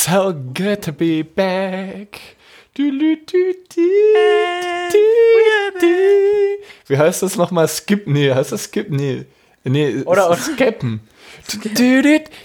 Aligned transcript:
So 0.00 0.32
good 0.32 0.80
to 0.82 0.92
be 0.92 1.24
back. 1.24 2.20
Du, 2.76 2.88
du, 2.88 3.16
du. 3.26 3.54
Wie 6.86 6.96
heißt 6.96 7.24
das 7.24 7.36
nochmal? 7.36 7.66
Skip? 7.66 8.06
Nee, 8.06 8.32
heißt 8.32 8.52
das 8.52 8.62
Skip? 8.70 8.90
Nee. 8.90 9.24
Nee, 9.64 10.02
Oder- 10.04 10.28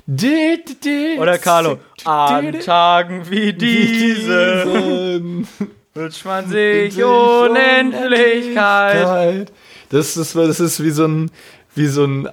du, 0.08 0.58
du. 0.84 1.22
Oder 1.22 1.38
Carlo. 1.38 1.78
An 2.06 2.60
Tagen 2.60 3.30
wie 3.30 3.54
diese 3.54 4.64
Diesen. 4.66 5.48
wünscht 5.94 6.26
man 6.26 6.50
sich 6.50 7.04
Unendlichkeit. 7.04 9.52
Das 9.90 10.18
ist, 10.18 10.36
das 10.36 10.60
ist 10.60 10.84
wie 10.84 10.90
so 10.90 11.06
ein, 11.06 11.30
wie 11.76 11.86
so 11.86 12.06
ein, 12.06 12.24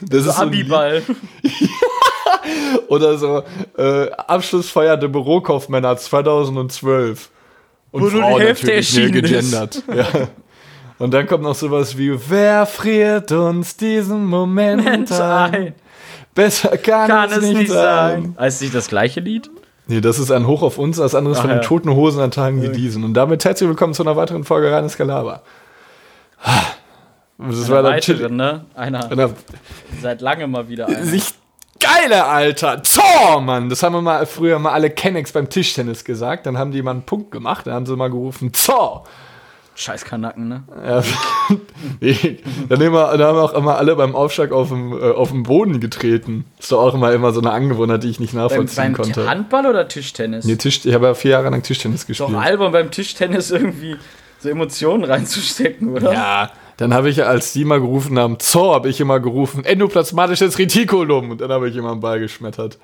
das 0.00 0.24
ist 0.26 0.36
so 0.36 0.42
ein 0.42 0.52
Lied- 0.52 0.72
Abiball. 0.72 1.02
oder 2.88 3.16
so 3.18 3.42
äh, 3.76 4.10
Abschlussfeier 4.12 4.96
der 4.96 5.08
Bürokaufmänner 5.08 5.96
2012. 5.96 7.30
Und 7.92 8.02
Wo 8.02 8.06
nur 8.06 8.10
die 8.10 8.18
Frau 8.20 8.38
Hälfte 8.38 8.66
natürlich 8.66 8.96
ist. 8.96 9.12
gegendert. 9.12 9.82
Ja. 9.94 10.06
Und 10.98 11.14
dann 11.14 11.26
kommt 11.26 11.42
noch 11.42 11.54
sowas 11.54 11.96
wie, 11.96 12.14
wer 12.28 12.66
friert 12.66 13.32
uns 13.32 13.74
diesen 13.76 14.26
Moment 14.26 14.82
Moment 14.82 15.10
ein? 15.12 15.54
ein. 15.54 15.74
Besser 16.34 16.76
kann, 16.76 17.08
Kann 17.08 17.30
es 17.32 17.40
nicht 17.40 17.70
sein. 17.70 18.34
Es 18.38 18.60
nicht 18.60 18.74
das 18.74 18.88
gleiche 18.88 19.20
Lied? 19.20 19.50
Nee, 19.86 20.00
das 20.00 20.18
ist 20.18 20.30
ein 20.30 20.46
Hoch 20.46 20.62
auf 20.62 20.78
uns, 20.78 20.98
das 20.98 21.14
andere 21.14 21.32
ist 21.32 21.38
Ach 21.38 21.42
von 21.42 21.50
ja. 21.50 21.56
den 21.56 21.62
toten 21.62 21.90
Hosen 21.90 22.20
an 22.20 22.30
Tagen 22.30 22.62
wie 22.62 22.68
diesen. 22.68 23.02
Und 23.02 23.14
damit 23.14 23.44
herzlich 23.44 23.68
willkommen 23.68 23.94
zu 23.94 24.02
einer 24.02 24.14
weiteren 24.14 24.44
Folge 24.44 24.70
Reines 24.70 24.96
Galaber. 24.96 25.42
Das 27.38 27.68
war 27.70 27.78
Einer 27.84 28.00
dann 28.00 28.36
ne? 28.36 28.64
Einer 28.74 29.10
Einer 29.10 29.30
seit 30.00 30.20
langem 30.20 30.50
mal 30.50 30.68
wieder 30.68 30.86
einer. 30.86 31.04
sich 31.04 31.24
geile, 31.80 32.26
Alter. 32.26 32.82
Zor, 32.82 33.40
Mann. 33.40 33.68
Das 33.68 33.82
haben 33.82 33.94
wir 33.94 34.02
mal 34.02 34.26
früher 34.26 34.58
mal 34.58 34.72
alle 34.72 34.90
Kennex 34.90 35.32
beim 35.32 35.48
Tischtennis 35.48 36.04
gesagt. 36.04 36.46
Dann 36.46 36.58
haben 36.58 36.70
die 36.70 36.82
mal 36.82 36.92
einen 36.92 37.02
Punkt 37.02 37.30
gemacht. 37.30 37.66
Dann 37.66 37.74
haben 37.74 37.86
sie 37.86 37.96
mal 37.96 38.10
gerufen, 38.10 38.52
Zor. 38.54 39.04
Scheiß 39.74 40.04
Kanacken, 40.04 40.48
ne? 40.48 40.62
Ja, 40.84 41.02
dann, 42.68 42.82
haben 42.82 42.92
wir, 42.92 43.16
dann 43.16 43.22
haben 43.22 43.36
wir 43.36 43.42
auch 43.42 43.54
immer 43.54 43.78
alle 43.78 43.96
beim 43.96 44.14
Aufschlag 44.14 44.52
auf 44.52 44.68
dem, 44.68 44.92
äh, 44.92 45.10
auf 45.10 45.30
dem 45.30 45.42
Boden 45.44 45.80
getreten. 45.80 46.44
Ist 46.58 46.70
doch 46.70 46.82
auch 46.82 46.94
immer, 46.94 47.12
immer 47.12 47.32
so 47.32 47.40
eine 47.40 47.50
Angewohnheit, 47.52 48.02
die 48.02 48.10
ich 48.10 48.20
nicht 48.20 48.34
Beim, 48.34 48.42
nachvollziehen 48.42 48.84
beim 48.84 48.92
konnte. 48.92 49.26
Handball 49.26 49.66
oder 49.66 49.88
Tischtennis? 49.88 50.44
Nee, 50.44 50.56
Tisch, 50.56 50.84
ich 50.84 50.92
habe 50.92 51.06
ja 51.06 51.14
vier 51.14 51.30
Jahre 51.30 51.48
lang 51.48 51.62
Tischtennis 51.62 52.06
gespielt. 52.06 52.28
Doch 52.28 52.38
albern 52.38 52.72
beim 52.72 52.90
Tischtennis 52.90 53.50
irgendwie 53.50 53.96
so 54.38 54.50
Emotionen 54.50 55.04
reinzustecken, 55.04 55.88
oder? 55.88 56.12
Ja, 56.12 56.50
dann 56.80 56.94
habe 56.94 57.10
ich, 57.10 57.22
als 57.22 57.52
die 57.52 57.66
mal 57.66 57.78
gerufen 57.78 58.18
haben, 58.18 58.38
Zor, 58.38 58.74
habe 58.74 58.88
ich 58.88 59.02
immer 59.02 59.20
gerufen, 59.20 59.66
endoplasmatisches 59.66 60.58
Retikulum. 60.58 61.30
Und 61.30 61.42
dann 61.42 61.52
habe 61.52 61.68
ich 61.68 61.76
immer 61.76 61.92
einen 61.92 62.00
Ball 62.00 62.18
geschmettert. 62.20 62.78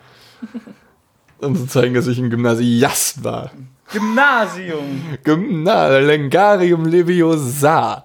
um 1.39 1.57
zu 1.57 1.67
zeigen, 1.67 1.95
dass 1.95 2.07
ich 2.07 2.19
ein 2.19 2.29
Gymnasiast 2.29 3.25
war. 3.25 3.53
Gymnasium. 3.91 5.17
Gymna 5.25 5.97
Lengarium 5.97 6.85
Leviosa. 6.85 8.05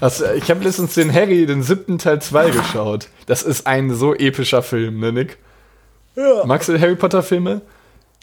Das, 0.00 0.22
ich 0.22 0.50
habe 0.50 0.64
letztens 0.64 0.94
den 0.94 1.12
Harry, 1.12 1.44
den 1.44 1.62
siebten 1.62 1.98
Teil 1.98 2.22
2 2.22 2.50
geschaut. 2.52 3.08
Das 3.26 3.42
ist 3.42 3.66
ein 3.66 3.94
so 3.94 4.14
epischer 4.14 4.62
Film, 4.62 5.00
ne, 5.00 5.12
Nick? 5.12 5.36
Ja. 6.16 6.46
Magst 6.46 6.70
du 6.70 6.80
Harry 6.80 6.96
Potter 6.96 7.22
Filme? 7.22 7.60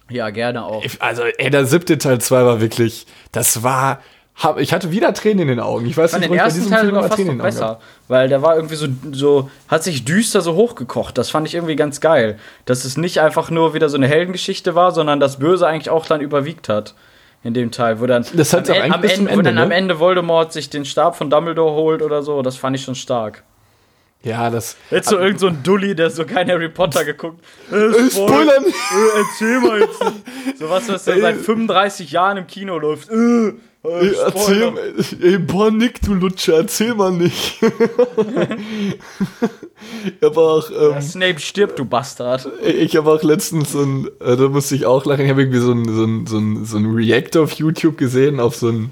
Ja, 0.09 0.31
gerne 0.31 0.65
auch. 0.65 0.83
Also, 0.97 1.21
ey, 1.25 1.51
der 1.51 1.67
siebte 1.67 1.99
Teil 1.99 2.19
2 2.19 2.43
war 2.43 2.59
wirklich, 2.59 3.05
das 3.31 3.61
war, 3.61 4.01
hab, 4.39 4.59
ich 4.59 4.73
hatte 4.73 4.91
wieder 4.91 5.13
Tränen 5.13 5.41
in 5.41 5.47
den 5.49 5.59
Augen. 5.59 5.85
Ich 5.85 5.97
weiß 5.97 6.13
Ich 6.13 6.19
nicht, 6.19 6.29
den 6.29 6.31
warum 6.31 6.35
ich 6.35 6.39
bei 6.39 6.45
ersten 6.45 6.59
diesem 6.59 6.71
Teil 6.71 6.79
Film 6.79 6.89
sogar 6.89 6.99
immer 7.01 7.09
fast 7.09 7.17
Tränen 7.17 7.37
noch 7.37 7.45
in 7.45 7.51
den 7.51 7.57
Augen 7.57 7.65
habe. 7.65 7.77
besser, 7.77 7.89
weil 8.07 8.29
der 8.29 8.41
war 8.41 8.55
irgendwie 8.55 8.75
so, 8.75 8.87
so, 9.11 9.51
hat 9.67 9.83
sich 9.83 10.05
düster 10.05 10.41
so 10.41 10.55
hochgekocht. 10.55 11.17
Das 11.17 11.29
fand 11.29 11.47
ich 11.47 11.55
irgendwie 11.55 11.75
ganz 11.75 11.99
geil. 11.99 12.39
Dass 12.65 12.85
es 12.85 12.97
nicht 12.97 13.19
einfach 13.19 13.51
nur 13.51 13.73
wieder 13.73 13.89
so 13.89 13.97
eine 13.97 14.07
Heldengeschichte 14.07 14.75
war, 14.75 14.91
sondern 14.91 15.19
das 15.19 15.39
Böse 15.39 15.67
eigentlich 15.67 15.89
auch 15.89 16.05
dann 16.05 16.21
überwiegt 16.21 16.69
hat. 16.69 16.95
In 17.41 17.53
dem 17.53 17.71
Teil, 17.71 18.01
wo 18.01 18.05
dann, 18.05 18.25
Das 18.33 18.53
am, 18.53 18.59
eigentlich 18.65 18.93
am 18.93 19.01
zum 19.01 19.09
Ende, 19.09 19.25
wo 19.25 19.29
Ende, 19.39 19.43
dann 19.43 19.57
am 19.59 19.69
ne? 19.69 19.75
Ende 19.75 19.99
Voldemort 19.99 20.51
sich 20.51 20.69
den 20.69 20.83
Stab 20.83 21.15
von 21.15 21.29
Dumbledore 21.29 21.73
holt 21.73 22.01
oder 22.01 22.21
so. 22.21 22.41
Das 22.41 22.57
fand 22.57 22.75
ich 22.75 22.83
schon 22.83 22.95
stark. 22.95 23.43
Ja, 24.23 24.49
das. 24.49 24.75
Jetzt 24.91 25.07
so 25.07 25.17
irgend 25.17 25.39
so 25.39 25.47
ein 25.47 25.63
Dulli, 25.63 25.95
der 25.95 26.09
so 26.09 26.25
kein 26.25 26.49
Harry 26.49 26.67
Potter 26.67 27.05
geguckt. 27.05 27.43
Äh, 27.71 28.09
Spoilern! 28.09 28.65
Äh, 28.65 29.19
erzähl 29.19 29.59
mal 29.59 29.79
jetzt. 29.79 29.99
So 30.57 30.69
was, 30.69 30.89
was 30.89 31.05
ja 31.05 31.17
seit 31.19 31.37
35 31.37 32.11
Jahren 32.11 32.37
im 32.37 32.47
Kino 32.47 32.77
läuft. 32.77 33.09
Äh, 33.09 33.15
äh, 33.15 33.53
Ey, 33.81 34.13
erzähl 34.25 34.73
ey, 35.21 35.37
boah, 35.37 35.71
Nick, 35.71 36.01
du 36.01 36.13
Lutscher, 36.13 36.57
erzähl 36.57 36.93
mal 36.95 37.13
nicht. 37.13 37.61
ich 37.63 37.71
habe 40.21 40.37
auch, 40.37 40.69
ähm, 40.69 41.01
Snape 41.01 41.39
stirbt, 41.39 41.79
du 41.79 41.85
Bastard. 41.85 42.49
ich 42.61 42.97
habe 42.97 43.09
auch 43.09 43.23
letztens 43.23 43.71
so 43.71 43.81
ein, 43.81 44.09
äh, 44.19 44.35
da 44.35 44.49
musste 44.49 44.75
ich 44.75 44.85
auch 44.85 45.05
lachen, 45.05 45.23
ich 45.23 45.31
habe 45.31 45.43
irgendwie 45.43 45.59
so 45.59 45.71
ein, 45.71 45.85
so 45.85 46.03
ein, 46.03 46.27
so 46.27 46.37
ein, 46.39 46.65
so 46.65 46.77
ein 46.77 46.93
React 46.93 47.39
auf 47.39 47.53
YouTube 47.53 47.97
gesehen, 47.97 48.41
auf 48.41 48.55
so 48.55 48.67
ein 48.67 48.91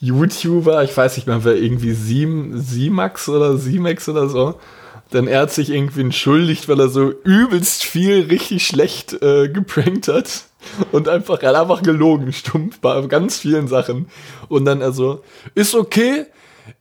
YouTuber, 0.00 0.82
ich 0.82 0.96
weiß 0.96 1.16
nicht 1.16 1.28
mehr, 1.28 1.44
wer 1.44 1.54
irgendwie 1.54 1.92
Sim, 1.92 2.58
Simax 2.58 3.28
oder 3.28 3.56
Simex 3.56 4.08
oder 4.08 4.28
so. 4.28 4.56
Denn 5.12 5.28
er 5.28 5.42
hat 5.42 5.52
sich 5.52 5.70
irgendwie 5.70 6.00
entschuldigt, 6.00 6.68
weil 6.68 6.80
er 6.80 6.88
so 6.88 7.12
übelst 7.22 7.84
viel 7.84 8.22
richtig 8.22 8.66
schlecht 8.66 9.22
äh, 9.22 9.48
geprankt 9.48 10.08
hat. 10.08 10.46
Und 10.92 11.08
einfach, 11.08 11.42
er 11.42 11.50
hat 11.50 11.56
einfach 11.56 11.82
gelogen, 11.82 12.32
stumpf, 12.32 12.80
bei 12.80 13.00
ganz 13.06 13.38
vielen 13.38 13.68
Sachen. 13.68 14.08
Und 14.48 14.64
dann 14.64 14.80
er 14.80 14.92
so, 14.92 15.22
ist 15.54 15.74
okay, 15.74 16.26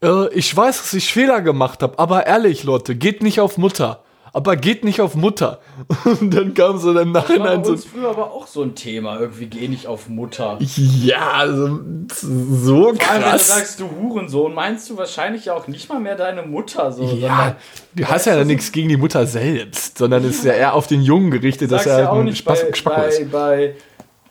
äh, 0.02 0.34
ich 0.34 0.56
weiß, 0.56 0.78
dass 0.78 0.94
ich 0.94 1.12
Fehler 1.12 1.42
gemacht 1.42 1.84
habe, 1.84 2.00
aber 2.00 2.26
ehrlich, 2.26 2.64
Leute, 2.64 2.96
geht 2.96 3.24
nicht 3.24 3.40
auf 3.40 3.58
Mutter. 3.58 4.03
Aber 4.36 4.56
geht 4.56 4.84
nicht 4.84 5.00
auf 5.00 5.14
Mutter. 5.14 5.60
Und 6.06 6.34
dann 6.34 6.56
kam 6.56 6.80
so 6.80 6.90
im 6.98 7.14
Das 7.14 7.30
war 7.30 7.38
Nachhinein 7.38 7.62
bei 7.62 7.68
so, 7.68 7.72
uns 7.74 7.86
früher 7.86 8.10
aber 8.10 8.32
auch 8.32 8.48
so 8.48 8.64
ein 8.64 8.74
Thema. 8.74 9.20
Irgendwie 9.20 9.46
geh 9.46 9.68
nicht 9.68 9.86
auf 9.86 10.10
Mutter. 10.10 10.58
ja, 10.60 11.34
also, 11.34 11.80
so 12.12 12.16
Vor 12.16 12.88
allem, 12.88 12.98
wenn 12.98 13.22
du 13.22 13.30
krass. 13.30 13.48
sagst, 13.48 13.80
du 13.80 13.90
Hurensohn, 13.92 14.56
meinst 14.56 14.90
du 14.90 14.98
wahrscheinlich 14.98 15.52
auch 15.52 15.68
nicht 15.68 15.88
mal 15.88 16.00
mehr 16.00 16.16
deine 16.16 16.42
Mutter 16.42 16.92
so. 16.92 17.04
Ja, 17.04 17.58
du 17.94 18.06
hast 18.06 18.26
ja 18.26 18.44
nichts 18.44 18.72
gegen 18.72 18.90
die 18.90 18.98
Mutter 18.98 19.28
selbst, 19.28 20.00
sondern 20.00 20.26
es 20.26 20.38
ist 20.38 20.46
ja 20.46 20.54
eher 20.54 20.74
auf 20.74 20.88
den 20.88 21.04
Jungen 21.04 21.30
gerichtet, 21.30 21.72
dass 21.72 21.86
er 21.86 22.00
ja 22.00 22.08
halt 22.08 22.18
auch 22.18 22.24
nicht 22.24 22.40
Spaß, 22.40 22.66
bei, 22.66 22.74
Spacko 22.74 23.08
ist. 23.08 23.32
bei, 23.32 23.38
bei 23.68 23.76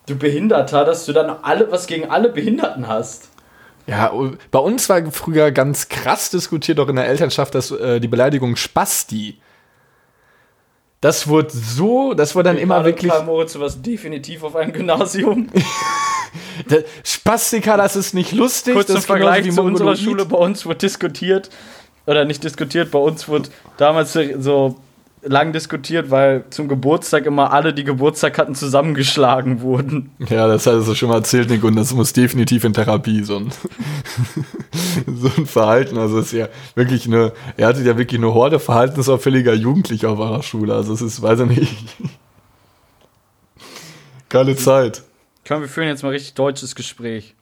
du 0.06 0.16
Behinderter, 0.16 0.84
dass 0.84 1.06
du 1.06 1.12
dann 1.12 1.30
alle 1.42 1.70
was 1.70 1.86
gegen 1.86 2.10
alle 2.10 2.28
Behinderten 2.28 2.88
hast. 2.88 3.28
Ja, 3.86 4.08
und 4.08 4.38
bei 4.50 4.58
uns 4.58 4.88
war 4.88 5.10
früher 5.10 5.50
ganz 5.50 5.88
krass 5.88 6.30
diskutiert, 6.30 6.78
auch 6.80 6.88
in 6.88 6.96
der 6.96 7.06
Elternschaft, 7.06 7.54
dass 7.54 7.70
äh, 7.70 8.00
die 8.00 8.08
Beleidigung 8.08 8.56
Spasti. 8.56 9.38
Das 11.02 11.26
wurde 11.26 11.50
so, 11.50 12.14
das 12.14 12.36
wurde 12.36 12.50
dann 12.50 12.58
immer 12.58 12.76
Karl- 12.76 12.84
wirklich. 12.84 13.12
Moritz, 13.26 13.54
du 13.54 13.60
warst 13.60 13.84
definitiv 13.84 14.44
auf 14.44 14.54
einem 14.54 14.72
Gymnasium. 14.72 15.48
Spastika, 17.04 17.76
das 17.76 17.96
ist 17.96 18.14
nicht 18.14 18.30
lustig. 18.30 18.74
Kurz 18.74 18.86
das 18.86 18.96
zum 18.98 19.02
Vergleich 19.04 19.50
zu 19.50 19.62
unserer. 19.62 19.96
Schule, 19.96 20.24
bei 20.24 20.36
uns 20.38 20.64
wurde 20.64 20.78
diskutiert, 20.78 21.50
oder 22.06 22.24
nicht 22.24 22.44
diskutiert, 22.44 22.92
bei 22.92 23.00
uns 23.00 23.26
wurde 23.28 23.48
damals 23.78 24.12
so 24.12 24.76
lang 25.22 25.52
diskutiert, 25.52 26.10
weil 26.10 26.44
zum 26.50 26.68
Geburtstag 26.68 27.26
immer 27.26 27.52
alle, 27.52 27.72
die 27.72 27.84
Geburtstag 27.84 28.38
hatten, 28.38 28.54
zusammengeschlagen 28.54 29.60
wurden. 29.60 30.10
Ja, 30.28 30.48
das 30.48 30.66
hattest 30.66 30.88
du 30.88 30.94
schon 30.94 31.08
mal 31.08 31.16
erzählt, 31.16 31.48
Nick, 31.48 31.62
und 31.64 31.76
das 31.76 31.94
muss 31.94 32.12
definitiv 32.12 32.64
in 32.64 32.72
Therapie, 32.72 33.22
so 33.22 33.36
ein, 33.36 33.52
so 35.16 35.30
ein 35.36 35.46
Verhalten. 35.46 35.98
Also, 35.98 36.18
es 36.18 36.26
ist 36.26 36.32
ja 36.32 36.48
wirklich 36.74 37.06
eine, 37.06 37.32
er 37.56 37.68
hatte 37.68 37.82
ja 37.82 37.96
wirklich 37.96 38.20
eine 38.20 38.34
Horde 38.34 38.58
verhaltensauffälliger 38.58 39.54
Jugendlicher 39.54 40.10
auf 40.10 40.18
eurer 40.18 40.42
Schule. 40.42 40.74
Also, 40.74 40.92
es 40.92 41.02
ist, 41.02 41.22
weiß 41.22 41.40
ich 41.40 41.46
nicht. 41.46 41.76
Geile 44.28 44.56
Zeit. 44.56 45.02
Komm, 45.46 45.60
wir 45.60 45.68
führen 45.68 45.88
jetzt 45.88 46.02
mal 46.02 46.10
richtig 46.10 46.34
deutsches 46.34 46.74
Gespräch. 46.74 47.34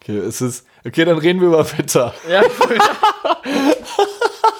Okay, 0.00 0.18
es 0.18 0.40
ist, 0.40 0.66
okay, 0.86 1.04
dann 1.04 1.18
reden 1.18 1.40
wir 1.40 1.48
über 1.48 1.66
Wetter. 1.72 2.14
Ja. 2.30 2.42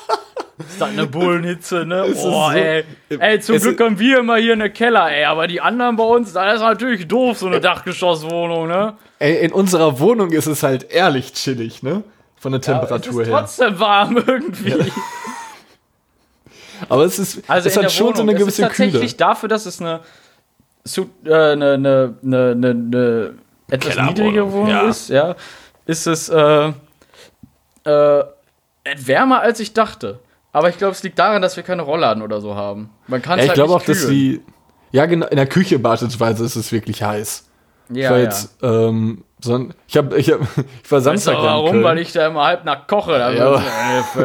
Ist 0.77 0.81
das 0.83 0.89
eine 0.91 1.07
Bullenhitze, 1.07 1.87
ne? 1.87 2.05
Boah, 2.13 2.53
so- 2.53 2.59
ey. 2.59 2.85
Ey, 3.09 3.41
zum 3.41 3.59
Glück 3.59 3.81
haben 3.81 3.99
wir 3.99 4.19
immer 4.19 4.37
hier 4.37 4.53
eine 4.53 4.71
Keller, 4.71 5.11
ey. 5.11 5.25
Aber 5.25 5.47
die 5.47 5.61
anderen 5.61 5.97
bei 5.97 6.05
uns, 6.05 6.33
das 6.35 6.57
ist 6.57 6.61
natürlich 6.61 7.09
doof, 7.09 7.39
so 7.39 7.47
eine 7.47 7.61
Dachgeschosswohnung, 7.61 8.69
ne? 8.69 8.95
Ey, 9.19 9.45
in 9.45 9.53
unserer 9.53 9.99
Wohnung 9.99 10.33
ist 10.33 10.47
es 10.47 10.63
halt 10.63 10.91
ehrlich 10.91 11.33
chillig, 11.33 11.83
ne? 11.83 12.03
Von 12.39 12.53
der 12.53 12.61
Temperatur 12.61 13.23
es 13.23 13.27
ist 13.29 13.33
her. 13.33 13.39
trotzdem 13.41 13.81
warm 13.81 14.17
irgendwie. 14.27 14.93
Aber 16.89 17.05
es 17.05 17.19
ist, 17.19 17.43
Also 17.49 17.69
es 17.69 17.77
hat 17.77 17.91
schon 17.91 18.09
Wohnung. 18.09 18.17
so 18.17 18.23
eine 18.23 18.33
es 18.33 18.39
ist 18.39 18.45
gewisse 18.45 18.63
tatsächlich 18.63 19.01
Kühle. 19.01 19.15
dafür, 19.17 19.49
dass 19.49 19.65
es 19.67 19.81
eine, 19.81 20.01
äh, 21.25 21.31
eine, 21.31 21.73
eine, 21.73 22.15
eine, 22.23 22.51
eine, 22.53 22.71
eine 22.71 23.35
etwas 23.71 23.97
niedrige 23.97 24.53
Wohnung 24.53 24.69
ja. 24.69 24.89
ist, 24.89 25.09
ja, 25.09 25.35
ist 25.87 26.07
es 26.07 26.29
äh, 26.29 26.73
äh, 27.85 28.25
wärmer 28.99 29.41
als 29.41 29.59
ich 29.61 29.73
dachte. 29.73 30.21
Aber 30.57 30.71
ich 30.71 30.79
glaube, 30.79 30.93
es 30.93 31.03
liegt 31.03 31.19
daran, 31.19 31.43
dass 31.43 31.57
wir 31.57 31.63
keine 31.65 31.83
Rollladen 31.83 32.23
oder 32.23 32.41
so 32.41 32.55
haben. 32.55 32.89
Man 33.09 33.21
kann 33.21 33.39
Ja, 33.39 33.41
es 33.41 33.45
ich 33.45 33.49
halt 33.51 33.57
glaube 33.57 33.75
nicht 33.75 33.83
auch, 33.83 33.87
dass 33.87 33.99
kühlen. 34.07 34.11
die, 34.15 34.41
ja 34.91 35.05
genau, 35.05 35.27
in 35.27 35.37
der 35.37 35.47
Küche 35.47 35.79
beispielsweise 35.79 36.45
ist 36.47 36.57
es 36.57 36.73
wirklich 36.73 37.03
heiß. 37.03 37.47
ich 37.91 37.97
Ja, 37.99 38.11
war 38.13 38.17
ja. 38.17 38.25
jetzt, 38.25 38.57
ähm, 38.63 39.23
so 39.39 39.55
ein, 39.55 39.75
ich 39.87 39.99
habe, 39.99 40.17
ich, 40.17 40.31
hab, 40.31 40.41
ich 40.41 40.47
war 40.47 40.57
Weißt 40.57 40.93
du 40.93 41.01
Samstag 41.01 41.35
da 41.35 41.39
in 41.41 41.45
warum? 41.45 41.71
Köln. 41.73 41.85
Weil 41.85 41.99
ich 41.99 42.11
da 42.15 42.27
immer 42.29 42.45
halb 42.47 42.65
nackt 42.65 42.89
koche. 42.89 43.19
Da 43.19 43.33
Ja. 43.33 43.63
ja. 44.17 44.23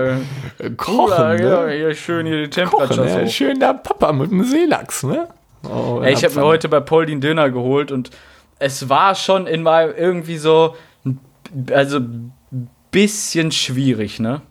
Äh, 0.63 0.69
Kochen, 0.77 1.11
ja, 1.37 1.65
ne? 1.65 1.73
hier 1.73 1.93
schön 1.95 2.25
hier 2.25 2.47
die 2.47 2.63
Kochen, 2.63 2.87
Temperatur 2.87 3.05
ja. 3.05 3.25
so. 3.25 3.29
Schön 3.29 3.59
der 3.59 3.73
Papa 3.73 4.13
mit 4.13 4.31
dem 4.31 4.45
Seelachs, 4.45 5.03
ne? 5.03 5.27
Oh, 5.69 5.99
Ey, 6.01 6.13
ich 6.13 6.23
habe 6.23 6.33
mir 6.35 6.45
heute 6.45 6.69
bei 6.69 6.79
Paul 6.79 7.07
den 7.07 7.19
Döner 7.19 7.49
geholt 7.49 7.91
und 7.91 8.09
es 8.57 8.87
war 8.87 9.15
schon 9.15 9.47
in 9.47 9.63
meinem 9.63 9.93
irgendwie 9.97 10.37
so, 10.37 10.77
also 11.73 11.99
bisschen 12.89 13.51
schwierig, 13.51 14.21
ne? 14.21 14.41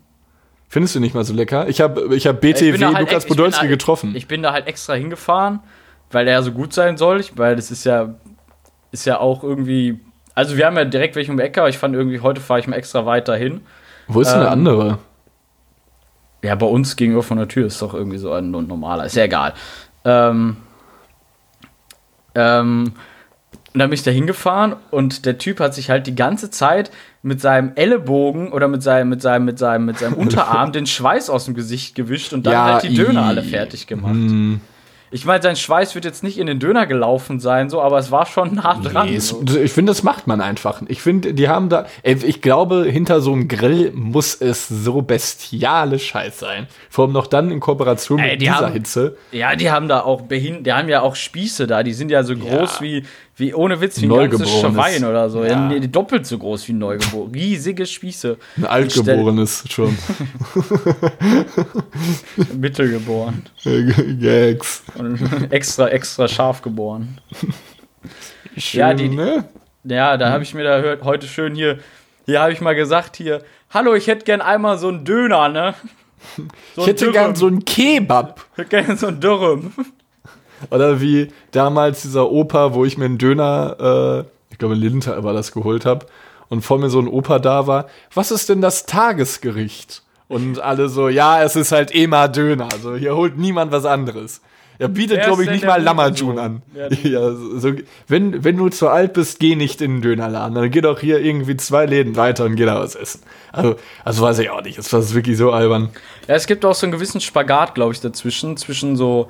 Findest 0.72 0.94
du 0.94 1.00
nicht 1.00 1.16
mal 1.16 1.24
so 1.24 1.34
lecker? 1.34 1.68
Ich 1.68 1.80
habe 1.80 2.14
ich 2.14 2.28
hab 2.28 2.40
BTW 2.40 2.76
Ich 2.76 2.84
halt 2.84 2.98
Lukas 3.00 3.12
ex- 3.12 3.24
ich 3.24 3.28
Podolski 3.28 3.64
da- 3.64 3.68
getroffen. 3.70 4.14
Ich 4.14 4.28
bin 4.28 4.40
da 4.40 4.52
halt 4.52 4.68
extra 4.68 4.94
hingefahren, 4.94 5.58
weil 6.12 6.28
er 6.28 6.44
so 6.44 6.52
gut 6.52 6.72
sein 6.72 6.96
soll. 6.96 7.18
Ich, 7.18 7.36
weil 7.36 7.56
das 7.56 7.72
ist 7.72 7.82
ja, 7.84 8.14
ist 8.92 9.04
ja 9.04 9.18
auch 9.18 9.42
irgendwie. 9.42 9.98
Also 10.36 10.56
wir 10.56 10.66
haben 10.66 10.76
ja 10.76 10.84
direkt 10.84 11.16
welche 11.16 11.32
um 11.32 11.38
die 11.38 11.42
Ecke, 11.42 11.60
aber 11.60 11.68
ich 11.70 11.76
fand 11.76 11.96
irgendwie, 11.96 12.20
heute 12.20 12.40
fahre 12.40 12.60
ich 12.60 12.68
mal 12.68 12.76
extra 12.76 13.04
weiter 13.04 13.34
hin. 13.36 13.62
Wo 14.06 14.20
ist 14.20 14.30
denn 14.30 14.38
der 14.38 14.46
ähm, 14.46 14.52
andere? 14.52 14.98
Ja, 16.42 16.54
bei 16.54 16.66
uns 16.66 16.94
gegenüber 16.94 17.24
von 17.24 17.36
der 17.38 17.48
Tür 17.48 17.66
ist 17.66 17.82
doch 17.82 17.92
irgendwie 17.92 18.18
so 18.18 18.32
ein 18.32 18.52
normaler. 18.52 19.06
Ist 19.06 19.16
ja 19.16 19.24
egal. 19.24 19.54
Ähm, 20.04 20.56
ähm, 22.36 22.92
und 23.72 23.78
dann 23.80 23.88
bin 23.90 23.94
ich 23.94 24.02
da 24.02 24.10
hingefahren 24.10 24.74
und 24.90 25.26
der 25.26 25.38
Typ 25.38 25.60
hat 25.60 25.74
sich 25.74 25.90
halt 25.90 26.06
die 26.06 26.14
ganze 26.16 26.50
Zeit 26.50 26.90
mit 27.22 27.40
seinem 27.40 27.72
Ellenbogen 27.76 28.52
oder 28.52 28.66
mit 28.68 28.82
seinem, 28.82 29.08
mit 29.10 29.22
seinem, 29.22 29.44
mit 29.44 29.58
seinem, 29.58 29.84
mit 29.86 29.98
seinem 29.98 30.14
Unterarm 30.18 30.72
den 30.72 30.86
Schweiß 30.86 31.30
aus 31.30 31.44
dem 31.44 31.54
Gesicht 31.54 31.94
gewischt 31.94 32.32
und 32.32 32.46
dann 32.46 32.52
Ja, 32.52 32.64
halt 32.74 32.82
die 32.84 32.94
Döner 32.94 33.24
alle 33.26 33.42
fertig 33.42 33.86
gemacht. 33.86 34.12
Hm, 34.12 34.60
Ich 35.12 35.24
meine, 35.24 35.42
sein 35.42 35.56
Schweiß 35.56 35.94
wird 35.96 36.04
jetzt 36.04 36.22
nicht 36.22 36.38
in 36.38 36.46
den 36.46 36.58
Döner 36.60 36.86
gelaufen 36.86 37.40
sein, 37.40 37.68
so, 37.68 37.82
aber 37.82 37.98
es 37.98 38.10
war 38.12 38.26
schon 38.26 38.54
nah 38.54 38.74
dran. 38.80 39.08
nee, 39.10 39.16
es, 39.16 39.28
so. 39.28 39.42
ich 39.44 39.72
finde, 39.72 39.90
das 39.90 40.02
macht 40.02 40.26
man 40.28 40.40
einfach. 40.40 40.82
Ich 40.86 41.02
finde, 41.02 41.34
die 41.34 41.48
haben 41.48 41.68
da. 41.68 41.86
Ich 42.04 42.40
glaube, 42.40 42.84
hinter 42.84 43.20
so 43.20 43.32
einem 43.32 43.48
Grill 43.48 43.92
muss 43.94 44.34
es 44.36 44.68
so 44.68 45.02
bestiale 45.02 45.98
Scheiß 45.98 46.38
sein. 46.38 46.68
Vor 46.88 47.04
allem 47.04 47.12
noch 47.12 47.26
dann 47.26 47.50
in 47.50 47.58
Kooperation 47.60 48.18
Ey, 48.20 48.32
mit 48.32 48.40
die 48.42 48.46
dieser 48.46 48.56
haben- 48.66 48.72
Hitze. 48.72 49.16
Ja, 49.32 49.56
die 49.56 49.70
haben 49.70 49.88
da 49.88 50.00
auch 50.00 50.22
behin 50.22 50.62
die 50.64 50.72
haben 50.72 50.88
ja 50.88 51.02
auch 51.02 51.16
Spieße 51.16 51.66
da, 51.66 51.82
die 51.82 51.92
sind 51.92 52.10
ja 52.10 52.22
so 52.22 52.34
groß 52.36 52.80
wie, 52.80 53.04
wie 53.40 53.52
ohne 53.54 53.80
Witz, 53.80 54.00
wie 54.00 54.06
ein 54.06 54.10
ganzes 54.10 54.40
Neugeborenes. 54.40 54.72
Schwein 54.74 55.04
oder 55.04 55.28
so. 55.30 55.42
Ja. 55.42 55.50
Ja. 55.50 55.68
nee, 55.68 55.80
doppelt 55.80 56.26
so 56.26 56.38
groß 56.38 56.68
wie 56.68 56.72
ein 56.72 56.78
Neugeboren. 56.78 57.32
Riesige 57.32 57.86
Spieße. 57.86 58.36
Ein 58.58 58.64
Altgeborenes 58.66 59.64
schon. 59.68 59.96
Mittelgeboren. 62.56 63.42
Gags. 64.20 64.82
Und 64.96 65.18
extra, 65.52 65.88
extra 65.88 66.28
scharf 66.28 66.62
geboren. 66.62 67.18
Schön, 68.56 68.80
Ja, 68.80 68.94
die- 68.94 69.08
ne? 69.08 69.44
Ja, 69.84 70.16
da 70.18 70.30
habe 70.30 70.42
ich 70.42 70.52
mir 70.52 70.62
da 70.64 70.80
hört, 70.80 71.04
heute 71.04 71.26
schön 71.26 71.54
hier, 71.54 71.78
hier 72.26 72.40
habe 72.42 72.52
ich 72.52 72.60
mal 72.60 72.74
gesagt, 72.74 73.16
hier, 73.16 73.42
hallo, 73.70 73.94
ich 73.94 74.08
hätte 74.08 74.26
gern 74.26 74.42
einmal 74.42 74.76
so 74.78 74.88
einen 74.88 75.06
Döner, 75.06 75.48
ne? 75.48 75.74
So 76.76 76.82
Ich 76.82 76.88
hätte 76.88 77.10
gern 77.12 77.34
so 77.34 77.46
einen 77.46 77.64
Kebab. 77.64 78.44
Ich 78.52 78.58
hätte 78.58 78.68
gern 78.84 78.98
so 78.98 79.06
einen 79.06 79.20
Dürrem. 79.20 79.72
Oder 80.70 81.00
wie 81.00 81.28
damals 81.52 82.02
dieser 82.02 82.30
Opa, 82.30 82.74
wo 82.74 82.84
ich 82.84 82.98
mir 82.98 83.06
einen 83.06 83.18
Döner, 83.18 84.24
äh, 84.26 84.52
ich 84.52 84.58
glaube 84.58 84.74
in 84.74 84.80
Linter 84.80 85.22
war 85.24 85.32
das, 85.32 85.52
geholt 85.52 85.86
habe. 85.86 86.06
Und 86.48 86.62
vor 86.62 86.78
mir 86.78 86.90
so 86.90 86.98
ein 86.98 87.08
Opa 87.08 87.38
da 87.38 87.66
war. 87.66 87.86
Was 88.12 88.30
ist 88.30 88.48
denn 88.48 88.60
das 88.60 88.84
Tagesgericht? 88.84 90.02
Und 90.26 90.60
alle 90.60 90.88
so, 90.88 91.08
ja, 91.08 91.42
es 91.42 91.56
ist 91.56 91.72
halt 91.72 91.90
immer 91.90 92.28
Döner. 92.28 92.68
Also 92.72 92.94
hier 92.96 93.16
holt 93.16 93.38
niemand 93.38 93.72
was 93.72 93.84
anderes. 93.84 94.40
Er 94.80 94.88
bietet, 94.88 95.22
glaube 95.24 95.44
ich, 95.44 95.50
nicht 95.50 95.66
mal? 95.66 95.82
Lammerjun 95.82 96.38
an. 96.38 96.62
Ja, 96.74 96.88
Ja, 97.02 97.32
so, 97.32 97.74
wenn, 98.08 98.42
wenn 98.42 98.56
du 98.56 98.70
zu 98.70 98.88
alt 98.88 99.12
bist, 99.12 99.38
geh 99.38 99.54
nicht 99.54 99.82
in 99.82 99.96
den 99.96 100.02
Dönerladen. 100.02 100.54
Dann 100.54 100.70
geh 100.70 100.80
doch 100.80 100.98
hier 100.98 101.20
irgendwie 101.20 101.54
zwei 101.58 101.84
Läden 101.84 102.16
weiter 102.16 102.46
und 102.46 102.56
geh 102.56 102.64
da 102.64 102.80
was 102.80 102.94
essen. 102.94 103.20
Also, 103.52 103.76
also 104.04 104.22
weiß 104.22 104.38
ich 104.38 104.48
auch 104.48 104.62
nicht. 104.62 104.78
Es 104.78 104.90
war 104.90 105.06
wirklich 105.12 105.36
so 105.36 105.52
albern. 105.52 105.90
Ja, 106.28 106.34
es 106.34 106.46
gibt 106.46 106.64
auch 106.64 106.74
so 106.74 106.86
einen 106.86 106.92
gewissen 106.92 107.20
Spagat, 107.20 107.74
glaube 107.74 107.92
ich, 107.92 108.00
dazwischen. 108.00 108.56
Zwischen 108.56 108.96
so, 108.96 109.28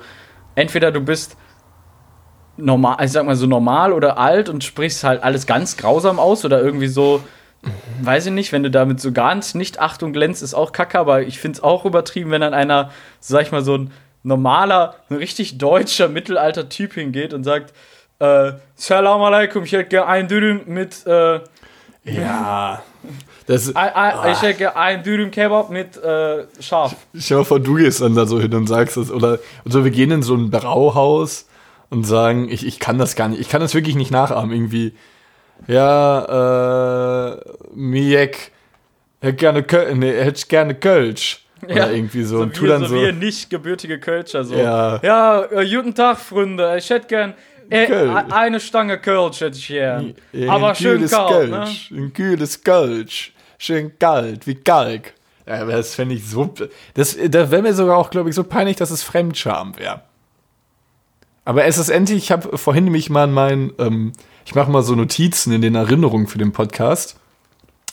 entweder 0.55 0.91
du 0.91 1.01
bist 1.01 1.37
normal, 2.57 2.97
ich 3.03 3.11
sag 3.11 3.25
mal 3.25 3.35
so 3.35 3.47
normal 3.47 3.93
oder 3.93 4.17
alt 4.17 4.49
und 4.49 4.63
sprichst 4.63 5.03
halt 5.03 5.23
alles 5.23 5.45
ganz 5.45 5.77
grausam 5.77 6.19
aus 6.19 6.45
oder 6.45 6.61
irgendwie 6.61 6.87
so, 6.87 7.23
weiß 8.01 8.27
ich 8.27 8.31
nicht, 8.31 8.51
wenn 8.51 8.63
du 8.63 8.71
damit 8.71 8.99
so 8.99 9.11
ganz 9.11 9.55
nicht 9.55 9.79
Achtung 9.79 10.13
glänzt, 10.13 10.43
ist 10.43 10.53
auch 10.53 10.71
kacke, 10.71 10.99
aber 10.99 11.23
ich 11.23 11.39
finde 11.39 11.57
es 11.57 11.63
auch 11.63 11.85
übertrieben, 11.85 12.31
wenn 12.31 12.41
dann 12.41 12.53
einer, 12.53 12.91
sag 13.19 13.43
ich 13.43 13.51
mal, 13.51 13.63
so 13.63 13.77
ein 13.77 13.91
normaler, 14.23 14.95
ein 15.09 15.17
richtig 15.17 15.57
deutscher 15.57 16.07
Mittelalter-Typ 16.07 16.93
hingeht 16.93 17.33
und 17.33 17.43
sagt, 17.43 17.73
äh, 18.19 18.53
Salam 18.75 19.21
alaikum, 19.21 19.63
ich 19.63 19.71
hätte 19.71 19.85
gerne 19.85 20.07
einen 20.07 20.27
Dürüm 20.27 20.61
mit, 20.67 21.05
äh, 21.07 21.39
Ja. 22.03 22.81
Das, 23.47 23.75
ein, 23.75 23.93
ein, 23.93 24.31
ich 24.31 24.41
hätte 24.41 24.75
einen 24.75 25.03
Dürüm 25.03 25.31
Kebab 25.31 25.69
mit 25.69 25.97
äh, 25.97 26.45
Schaf. 26.59 26.95
Stell 27.15 27.37
dir 27.37 27.39
mal 27.39 27.45
vor, 27.45 27.59
du 27.59 27.75
gehst 27.75 28.01
dann 28.01 28.15
da 28.15 28.25
so 28.25 28.39
hin 28.39 28.53
und 28.53 28.67
sagst 28.67 28.97
das. 28.97 29.11
Oder 29.11 29.39
so, 29.65 29.83
wir 29.83 29.91
gehen 29.91 30.11
in 30.11 30.23
so 30.23 30.35
ein 30.35 30.51
Brauhaus 30.51 31.47
und 31.89 32.05
sagen, 32.05 32.49
ich, 32.49 32.65
ich 32.65 32.79
kann 32.79 32.97
das 32.97 33.15
gar 33.15 33.27
nicht, 33.27 33.41
ich 33.41 33.49
kann 33.49 33.61
das 33.61 33.73
wirklich 33.73 33.95
nicht 33.95 34.11
nachahmen. 34.11 34.51
Irgendwie, 34.51 34.93
ja, 35.67 37.33
äh, 37.33 37.37
Miek, 37.73 38.51
hätte 39.21 39.35
gerne, 39.35 39.63
Köl 39.63 39.95
nee, 39.95 40.13
hätte 40.13 40.47
gerne 40.47 40.75
Kölsch. 40.75 41.45
Oder 41.63 41.91
irgendwie 41.91 42.23
so. 42.23 42.37
So, 42.37 42.43
und 42.43 42.55
tu 42.55 42.65
dann 42.65 42.81
so, 42.81 42.87
so. 42.87 42.95
wir 42.95 43.13
nicht 43.13 43.49
gebürtige 43.49 43.99
Kölscher 43.99 44.43
so. 44.43 44.55
Ja. 44.55 44.99
Ja, 45.03 45.43
äh, 45.43 45.69
guten 45.69 45.93
Tag, 45.93 46.17
Freunde. 46.17 46.75
Ich 46.77 46.89
hätte 46.89 47.07
gern 47.07 47.33
äh, 47.71 48.23
eine 48.31 48.59
Stange 48.59 48.99
Kölsch 48.99 49.41
hätte 49.41 49.57
ich 49.57 49.67
gern. 49.67 50.15
Ja, 50.33 50.51
Aber 50.51 50.75
schön 50.75 51.07
kalt, 51.07 51.49
ne? 51.49 51.57
Kölsch, 51.57 51.91
Ein 51.91 52.13
kühles 52.13 52.63
Kölsch. 52.63 53.33
Schön 53.57 53.97
kalt, 53.97 54.47
wie 54.47 54.55
Kalk. 54.55 55.13
Ja, 55.47 55.61
aber 55.61 55.73
das 55.73 55.95
fände 55.95 56.15
ich 56.15 56.27
so. 56.27 56.53
Das, 56.93 57.17
da 57.29 57.51
wäre 57.51 57.61
mir 57.61 57.73
sogar 57.73 57.97
auch, 57.97 58.09
glaube 58.09 58.29
ich, 58.29 58.35
so 58.35 58.43
peinlich, 58.43 58.77
dass 58.77 58.91
es 58.91 59.03
Fremdscham 59.03 59.77
wäre. 59.77 60.01
Aber 61.45 61.65
es 61.65 61.77
ist 61.77 61.89
endlich, 61.89 62.17
ich 62.17 62.31
habe 62.31 62.57
vorhin 62.57 62.83
nämlich 62.83 63.09
mal 63.09 63.23
in 63.25 63.33
meinen, 63.33 63.73
ähm, 63.79 64.13
ich 64.45 64.55
mache 64.55 64.69
mal 64.69 64.83
so 64.83 64.95
Notizen 64.95 65.53
in 65.53 65.61
den 65.61 65.75
Erinnerungen 65.75 66.27
für 66.27 66.37
den 66.37 66.51
Podcast. 66.51 67.19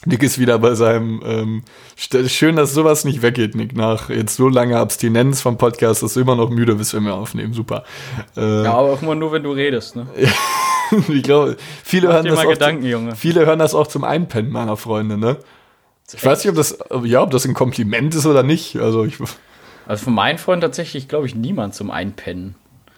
Nick 0.04 0.22
ist 0.22 0.38
wieder 0.38 0.58
bei 0.58 0.74
seinem, 0.74 1.22
ähm, 1.24 1.62
schön, 2.28 2.56
dass 2.56 2.72
sowas 2.72 3.04
nicht 3.04 3.22
weggeht, 3.22 3.54
Nick, 3.54 3.76
nach 3.76 4.10
jetzt 4.10 4.36
so 4.36 4.48
langer 4.48 4.78
Abstinenz 4.78 5.40
vom 5.42 5.58
Podcast, 5.58 6.02
dass 6.02 6.14
du 6.14 6.20
immer 6.20 6.36
noch 6.36 6.50
müde 6.50 6.76
bist, 6.76 6.94
wenn 6.94 7.04
wir 7.04 7.14
aufnehmen, 7.14 7.52
super. 7.52 7.84
Äh, 8.36 8.64
Ja, 8.64 8.74
aber 8.74 8.92
auch 8.92 9.02
immer 9.02 9.16
nur, 9.16 9.32
wenn 9.32 9.42
du 9.42 9.50
redest, 9.52 9.96
ne? 9.96 10.06
ich 11.08 11.22
glaube, 11.22 11.56
viele 11.82 12.08
Mach 12.08 12.14
hören 12.14 12.26
das 12.26 12.38
auch 12.38 12.48
Gedanken, 12.48 12.82
zum, 12.82 12.90
Junge. 12.90 13.16
Viele 13.16 13.44
hören 13.44 13.58
das 13.58 13.74
auch 13.74 13.88
zum 13.88 14.04
Einpennen 14.04 14.52
meiner 14.52 14.76
Freunde, 14.76 15.18
ne? 15.18 15.36
Ich 16.12 16.24
weiß 16.24 16.44
nicht, 16.44 16.50
ob 16.50 16.56
das, 16.56 16.78
ja, 17.04 17.22
ob 17.22 17.30
das 17.32 17.44
ein 17.44 17.52
Kompliment 17.52 18.14
ist 18.14 18.24
oder 18.24 18.42
nicht. 18.42 18.76
Also 18.76 19.04
ich, 19.04 19.18
Also 19.86 20.04
von 20.04 20.14
meinen 20.14 20.38
Freunden 20.38 20.62
tatsächlich, 20.62 21.08
glaube 21.08 21.26
ich, 21.26 21.34
niemand 21.34 21.74
zum 21.74 21.90
Einpennen. 21.90 22.54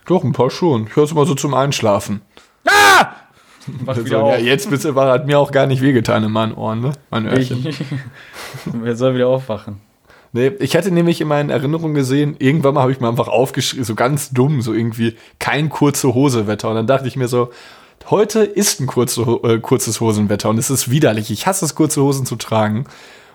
doch, 0.06 0.22
ein 0.22 0.32
paar 0.32 0.50
schon. 0.50 0.86
Ich 0.86 0.94
höre 0.96 1.04
es 1.04 1.10
immer 1.10 1.26
so 1.26 1.34
zum 1.34 1.54
Einschlafen. 1.54 2.20
Mach 2.64 3.06
Also, 3.86 4.02
ja, 4.02 4.36
jetzt 4.36 4.70
bist 4.70 4.84
du, 4.84 4.94
hat 4.94 5.26
mir 5.26 5.38
auch 5.38 5.52
gar 5.52 5.66
nicht 5.66 5.82
wehgetan 5.82 6.24
in 6.24 6.32
meinen 6.32 6.54
Ohren, 6.54 6.80
ne? 6.80 6.92
Mein 7.10 7.26
Öhrchen. 7.26 7.66
Wer 8.64 8.96
soll 8.96 9.14
wieder 9.14 9.28
aufwachen? 9.28 9.80
Nee, 10.32 10.52
ich 10.60 10.76
hatte 10.76 10.92
nämlich 10.92 11.20
in 11.20 11.28
meinen 11.28 11.50
Erinnerungen 11.50 11.94
gesehen, 11.94 12.36
irgendwann 12.38 12.74
mal 12.74 12.82
habe 12.82 12.92
ich 12.92 13.00
mir 13.00 13.08
einfach 13.08 13.28
aufgeschrieben, 13.28 13.84
so 13.84 13.94
ganz 13.96 14.30
dumm, 14.30 14.62
so 14.62 14.72
irgendwie 14.72 15.16
kein 15.40 15.68
kurze 15.68 16.14
Hose-Wetter. 16.14 16.68
Und 16.68 16.76
dann 16.76 16.86
dachte 16.86 17.08
ich 17.08 17.16
mir 17.16 17.26
so, 17.26 17.50
heute 18.08 18.40
ist 18.40 18.80
ein 18.80 18.86
kurze, 18.86 19.22
äh, 19.22 19.58
kurzes 19.58 20.00
Hosenwetter 20.00 20.48
und 20.48 20.58
es 20.58 20.70
ist 20.70 20.90
widerlich. 20.90 21.30
Ich 21.30 21.46
hasse 21.46 21.64
es, 21.64 21.74
kurze 21.74 22.00
Hosen 22.02 22.26
zu 22.26 22.36
tragen. 22.36 22.84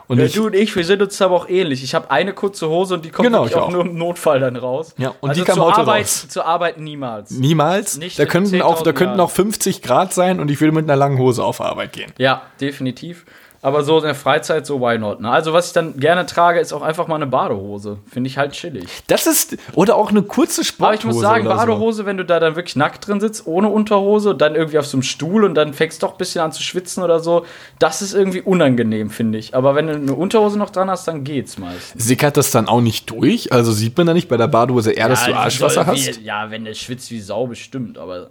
Und 0.08 0.20
Ja, 0.20 0.26
ich, 0.26 0.34
du 0.34 0.46
und 0.46 0.56
ich, 0.56 0.76
wir 0.76 0.84
sind 0.84 1.02
uns 1.02 1.22
aber 1.22 1.36
auch 1.36 1.50
ähnlich. 1.50 1.84
Ich 1.84 1.96
habe 1.96 2.12
eine 2.12 2.34
kurze 2.34 2.70
Hose 2.70 2.94
und 2.96 3.06
die 3.06 3.10
kommt 3.10 3.28
Genau, 3.28 3.46
auch 3.46 3.54
auch. 3.56 3.72
nur 3.72 3.82
im 3.86 3.98
Notfall 3.98 4.40
dann 4.40 4.56
raus. 4.56 4.94
Ja, 4.98 5.14
und 5.22 5.30
also 5.30 5.42
die 5.42 5.46
kam 5.46 5.56
zur 5.56 5.66
heute 5.66 5.78
Arbeit, 5.80 6.02
raus. 6.04 6.28
Zur 6.30 6.46
Arbeit 6.46 6.80
niemals. 6.80 7.32
niemals, 7.32 7.98
Nicht 7.98 8.20
da 8.20 8.26
könnten, 8.26 8.62
auch, 8.62 8.84
da 8.84 8.92
10.000 8.92 8.94
könnten 8.94 9.20
auch 9.20 9.32
50 9.32 9.82
Grad 9.82 10.14
sein 10.14 10.40
und 10.40 10.52
ich 10.52 10.62
würde 10.62 10.74
mit 10.74 10.86
einer 10.86 10.96
langen 10.96 11.18
Hose 11.18 11.44
auf 11.44 11.62
Arbeit 11.62 11.94
gehen. 11.94 12.12
Ja, 12.18 12.44
definitiv. 12.62 13.26
Aber 13.66 13.84
so 13.84 13.98
in 13.98 14.04
der 14.04 14.14
Freizeit, 14.14 14.68
so 14.68 14.80
why 14.80 15.00
not? 15.00 15.22
Ne? 15.22 15.32
Also, 15.32 15.52
was 15.52 15.66
ich 15.66 15.74
dann 15.74 16.00
gerne 16.00 16.28
trage, 16.28 16.60
ist 16.60 16.72
auch 16.72 16.84
einfach 16.84 17.08
mal 17.08 17.16
eine 17.16 17.26
Badehose. 17.26 17.98
Finde 18.06 18.28
ich 18.30 18.38
halt 18.38 18.52
chillig. 18.52 18.86
Das 19.08 19.26
ist, 19.26 19.58
oder 19.74 19.96
auch 19.96 20.12
eine 20.12 20.22
kurze 20.22 20.64
Sporthose. 20.64 20.86
Aber 20.86 20.94
ich 20.94 21.04
muss 21.04 21.20
sagen, 21.20 21.48
oder 21.48 21.56
so. 21.56 21.66
Badehose, 21.66 22.06
wenn 22.06 22.18
du 22.18 22.26
da 22.26 22.40
dann 22.40 22.56
wirklich 22.56 22.76
nackt 22.76 23.08
drin 23.08 23.20
sitzt, 23.20 23.48
ohne 23.48 23.70
Unterhose, 23.70 24.36
dann 24.36 24.54
irgendwie 24.54 24.78
auf 24.78 24.86
so 24.86 24.98
einem 24.98 25.02
Stuhl 25.02 25.44
und 25.44 25.56
dann 25.56 25.74
fängst 25.74 26.04
doch 26.04 26.12
ein 26.12 26.18
bisschen 26.20 26.42
an 26.42 26.52
zu 26.52 26.62
schwitzen 26.62 27.04
oder 27.04 27.20
so, 27.20 27.44
das 27.80 28.04
ist 28.04 28.14
irgendwie 28.14 28.42
unangenehm, 28.42 29.10
finde 29.10 29.40
ich. 29.40 29.56
Aber 29.56 29.74
wenn 29.74 29.88
du 29.88 29.94
eine 29.94 30.14
Unterhose 30.14 30.60
noch 30.60 30.70
dran 30.70 30.92
hast, 30.92 31.08
dann 31.08 31.24
geht's 31.24 31.58
meistens. 31.58 32.06
Sickert 32.06 32.38
das 32.38 32.52
dann 32.52 32.68
auch 32.68 32.82
nicht 32.82 33.10
durch? 33.10 33.52
Also 33.52 33.72
sieht 33.72 33.98
man 33.98 34.06
da 34.06 34.14
nicht 34.14 34.30
bei 34.30 34.38
der 34.38 34.48
Badehose 34.48 34.92
eher, 34.92 35.10
dass 35.10 35.26
du 35.26 35.32
Ja, 35.32 35.38
Arschwasser 35.38 35.88
hast? 35.88 36.20
Wie, 36.20 36.24
ja, 36.24 36.52
wenn 36.52 36.66
der 36.66 36.76
schwitzt 36.76 37.10
wie 37.10 37.20
Sau, 37.20 37.48
bestimmt, 37.48 37.98
aber. 37.98 38.30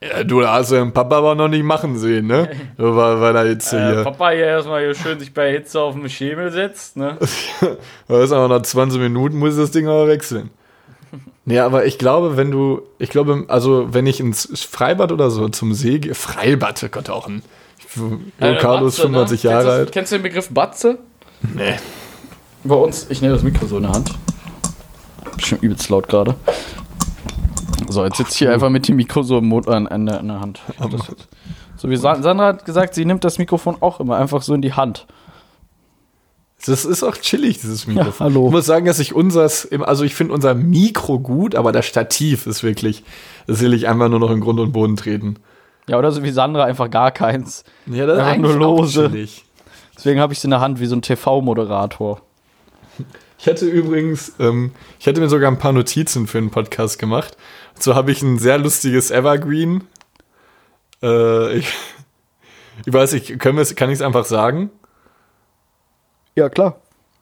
Ja, 0.00 0.22
du 0.22 0.46
hast 0.46 0.70
ja 0.70 0.78
den 0.78 0.92
Papa 0.92 1.18
aber 1.18 1.34
noch 1.34 1.48
nicht 1.48 1.64
machen 1.64 1.98
sehen, 1.98 2.28
ne? 2.28 2.48
Weil, 2.76 3.20
weil 3.20 3.34
er 3.36 3.46
jetzt 3.46 3.72
Äh, 3.72 3.94
hier. 3.94 4.04
Papa 4.04 4.30
hier 4.30 4.46
erstmal 4.46 4.82
hier 4.84 4.94
schön 4.94 5.18
sich 5.18 5.34
bei 5.34 5.50
Hitze 5.50 5.80
auf 5.80 5.94
den 5.94 6.08
Schemel 6.08 6.52
setzt, 6.52 6.96
ne? 6.96 7.18
Da 8.08 8.22
ist 8.22 8.30
aber 8.32 8.46
nach 8.48 8.62
20 8.62 9.00
Minuten 9.00 9.36
muss 9.38 9.56
das 9.56 9.72
Ding 9.72 9.88
aber 9.88 10.06
wechseln. 10.06 10.50
Ja, 11.46 11.64
aber 11.66 11.86
ich 11.86 11.98
glaube, 11.98 12.36
wenn 12.36 12.50
du, 12.50 12.82
ich 12.98 13.08
glaube, 13.10 13.44
also 13.48 13.92
wenn 13.92 14.06
ich 14.06 14.20
ins 14.20 14.48
Freibad 14.70 15.10
oder 15.12 15.30
so 15.30 15.48
zum 15.48 15.72
See 15.74 15.98
gehe, 15.98 16.14
Freibad, 16.14 16.82
oh 16.84 16.88
Gott, 16.90 17.08
auch 17.10 17.26
ein 17.26 17.42
Äh, 18.38 18.56
Carlos 18.56 18.96
Batze, 18.96 19.02
95 19.08 19.44
ne? 19.44 19.50
Jahre 19.50 19.62
kennst 19.64 19.66
du, 19.66 19.72
alt. 19.80 19.92
Kennst 19.92 20.12
du 20.12 20.16
den 20.18 20.22
Begriff 20.22 20.48
Batze? 20.50 20.98
Nee. 21.54 21.74
Bei 22.64 22.74
uns, 22.74 23.06
ich 23.08 23.20
nehme 23.22 23.32
das 23.34 23.42
Mikro 23.42 23.66
so 23.66 23.78
in 23.78 23.84
der 23.84 23.92
Hand. 23.92 24.14
Bestimmt 25.36 25.62
übelst 25.62 25.88
laut 25.88 26.06
gerade. 26.08 26.34
So, 27.88 28.04
jetzt 28.04 28.16
sitze 28.18 28.32
ich 28.32 28.38
hier 28.38 28.52
einfach 28.52 28.70
mit 28.70 28.86
dem 28.88 28.96
Mikro 28.96 29.22
so 29.22 29.38
im 29.38 29.46
Mund 29.46 29.66
an, 29.68 29.86
an, 29.86 30.06
der, 30.06 30.20
an 30.20 30.28
der 30.28 30.40
Hand. 30.40 30.60
Das, 30.78 31.00
so 31.76 31.88
wie 31.90 31.96
Sa- 31.96 32.20
Sandra 32.22 32.46
hat 32.46 32.64
gesagt, 32.64 32.94
sie 32.94 33.04
nimmt 33.04 33.24
das 33.24 33.38
Mikrofon 33.38 33.76
auch 33.80 34.00
immer 34.00 34.16
einfach 34.16 34.42
so 34.42 34.54
in 34.54 34.62
die 34.62 34.72
Hand. 34.74 35.06
Das 36.66 36.84
ist 36.84 37.04
auch 37.04 37.16
chillig, 37.16 37.60
dieses 37.60 37.86
Mikrofon. 37.86 38.12
Ja, 38.12 38.34
hallo. 38.34 38.46
Ich 38.48 38.52
muss 38.52 38.66
sagen, 38.66 38.84
dass 38.86 38.98
ich 38.98 39.14
unseres, 39.14 39.70
also 39.72 40.02
ich 40.04 40.14
finde 40.14 40.34
unser 40.34 40.54
Mikro 40.54 41.20
gut, 41.20 41.54
aber 41.54 41.70
das 41.72 41.86
Stativ 41.86 42.46
ist 42.46 42.62
wirklich, 42.64 43.04
das 43.46 43.60
will 43.60 43.72
ich 43.74 43.86
einfach 43.88 44.08
nur 44.08 44.18
noch 44.18 44.30
in 44.30 44.40
Grund 44.40 44.58
und 44.58 44.72
Boden 44.72 44.96
treten. 44.96 45.36
Ja, 45.88 45.98
oder 45.98 46.10
so 46.12 46.22
wie 46.22 46.30
Sandra 46.30 46.64
einfach 46.64 46.90
gar 46.90 47.12
keins. 47.12 47.64
Ja, 47.86 48.06
das 48.06 48.18
Einfach 48.18 48.42
nur 48.42 48.56
lose. 48.58 49.10
Deswegen 49.96 50.20
habe 50.20 50.32
ich 50.32 50.38
es 50.40 50.44
in 50.44 50.50
der 50.50 50.60
Hand 50.60 50.80
wie 50.80 50.86
so 50.86 50.96
ein 50.96 51.02
TV-Moderator. 51.02 52.20
Ich 53.38 53.46
hatte 53.46 53.66
übrigens, 53.66 54.32
ähm, 54.40 54.72
ich 54.98 55.06
hatte 55.06 55.20
mir 55.20 55.28
sogar 55.28 55.50
ein 55.50 55.58
paar 55.58 55.72
Notizen 55.72 56.26
für 56.26 56.38
einen 56.38 56.50
Podcast 56.50 56.98
gemacht. 56.98 57.36
So 57.78 57.94
habe 57.94 58.10
ich 58.10 58.22
ein 58.22 58.38
sehr 58.38 58.58
lustiges 58.58 59.10
Evergreen. 59.10 59.84
Äh, 61.02 61.58
ich, 61.58 61.72
ich 62.86 62.92
weiß 62.92 63.12
nicht, 63.12 63.38
können 63.38 63.64
kann 63.76 63.90
ich 63.90 63.96
es 63.96 64.02
einfach 64.02 64.24
sagen? 64.24 64.70
Ja, 66.34 66.48
klar. 66.48 66.80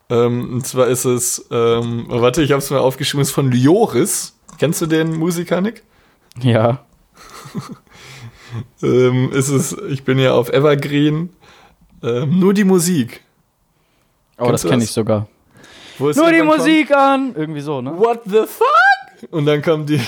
Ähm, 0.08 0.54
und 0.54 0.66
zwar 0.66 0.86
ist 0.86 1.04
es, 1.04 1.46
ähm, 1.50 2.06
warte, 2.08 2.42
ich 2.42 2.52
habe 2.52 2.58
es 2.58 2.70
mir 2.70 2.80
aufgeschrieben, 2.80 3.22
ist 3.22 3.32
von 3.32 3.50
Lioris. 3.50 4.36
Kennst 4.58 4.80
du 4.80 4.86
den 4.86 5.16
Musiker, 5.16 5.60
Nick? 5.60 5.82
Ja. 6.40 6.84
Ähm, 8.82 9.32
ist 9.32 9.48
es, 9.48 9.76
ich 9.88 10.04
bin 10.04 10.18
ja 10.18 10.32
auf 10.32 10.48
Evergreen. 10.50 11.30
Ähm, 12.02 12.38
nur 12.38 12.54
die 12.54 12.64
Musik. 12.64 13.22
Oh, 14.38 14.46
Kennst 14.46 14.64
das 14.64 14.70
kenne 14.70 14.84
ich 14.84 14.90
sogar. 14.90 15.28
Nur 15.98 16.32
die 16.32 16.42
Musik 16.42 16.90
an! 16.90 17.34
Irgendwie 17.34 17.60
so, 17.60 17.80
ne? 17.80 17.90
Kommt, 17.90 18.00
What 18.00 18.20
the 18.26 18.44
fuck? 18.46 19.32
Und 19.32 19.46
dann 19.46 19.62
kommt 19.62 19.88
die, 19.88 20.00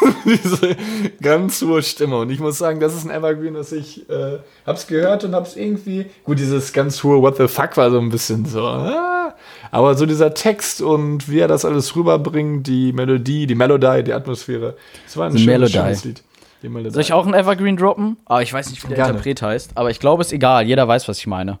diese 0.24 0.76
ganz 1.22 1.62
hohe 1.62 1.82
Stimme. 1.82 2.18
Und 2.18 2.30
ich 2.30 2.40
muss 2.40 2.58
sagen, 2.58 2.80
das 2.80 2.94
ist 2.94 3.04
ein 3.04 3.10
Evergreen, 3.10 3.54
das 3.54 3.72
ich 3.72 4.08
äh, 4.08 4.38
hab's 4.66 4.86
gehört 4.86 5.24
und 5.24 5.34
hab's 5.34 5.56
irgendwie. 5.56 6.06
Gut, 6.24 6.38
dieses 6.38 6.72
ganz 6.72 7.02
hohe 7.02 7.20
What 7.22 7.36
the 7.36 7.48
fuck 7.48 7.76
war 7.76 7.90
so 7.90 7.98
ein 7.98 8.10
bisschen 8.10 8.44
so. 8.44 8.64
Ah, 8.66 9.34
aber 9.70 9.94
so 9.94 10.06
dieser 10.06 10.34
Text 10.34 10.82
und 10.82 11.28
wie 11.28 11.40
er 11.40 11.48
das 11.48 11.64
alles 11.64 11.94
rüberbringt, 11.96 12.66
die 12.66 12.92
Melodie, 12.92 13.46
die 13.46 13.54
Melodie, 13.54 14.02
die 14.04 14.12
Atmosphäre. 14.12 14.76
Das 15.04 15.16
war 15.16 15.28
ein 15.28 15.38
schönes, 15.38 15.72
schönes 15.72 16.04
Lied. 16.04 16.22
Die 16.62 16.68
Melodie. 16.68 16.94
Soll 16.94 17.02
ich 17.02 17.12
auch 17.12 17.24
einen 17.24 17.34
Evergreen 17.34 17.76
droppen? 17.76 18.16
Ah, 18.26 18.40
ich 18.40 18.52
weiß 18.52 18.70
nicht, 18.70 18.82
wie 18.82 18.88
der 18.88 18.96
Gerne. 18.96 19.10
Interpret 19.12 19.42
heißt, 19.42 19.72
aber 19.74 19.90
ich 19.90 20.00
glaube, 20.00 20.22
es 20.22 20.28
ist 20.28 20.32
egal. 20.32 20.66
Jeder 20.66 20.86
weiß, 20.88 21.08
was 21.08 21.18
ich 21.18 21.26
meine. 21.26 21.58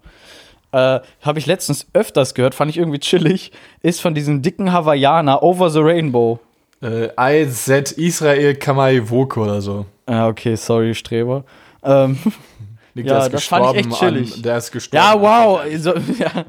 Äh, 0.72 1.00
Habe 1.22 1.38
ich 1.38 1.46
letztens 1.46 1.86
öfters 1.92 2.34
gehört, 2.34 2.54
fand 2.54 2.70
ich 2.70 2.76
irgendwie 2.76 2.98
chillig. 2.98 3.52
Ist 3.82 4.00
von 4.00 4.14
diesem 4.14 4.42
dicken 4.42 4.72
Hawaiianer 4.72 5.42
Over 5.42 5.70
the 5.70 5.80
Rainbow. 5.80 6.40
Äh, 6.82 7.08
IZ 7.42 7.68
Israel 7.92 8.54
Kamai 8.56 9.00
Woko 9.08 9.44
oder 9.44 9.60
so. 9.62 9.86
Ah, 10.06 10.28
okay, 10.28 10.56
sorry, 10.56 10.94
Streber. 10.94 11.44
Ähm, 11.82 12.18
Nick, 12.94 13.06
Ja, 13.06 13.14
der 13.14 13.26
ist 13.26 13.32
das 13.34 13.44
fand 13.44 13.76
ich 13.76 13.86
echt 13.86 13.98
chillig. 13.98 14.34
An, 14.36 14.42
der 14.42 14.56
ist 14.58 14.72
gestorben. 14.72 15.04
ja, 15.04 15.20
wow. 15.20 15.60
So, 15.78 15.94
ja. 16.18 16.44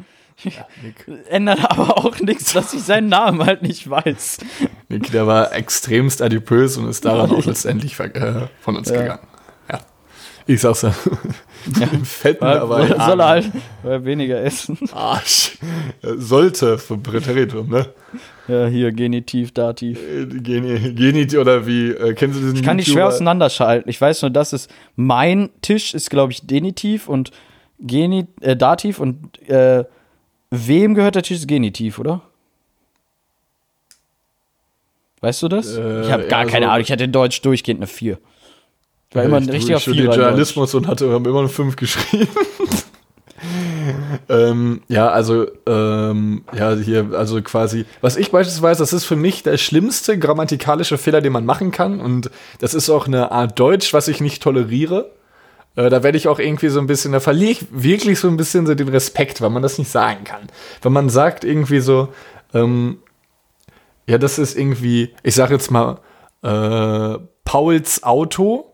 Nick, 0.84 1.08
Ändert 1.30 1.60
aber 1.72 1.98
auch 1.98 2.20
nichts, 2.20 2.54
dass 2.54 2.74
ich 2.74 2.84
seinen 2.84 3.10
Namen 3.10 3.44
halt 3.46 3.64
nicht 3.64 3.90
weiß. 3.90 4.38
Nick, 4.90 5.12
der 5.12 5.26
war 5.28 5.52
extremst 5.54 6.22
adipös 6.22 6.78
und 6.78 6.88
ist 6.90 7.06
daran 7.06 7.32
auch 7.32 7.46
letztendlich 7.46 8.00
äh, 8.00 8.48
von 8.62 8.76
uns 8.78 8.90
Ja. 8.90 9.02
gegangen. 9.02 9.28
Ja. 10.48 10.54
Ich 10.54 10.62
sag's 10.62 10.82
ja. 10.82 10.94
Im 11.92 12.06
Fetten, 12.06 12.46
aber 12.46 12.88
Soll, 12.88 13.00
soll 13.00 13.20
er 13.20 13.28
halt 13.28 13.52
weniger 13.84 14.42
essen. 14.42 14.78
Arsch. 14.94 15.58
Sollte 16.02 16.78
für 16.78 16.98
Präteritum, 16.98 17.70
ne? 17.70 17.88
Ja, 18.48 18.68
hier, 18.68 18.94
Genitiv, 18.94 19.52
Dativ. 19.52 20.00
Geni, 20.00 20.94
Geni 20.94 21.38
oder 21.38 21.68
wie, 21.68 21.90
äh, 21.90 22.14
kennst 22.14 22.38
du 22.38 22.42
diesen 22.42 22.56
Ich 22.56 22.64
kann 22.64 22.78
die 22.78 22.86
schwer 22.86 22.94
YouTuber? 22.94 23.08
auseinanderschalten. 23.16 23.90
Ich 23.90 24.00
weiß 24.00 24.22
nur, 24.22 24.32
dass 24.32 24.54
es 24.54 24.70
mein 24.96 25.50
Tisch 25.62 25.94
ist, 25.94 26.10
glaube 26.10 26.32
ich, 26.32 26.48
Denitiv 26.48 27.10
und 27.10 27.32
Geni 27.80 28.28
äh, 28.40 28.56
Dativ 28.56 29.00
und 29.00 29.38
äh, 29.50 29.84
wem 30.50 30.96
gehört 30.96 31.16
der 31.16 31.24
Tisch 31.24 31.46
Genitiv, 31.46 32.00
oder? 32.00 32.22
Weißt 35.20 35.44
du 35.44 35.50
das? 35.50 35.76
Äh, 35.76 36.04
ich 36.04 36.12
habe 36.12 36.28
gar 36.28 36.46
ja, 36.46 36.50
keine 36.50 36.70
Ahnung. 36.70 36.82
Ich 36.82 36.92
hatte 36.92 37.04
in 37.04 37.12
Deutsch 37.12 37.42
durchgehend 37.42 37.80
eine 37.80 37.88
4. 37.88 38.18
Ich 39.24 39.32
war 39.32 39.38
immer 39.38 39.38
ein 39.38 39.50
Ich 39.50 39.56
richtiger 39.56 39.80
Vierer. 39.80 40.08
Deutsch. 40.08 40.18
Journalismus 40.18 40.76
und 40.76 40.88
hatte 40.88 41.06
immer 41.06 41.40
eine 41.40 41.50
5 41.50 41.76
geschrieben. 41.76 42.28
ähm, 44.30 44.82
ja, 44.88 45.10
also, 45.10 45.48
ähm, 45.66 46.44
ja, 46.56 46.76
hier, 46.76 47.10
also 47.14 47.42
quasi, 47.42 47.86
was 48.02 48.18
ich 48.18 48.32
beispielsweise, 48.32 48.84
das 48.84 48.94
ist 48.94 49.06
für 49.06 49.16
mich 49.16 49.44
der 49.44 49.58
schlimmste 49.58 50.18
grammatikalische 50.18 50.98
Fehler, 50.98 51.22
den 51.22 51.34
man 51.34 51.46
machen 51.46 51.72
kann. 51.72 52.00
Und 52.00 52.30
das 52.60 52.74
ist 52.74 52.90
auch 52.90 53.08
eine 53.08 53.32
Art 53.32 53.60
Deutsch, 53.60 53.94
was 53.94 54.08
ich 54.08 54.22
nicht 54.22 54.44
toleriere. 54.44 55.12
Äh, 55.76 55.90
da 55.90 56.04
werde 56.04 56.18
ich 56.18 56.28
auch 56.28 56.40
irgendwie 56.40 56.70
so 56.70 56.80
ein 56.80 56.88
bisschen, 56.88 57.12
da 57.12 57.20
verliere 57.20 57.52
ich 57.52 57.66
wirklich 57.72 58.20
so 58.20 58.28
ein 58.28 58.38
bisschen 58.38 58.66
so 58.66 58.76
den 58.76 58.90
Respekt, 58.90 59.42
weil 59.42 59.50
man 59.50 59.64
das 59.64 59.78
nicht 59.78 59.92
sagen 59.92 60.24
kann. 60.24 60.48
Wenn 60.82 60.94
man 60.94 61.10
sagt 61.10 61.44
irgendwie 61.44 61.80
so, 61.80 62.10
ähm, 62.54 63.00
ja, 64.08 64.18
das 64.18 64.40
ist 64.40 64.58
irgendwie, 64.58 65.14
ich 65.24 65.36
sage 65.36 65.54
jetzt 65.54 65.70
mal, 65.70 66.00
äh, 66.44 67.20
Pauls 67.44 68.04
Auto 68.04 68.74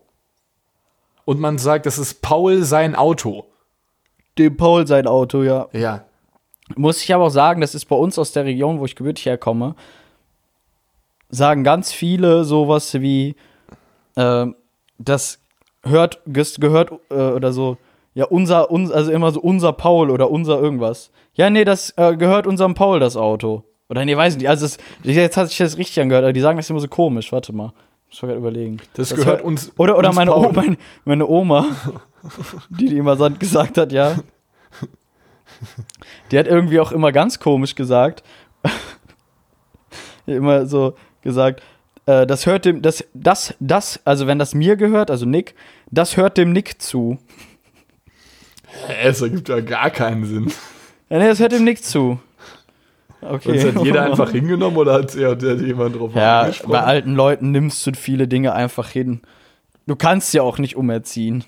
und 1.24 1.40
man 1.40 1.58
sagt, 1.58 1.86
das 1.86 1.98
ist 1.98 2.22
Paul 2.22 2.62
sein 2.62 2.94
Auto. 2.94 3.46
Dem 4.38 4.56
Paul 4.56 4.86
sein 4.86 5.06
Auto, 5.06 5.42
ja. 5.42 5.68
Ja. 5.72 6.04
Muss 6.76 7.02
ich 7.02 7.14
aber 7.14 7.24
auch 7.24 7.30
sagen, 7.30 7.60
das 7.60 7.74
ist 7.74 7.86
bei 7.86 7.96
uns 7.96 8.18
aus 8.18 8.32
der 8.32 8.44
Region, 8.44 8.80
wo 8.80 8.84
ich 8.84 8.96
gebürtig 8.96 9.26
herkomme, 9.26 9.74
sagen 11.28 11.64
ganz 11.64 11.92
viele 11.92 12.44
sowas 12.44 12.94
wie, 12.94 13.36
äh, 14.16 14.46
das 14.98 15.40
hört, 15.82 16.20
gehört 16.26 16.92
äh, 17.10 17.14
oder 17.14 17.52
so, 17.52 17.76
ja, 18.14 18.24
unser, 18.26 18.70
uns, 18.70 18.90
also 18.90 19.10
immer 19.10 19.32
so 19.32 19.40
unser 19.40 19.72
Paul 19.72 20.10
oder 20.10 20.30
unser 20.30 20.60
irgendwas. 20.60 21.10
Ja, 21.34 21.50
nee, 21.50 21.64
das 21.64 21.90
äh, 21.96 22.16
gehört 22.16 22.46
unserem 22.46 22.74
Paul, 22.74 23.00
das 23.00 23.16
Auto. 23.16 23.64
Oder 23.88 24.04
nee, 24.04 24.16
weiß 24.16 24.36
nicht, 24.36 24.48
also 24.48 24.64
es, 24.64 24.78
jetzt 25.02 25.36
hat 25.36 25.48
sich 25.48 25.58
das 25.58 25.76
richtig 25.76 26.00
angehört, 26.00 26.24
aber 26.24 26.32
die 26.32 26.40
sagen 26.40 26.56
das 26.56 26.70
immer 26.70 26.80
so 26.80 26.88
komisch, 26.88 27.32
warte 27.32 27.52
mal. 27.52 27.72
Muss 28.14 28.22
ich 28.22 28.28
gerade 28.28 28.38
überlegen. 28.38 28.76
Das 28.94 29.10
gehört 29.10 29.26
hört- 29.26 29.42
uns- 29.42 29.72
Oder, 29.76 29.98
oder 29.98 30.08
uns 30.10 30.16
meine, 30.16 30.30
Paul. 30.30 30.46
Oma, 30.46 30.52
meine, 30.62 30.76
meine 31.04 31.26
Oma, 31.26 31.66
die, 32.70 32.86
die 32.88 32.96
immer 32.98 33.16
so 33.16 33.28
gesagt 33.30 33.76
hat, 33.76 33.90
ja. 33.92 34.16
Die 36.30 36.38
hat 36.38 36.46
irgendwie 36.46 36.78
auch 36.80 36.92
immer 36.92 37.10
ganz 37.12 37.40
komisch 37.40 37.74
gesagt. 37.74 38.22
immer 40.26 40.66
so 40.66 40.94
gesagt, 41.22 41.62
äh, 42.06 42.26
das 42.26 42.46
hört 42.46 42.64
dem, 42.64 42.82
das, 42.82 43.04
das, 43.14 43.54
das, 43.60 44.00
also 44.04 44.26
wenn 44.26 44.38
das 44.38 44.54
mir 44.54 44.76
gehört, 44.76 45.10
also 45.10 45.26
Nick, 45.26 45.54
das 45.90 46.16
hört 46.16 46.36
dem 46.38 46.52
Nick 46.52 46.80
zu. 46.80 47.18
Das 49.02 49.20
ergibt 49.22 49.48
ja 49.48 49.60
gar 49.60 49.90
keinen 49.90 50.24
Sinn. 50.24 50.52
Ja, 51.08 51.18
nee, 51.18 51.28
das 51.28 51.38
hört 51.40 51.52
dem 51.52 51.64
Nick 51.64 51.84
zu. 51.84 52.18
Okay. 53.24 53.48
Und 53.48 53.56
das 53.56 53.74
hat 53.74 53.84
jeder 53.84 54.02
einfach 54.10 54.30
hingenommen 54.30 54.76
oder 54.76 54.94
hat 54.94 55.14
ja, 55.14 55.30
hat 55.30 55.42
jemand 55.42 55.98
drauf 55.98 56.12
Ja, 56.14 56.42
angesprochen? 56.42 56.72
bei 56.72 56.82
alten 56.82 57.14
Leuten 57.14 57.50
nimmst 57.50 57.86
du 57.86 57.92
viele 57.92 58.28
Dinge 58.28 58.52
einfach 58.54 58.88
hin. 58.88 59.22
Du 59.86 59.96
kannst 59.96 60.32
ja 60.34 60.42
auch 60.42 60.58
nicht 60.58 60.76
umerziehen. 60.76 61.44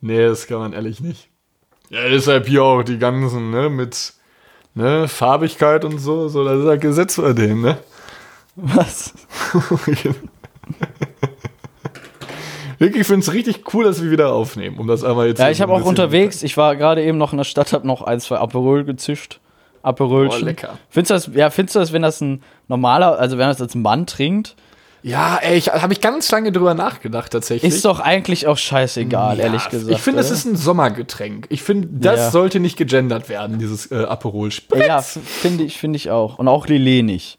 Nee, 0.00 0.26
das 0.26 0.46
kann 0.46 0.58
man 0.58 0.72
ehrlich 0.72 1.00
nicht. 1.00 1.28
Ja, 1.90 2.08
deshalb 2.08 2.46
hier 2.46 2.62
auch 2.62 2.82
die 2.82 2.98
ganzen, 2.98 3.50
ne, 3.50 3.68
mit 3.68 4.14
ne, 4.74 5.08
Farbigkeit 5.08 5.84
und 5.84 5.98
so, 5.98 6.28
so, 6.28 6.44
das 6.44 6.60
ist 6.60 6.66
ja 6.66 6.76
Gesetz 6.76 7.16
bei 7.16 7.32
denen, 7.32 7.60
ne? 7.62 7.78
Was? 8.56 9.14
Rick, 12.80 12.96
ich 12.96 13.06
finde 13.06 13.20
es 13.20 13.32
richtig 13.32 13.74
cool, 13.74 13.84
dass 13.84 14.02
wir 14.02 14.10
wieder 14.10 14.32
aufnehmen, 14.32 14.78
um 14.78 14.86
das 14.86 15.04
einmal 15.04 15.28
jetzt 15.28 15.38
Ja, 15.38 15.50
ich 15.50 15.60
habe 15.60 15.72
auch 15.72 15.84
unterwegs, 15.84 16.42
ich 16.42 16.56
war 16.56 16.76
gerade 16.76 17.02
eben 17.02 17.18
noch 17.18 17.32
in 17.32 17.38
der 17.38 17.44
Stadt, 17.44 17.72
habe 17.72 17.86
noch 17.86 18.02
ein, 18.02 18.20
zwei 18.20 18.38
Aperol 18.38 18.84
gezischt. 18.84 19.40
Aperolchen. 19.82 20.42
Oh, 20.42 20.44
lecker. 20.46 20.78
Findest 20.88 21.10
du 21.10 21.30
das, 21.30 21.36
ja, 21.38 21.50
findest 21.50 21.74
du 21.76 21.78
das, 21.80 21.92
wenn 21.92 22.02
das 22.02 22.20
ein 22.20 22.42
normaler, 22.68 23.18
also 23.18 23.38
wenn 23.38 23.48
das 23.48 23.60
als 23.60 23.74
Mann 23.74 24.06
trinkt, 24.06 24.56
Ja, 25.02 25.38
ey, 25.40 25.56
ich 25.56 25.68
habe 25.72 25.92
ich 25.94 26.02
ganz 26.02 26.30
lange 26.30 26.52
drüber 26.52 26.74
nachgedacht 26.74 27.32
tatsächlich. 27.32 27.72
ist 27.72 27.84
doch 27.86 28.00
eigentlich 28.00 28.46
auch 28.46 28.58
scheißegal, 28.58 29.38
Ja, 29.38 29.44
ehrlich 29.44 29.68
gesagt. 29.70 29.90
Ich 29.96 30.02
finde, 30.02 30.20
es 30.20 30.30
ist 30.30 30.44
ein 30.44 30.56
Sommergetränk. 30.56 31.46
Ich 31.48 31.62
finde, 31.62 31.88
das 31.90 32.18
Ja. 32.20 32.30
sollte 32.30 32.60
nicht 32.60 32.76
gegendert 32.76 33.28
werden, 33.30 33.58
dieses 33.58 33.90
äh, 33.90 34.04
Aperol 34.04 34.50
Spritz. 34.50 34.86
Ja, 34.86 35.00
finde 35.00 35.64
ich, 35.64 35.78
finde 35.78 35.96
ich 35.96 36.10
auch. 36.10 36.38
Und 36.38 36.48
auch 36.48 36.66
Lillet 36.66 37.02
nicht. 37.02 37.38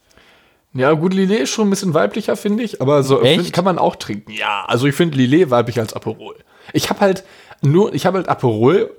Ja, 0.74 0.94
gut, 0.94 1.14
Lillet 1.14 1.42
ist 1.42 1.50
schon 1.52 1.68
ein 1.68 1.70
bisschen 1.70 1.94
weiblicher, 1.94 2.36
finde 2.36 2.64
ich, 2.64 2.82
aber 2.82 3.04
so 3.04 3.18
find, 3.20 3.52
kann 3.54 3.66
man 3.66 3.78
auch 3.78 3.96
trinken. 3.98 4.32
Ja, 4.32 4.64
also 4.68 4.88
ich 4.88 4.96
finde 4.96 5.18
Lillet 5.18 5.52
weiblich 5.52 5.78
als 5.80 5.94
Aperol. 5.94 6.36
Ich 6.74 6.90
habe 6.90 7.02
halt 7.02 7.24
nur, 7.62 7.94
ich 7.94 8.06
habe 8.08 8.18
halt 8.18 8.30
Aperol, 8.30 8.90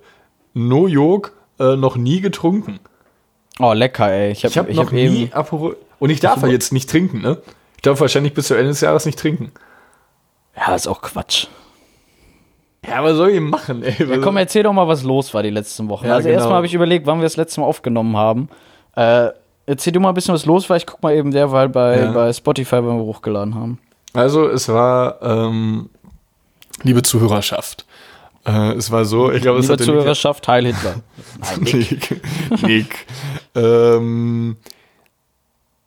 No 0.55 0.87
Jog, 0.87 1.33
äh, 1.59 1.77
noch 1.77 1.97
nie 1.97 2.21
getrunken. 2.21 2.79
Oh, 3.59 3.73
lecker, 3.73 4.11
ey. 4.11 4.33
Ich 4.33 4.45
habe 4.57 4.71
ich 4.71 4.77
noch 4.77 4.87
hab 4.87 4.93
nie 4.93 5.25
eben. 5.25 5.33
Aperol. 5.33 5.77
Und 5.99 6.11
ich 6.11 6.21
darf 6.21 6.43
ja 6.43 6.49
jetzt 6.49 6.73
nicht 6.73 6.89
trinken, 6.91 7.21
ne? 7.21 7.39
Ich 7.77 7.83
darf 7.83 8.01
wahrscheinlich 8.01 8.35
bis 8.35 8.47
zu 8.49 8.55
Ende 8.55 8.69
des 8.69 8.81
Jahres 8.81 9.07
nicht 9.07 9.19
trinken. 9.19 9.53
Ja, 10.57 10.75
ist 10.75 10.87
auch 10.87 11.01
Quatsch. 11.03 11.47
Ja, 12.87 13.03
was 13.05 13.17
soll 13.17 13.31
ich 13.31 13.41
machen, 13.41 13.83
ey? 13.83 13.95
Ja, 14.05 14.19
komm, 14.19 14.37
erzähl 14.37 14.65
doch 14.65 14.73
mal, 14.73 14.89
was 14.89 15.03
los 15.05 15.33
war 15.35 15.43
die 15.43 15.51
letzten 15.51 15.89
Wochen. 15.89 16.07
Ja, 16.07 16.15
also 16.15 16.27
genau. 16.29 16.39
erstmal 16.39 16.57
habe 16.57 16.67
ich 16.67 16.75
überlegt, 16.75 17.07
wann 17.07 17.19
wir 17.19 17.25
das 17.25 17.37
letzte 17.37 17.61
Mal 17.61 17.67
aufgenommen 17.67 18.17
haben. 18.17 18.49
Äh, 18.97 19.29
erzähl 19.67 19.93
du 19.93 20.01
mal 20.01 20.09
ein 20.09 20.15
bisschen, 20.15 20.35
was 20.35 20.47
los 20.47 20.69
war. 20.69 20.77
Ich 20.77 20.87
guck 20.87 21.03
mal 21.03 21.15
eben 21.15 21.31
derweil 21.31 21.69
bei, 21.69 22.01
Ja. 22.01 22.11
bei 22.13 22.33
Spotify, 22.33 22.77
wenn 22.77 22.97
wir 22.99 23.05
hochgeladen 23.05 23.55
haben. 23.55 23.79
Also 24.15 24.49
es 24.49 24.69
war, 24.69 25.23
ähm, 25.23 25.89
liebe 26.83 27.03
Zuhörerschaft, 27.03 27.87
äh, 28.45 28.73
es 28.73 28.91
war 28.91 29.05
so, 29.05 29.31
ich 29.31 29.43
glaube, 29.43 29.61
es 29.61 29.69
hat 29.69 29.81
Zuhörerschaft, 29.81 30.47
Heil 30.49 30.67
Hitler. 30.67 30.97
Nein, 31.41 31.61
Nick. 31.61 32.11
Nick. 32.51 32.63
Nick. 32.63 33.07
ähm, 33.55 34.57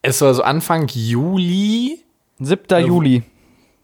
es 0.02 0.22
war 0.22 0.34
so 0.34 0.44
Anfang 0.44 0.88
Juli, 0.88 2.00
7. 2.40 2.86
Juli. 2.86 3.24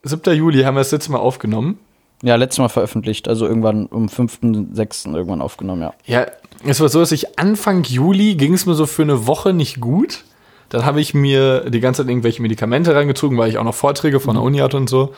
7. 0.03 0.35
Juli 0.35 0.63
haben 0.63 0.75
wir 0.75 0.81
das 0.81 0.91
letzte 0.91 1.11
Mal 1.11 1.19
aufgenommen. 1.19 1.79
Ja, 2.23 2.35
letztes 2.35 2.59
Mal 2.59 2.69
veröffentlicht, 2.69 3.27
also 3.27 3.47
irgendwann 3.47 3.87
um 3.87 4.07
5.6. 4.07 5.15
irgendwann 5.15 5.41
aufgenommen, 5.41 5.81
ja. 5.81 5.93
Ja, 6.05 6.27
es 6.63 6.79
war 6.79 6.89
so, 6.89 6.99
dass 6.99 7.11
ich 7.11 7.39
Anfang 7.39 7.83
Juli 7.83 8.35
ging 8.35 8.53
es 8.53 8.67
mir 8.67 8.75
so 8.75 8.85
für 8.85 9.01
eine 9.01 9.25
Woche 9.25 9.53
nicht 9.53 9.81
gut. 9.81 10.23
Dann 10.69 10.85
habe 10.85 11.01
ich 11.01 11.13
mir 11.13 11.69
die 11.69 11.79
ganze 11.79 12.03
Zeit 12.03 12.09
irgendwelche 12.09 12.41
Medikamente 12.41 12.95
reingezogen, 12.95 13.37
weil 13.37 13.49
ich 13.49 13.57
auch 13.57 13.63
noch 13.63 13.75
Vorträge 13.75 14.19
von 14.19 14.35
der 14.35 14.43
Uni 14.43 14.59
hatte 14.59 14.77
und 14.77 14.89
so. 14.89 15.13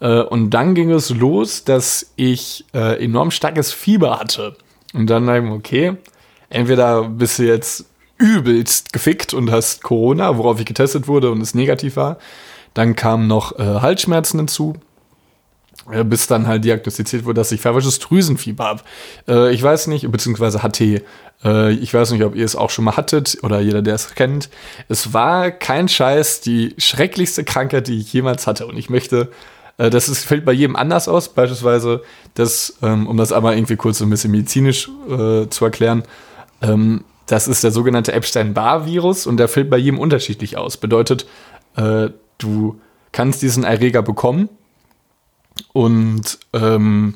Äh, 0.00 0.22
Und 0.22 0.50
dann 0.50 0.74
ging 0.74 0.90
es 0.90 1.10
los, 1.10 1.64
dass 1.64 2.12
ich 2.16 2.64
äh, 2.74 3.02
enorm 3.04 3.30
starkes 3.30 3.72
Fieber 3.72 4.18
hatte. 4.18 4.56
Und 4.92 5.08
dann 5.08 5.26
dachte 5.26 5.44
ich 5.46 5.50
okay, 5.52 5.96
entweder 6.48 7.04
bist 7.08 7.38
du 7.38 7.44
jetzt 7.44 7.86
übelst 8.18 8.92
gefickt 8.92 9.32
und 9.32 9.50
hast 9.50 9.82
Corona, 9.82 10.36
worauf 10.36 10.60
ich 10.60 10.66
getestet 10.66 11.08
wurde 11.08 11.30
und 11.30 11.40
es 11.40 11.54
negativ 11.54 11.96
war. 11.96 12.18
Dann 12.74 12.94
kamen 12.96 13.26
noch 13.26 13.58
äh, 13.58 13.62
Halsschmerzen 13.62 14.40
hinzu. 14.40 14.74
Äh, 15.90 16.04
bis 16.04 16.26
dann 16.26 16.46
halt 16.46 16.64
diagnostiziert 16.64 17.24
wurde, 17.24 17.40
dass 17.40 17.52
ich 17.52 17.60
färvisches 17.60 17.98
Drüsenfieber 17.98 18.64
habe. 18.64 18.82
Äh, 19.26 19.54
ich 19.54 19.62
weiß 19.62 19.86
nicht, 19.86 20.10
beziehungsweise 20.10 20.62
HT. 20.62 21.02
Äh, 21.42 21.72
ich 21.72 21.94
weiß 21.94 22.12
nicht, 22.12 22.22
ob 22.22 22.34
ihr 22.36 22.44
es 22.44 22.54
auch 22.56 22.70
schon 22.70 22.84
mal 22.84 22.96
hattet 22.96 23.38
oder 23.42 23.60
jeder, 23.60 23.80
der 23.82 23.94
es 23.94 24.14
kennt. 24.14 24.50
Es 24.88 25.14
war 25.14 25.50
kein 25.50 25.88
Scheiß 25.88 26.42
die 26.42 26.74
schrecklichste 26.78 27.44
Krankheit, 27.44 27.88
die 27.88 27.98
ich 27.98 28.12
jemals 28.12 28.46
hatte. 28.46 28.66
Und 28.66 28.76
ich 28.76 28.90
möchte, 28.90 29.30
das 29.88 30.10
ist, 30.10 30.24
fällt 30.24 30.44
bei 30.44 30.52
jedem 30.52 30.76
anders 30.76 31.08
aus. 31.08 31.30
Beispielsweise, 31.30 32.02
das, 32.34 32.76
ähm, 32.82 33.06
um 33.06 33.16
das 33.16 33.32
aber 33.32 33.56
irgendwie 33.56 33.76
kurz 33.76 33.98
so 33.98 34.04
ein 34.04 34.10
bisschen 34.10 34.32
medizinisch 34.32 34.90
äh, 35.08 35.48
zu 35.48 35.64
erklären, 35.64 36.02
ähm, 36.60 37.04
das 37.26 37.48
ist 37.48 37.64
der 37.64 37.70
sogenannte 37.70 38.12
Epstein-Barr-Virus 38.12 39.26
und 39.26 39.38
der 39.38 39.48
fällt 39.48 39.70
bei 39.70 39.78
jedem 39.78 39.98
unterschiedlich 39.98 40.58
aus. 40.58 40.76
Bedeutet, 40.76 41.26
äh, 41.76 42.10
du 42.38 42.80
kannst 43.12 43.40
diesen 43.40 43.64
Erreger 43.64 44.02
bekommen 44.02 44.48
und 45.72 46.38
ähm, 46.52 47.14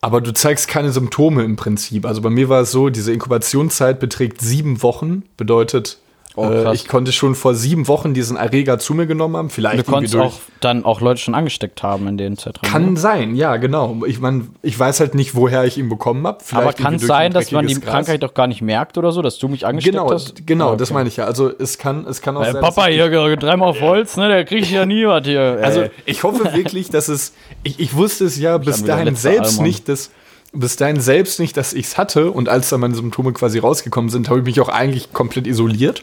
aber 0.00 0.20
du 0.22 0.32
zeigst 0.32 0.66
keine 0.66 0.92
Symptome 0.92 1.44
im 1.44 1.56
Prinzip. 1.56 2.06
Also 2.06 2.22
bei 2.22 2.30
mir 2.30 2.48
war 2.48 2.62
es 2.62 2.72
so, 2.72 2.88
diese 2.88 3.12
Inkubationszeit 3.12 4.00
beträgt 4.00 4.40
sieben 4.40 4.82
Wochen. 4.82 5.24
Bedeutet, 5.36 5.98
Oh, 6.40 6.70
äh, 6.70 6.74
ich 6.74 6.88
konnte 6.88 7.12
schon 7.12 7.34
vor 7.34 7.54
sieben 7.54 7.88
Wochen 7.88 8.14
diesen 8.14 8.36
Erreger 8.36 8.78
zu 8.78 8.94
mir 8.94 9.06
genommen 9.06 9.36
haben. 9.36 9.50
Vielleicht 9.50 9.86
Du 9.86 9.90
konntest 9.92 10.16
auch 10.16 10.34
dann 10.60 10.84
auch 10.84 11.00
Leute 11.00 11.20
schon 11.20 11.34
angesteckt 11.34 11.82
haben 11.82 12.06
in 12.08 12.16
den 12.18 12.36
Zeitraum. 12.36 12.70
Kann 12.70 12.92
ne? 12.94 12.98
sein, 13.00 13.34
ja, 13.34 13.56
genau. 13.56 14.02
Ich 14.06 14.20
meine, 14.20 14.48
ich 14.62 14.78
weiß 14.78 15.00
halt 15.00 15.14
nicht, 15.14 15.34
woher 15.34 15.64
ich 15.64 15.78
ihn 15.78 15.88
bekommen 15.88 16.26
habe. 16.26 16.38
Aber 16.52 16.72
kann 16.72 16.94
es 16.94 17.02
sein, 17.06 17.32
dass 17.32 17.50
man 17.52 17.66
die 17.66 17.74
Krankheit 17.80 18.22
doch 18.22 18.34
gar 18.34 18.46
nicht 18.46 18.62
merkt 18.62 18.98
oder 18.98 19.12
so, 19.12 19.22
dass 19.22 19.38
du 19.38 19.48
mich 19.48 19.66
angesteckt 19.66 19.94
Genau, 19.96 20.10
hast? 20.10 20.46
genau, 20.46 20.72
Ah, 20.72 20.76
das 20.76 20.88
okay. 20.90 20.94
meine 20.98 21.08
ich 21.08 21.16
ja. 21.16 21.24
Also 21.24 21.50
es 21.58 21.78
kann, 21.78 22.06
es 22.06 22.20
kann 22.20 22.36
auch 22.36 22.44
Äh, 22.44 22.52
sein. 22.52 22.60
Papa 22.62 22.88
ich- 22.88 22.94
hier, 22.96 23.36
dreimal 23.36 23.68
auf 23.70 23.80
Holz, 23.80 24.16
ne? 24.16 24.28
Der 24.28 24.44
kriegt 24.44 24.70
ja 24.70 24.84
nie 24.86 25.06
was 25.06 25.26
hier. 25.26 25.40
Ey. 25.58 25.62
Also 25.64 25.84
ich 26.06 26.22
hoffe 26.22 26.52
wirklich, 26.54 26.90
dass 26.90 27.08
es. 27.08 27.32
Ich, 27.62 27.78
ich 27.80 27.94
wusste 27.94 28.24
es 28.24 28.38
ja 28.38 28.58
bis 28.58 28.84
dahin 28.84 29.16
selbst 29.16 29.52
Allmann. 29.52 29.64
nicht, 29.66 29.88
dass 29.88 30.10
bis 30.52 30.76
dahin 30.76 31.00
selbst 31.00 31.38
nicht, 31.40 31.56
dass 31.56 31.72
ich 31.72 31.86
es 31.86 31.98
hatte. 31.98 32.30
Und 32.30 32.48
als 32.48 32.68
dann 32.70 32.80
meine 32.80 32.94
Symptome 32.94 33.32
quasi 33.32 33.58
rausgekommen 33.58 34.10
sind, 34.10 34.28
habe 34.28 34.40
ich 34.40 34.44
mich 34.44 34.60
auch 34.60 34.68
eigentlich 34.68 35.12
komplett 35.12 35.46
isoliert. 35.46 36.02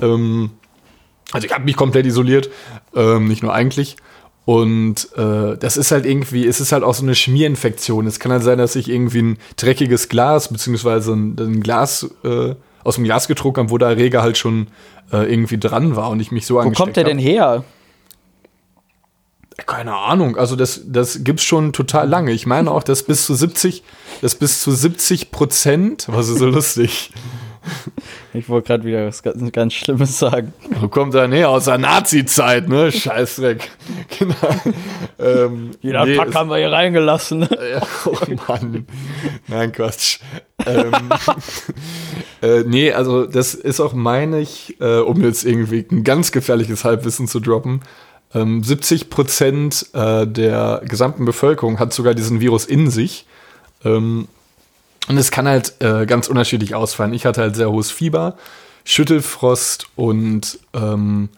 Ähm, 0.00 0.50
also 1.32 1.46
ich 1.46 1.52
habe 1.52 1.64
mich 1.64 1.76
komplett 1.76 2.06
isoliert, 2.06 2.50
ähm, 2.94 3.26
nicht 3.28 3.42
nur 3.42 3.52
eigentlich. 3.52 3.96
Und 4.44 5.08
äh, 5.16 5.56
das 5.56 5.76
ist 5.76 5.90
halt 5.90 6.04
irgendwie, 6.04 6.46
es 6.46 6.60
ist 6.60 6.72
halt 6.72 6.84
auch 6.84 6.94
so 6.94 7.02
eine 7.02 7.14
Schmierinfektion. 7.14 8.06
Es 8.06 8.20
kann 8.20 8.30
halt 8.30 8.42
sein, 8.42 8.58
dass 8.58 8.76
ich 8.76 8.90
irgendwie 8.90 9.22
ein 9.22 9.38
dreckiges 9.56 10.08
Glas, 10.08 10.48
beziehungsweise 10.48 11.12
ein, 11.12 11.36
ein 11.38 11.60
Glas 11.62 12.10
äh, 12.24 12.54
aus 12.82 12.96
dem 12.96 13.04
Glas 13.04 13.26
getrunken 13.26 13.60
habe, 13.60 13.70
wo 13.70 13.78
der 13.78 13.88
Erreger 13.88 14.22
halt 14.22 14.36
schon 14.36 14.66
äh, 15.12 15.30
irgendwie 15.30 15.58
dran 15.58 15.96
war 15.96 16.10
und 16.10 16.20
ich 16.20 16.30
mich 16.30 16.46
so 16.46 16.56
Wo 16.56 16.70
kommt 16.72 16.96
der 16.96 17.04
hab. 17.04 17.08
denn 17.08 17.18
her? 17.18 17.64
Keine 19.66 19.94
Ahnung, 19.94 20.36
also 20.36 20.56
das, 20.56 20.82
das 20.86 21.22
gibt's 21.22 21.44
schon 21.44 21.72
total 21.72 22.08
lange. 22.08 22.32
Ich 22.32 22.46
meine 22.46 22.70
auch, 22.70 22.82
dass 22.82 23.02
bis 23.04 23.24
zu 23.26 23.34
70, 23.34 23.82
dass 24.20 24.34
bis 24.34 24.60
zu 24.62 24.72
70 24.72 25.30
Prozent, 25.30 26.06
was 26.08 26.28
ist 26.28 26.38
so 26.38 26.46
lustig, 26.46 27.12
Ich 28.34 28.48
wollte 28.50 28.66
gerade 28.66 28.84
wieder 28.84 29.06
was 29.06 29.22
ganz, 29.22 29.50
ganz 29.52 29.72
Schlimmes 29.72 30.18
sagen. 30.18 30.52
wo 30.80 30.88
kommt 30.88 31.14
er 31.14 31.28
näher 31.28 31.48
aus 31.48 31.64
der 31.64 31.78
Nazi-Zeit, 31.78 32.68
ne? 32.68 32.92
Scheißdreck. 32.92 33.70
Genau. 34.18 34.34
ähm, 35.18 35.70
Jeder 35.80 36.04
nee, 36.04 36.16
Pack 36.16 36.28
es- 36.28 36.34
haben 36.34 36.50
wir 36.50 36.58
hier 36.58 36.70
reingelassen. 36.72 37.42
Ja, 37.42 37.80
oh 38.04 38.16
Mann. 38.48 38.86
Nein, 39.48 39.72
Quatsch. 39.72 40.18
ähm, 40.66 40.92
äh, 42.42 42.64
nee, 42.66 42.92
also 42.92 43.24
das 43.26 43.54
ist 43.54 43.80
auch, 43.80 43.94
meine 43.94 44.40
ich, 44.40 44.76
äh, 44.80 44.98
um 44.98 45.22
jetzt 45.22 45.44
irgendwie 45.44 45.86
ein 45.90 46.04
ganz 46.04 46.32
gefährliches 46.32 46.84
Halbwissen 46.84 47.28
zu 47.28 47.40
droppen, 47.40 47.80
ähm, 48.34 48.62
70 48.62 49.10
Prozent 49.10 49.86
äh, 49.94 50.26
der 50.26 50.82
gesamten 50.84 51.24
Bevölkerung 51.24 51.78
hat 51.78 51.92
sogar 51.92 52.14
diesen 52.14 52.40
Virus 52.40 52.64
in 52.64 52.90
sich. 52.90 53.26
Ähm, 53.84 54.28
und 55.08 55.18
es 55.18 55.30
kann 55.30 55.46
halt 55.46 55.74
äh, 55.80 56.06
ganz 56.06 56.28
unterschiedlich 56.28 56.74
ausfallen. 56.74 57.14
Ich 57.14 57.26
hatte 57.26 57.42
halt 57.42 57.56
sehr 57.56 57.70
hohes 57.70 57.90
Fieber, 57.90 58.36
Schüttelfrost 58.84 59.86
und 59.96 60.58
ähm, 60.72 61.28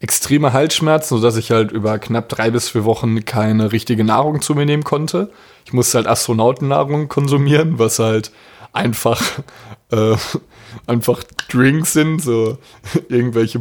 extreme 0.00 0.52
Halsschmerzen, 0.52 1.16
sodass 1.16 1.36
ich 1.36 1.50
halt 1.50 1.72
über 1.72 1.98
knapp 1.98 2.28
drei 2.28 2.50
bis 2.50 2.68
vier 2.68 2.84
Wochen 2.84 3.24
keine 3.24 3.72
richtige 3.72 4.04
Nahrung 4.04 4.40
zu 4.40 4.54
mir 4.54 4.66
nehmen 4.66 4.84
konnte. 4.84 5.30
Ich 5.64 5.72
musste 5.72 5.98
halt 5.98 6.06
Astronautennahrung 6.06 7.08
konsumieren, 7.08 7.78
was 7.78 7.98
halt 7.98 8.30
einfach, 8.72 9.22
äh, 9.90 10.16
einfach 10.86 11.22
Drinks 11.50 11.94
sind, 11.94 12.22
so 12.22 12.58
irgendwelche 13.08 13.58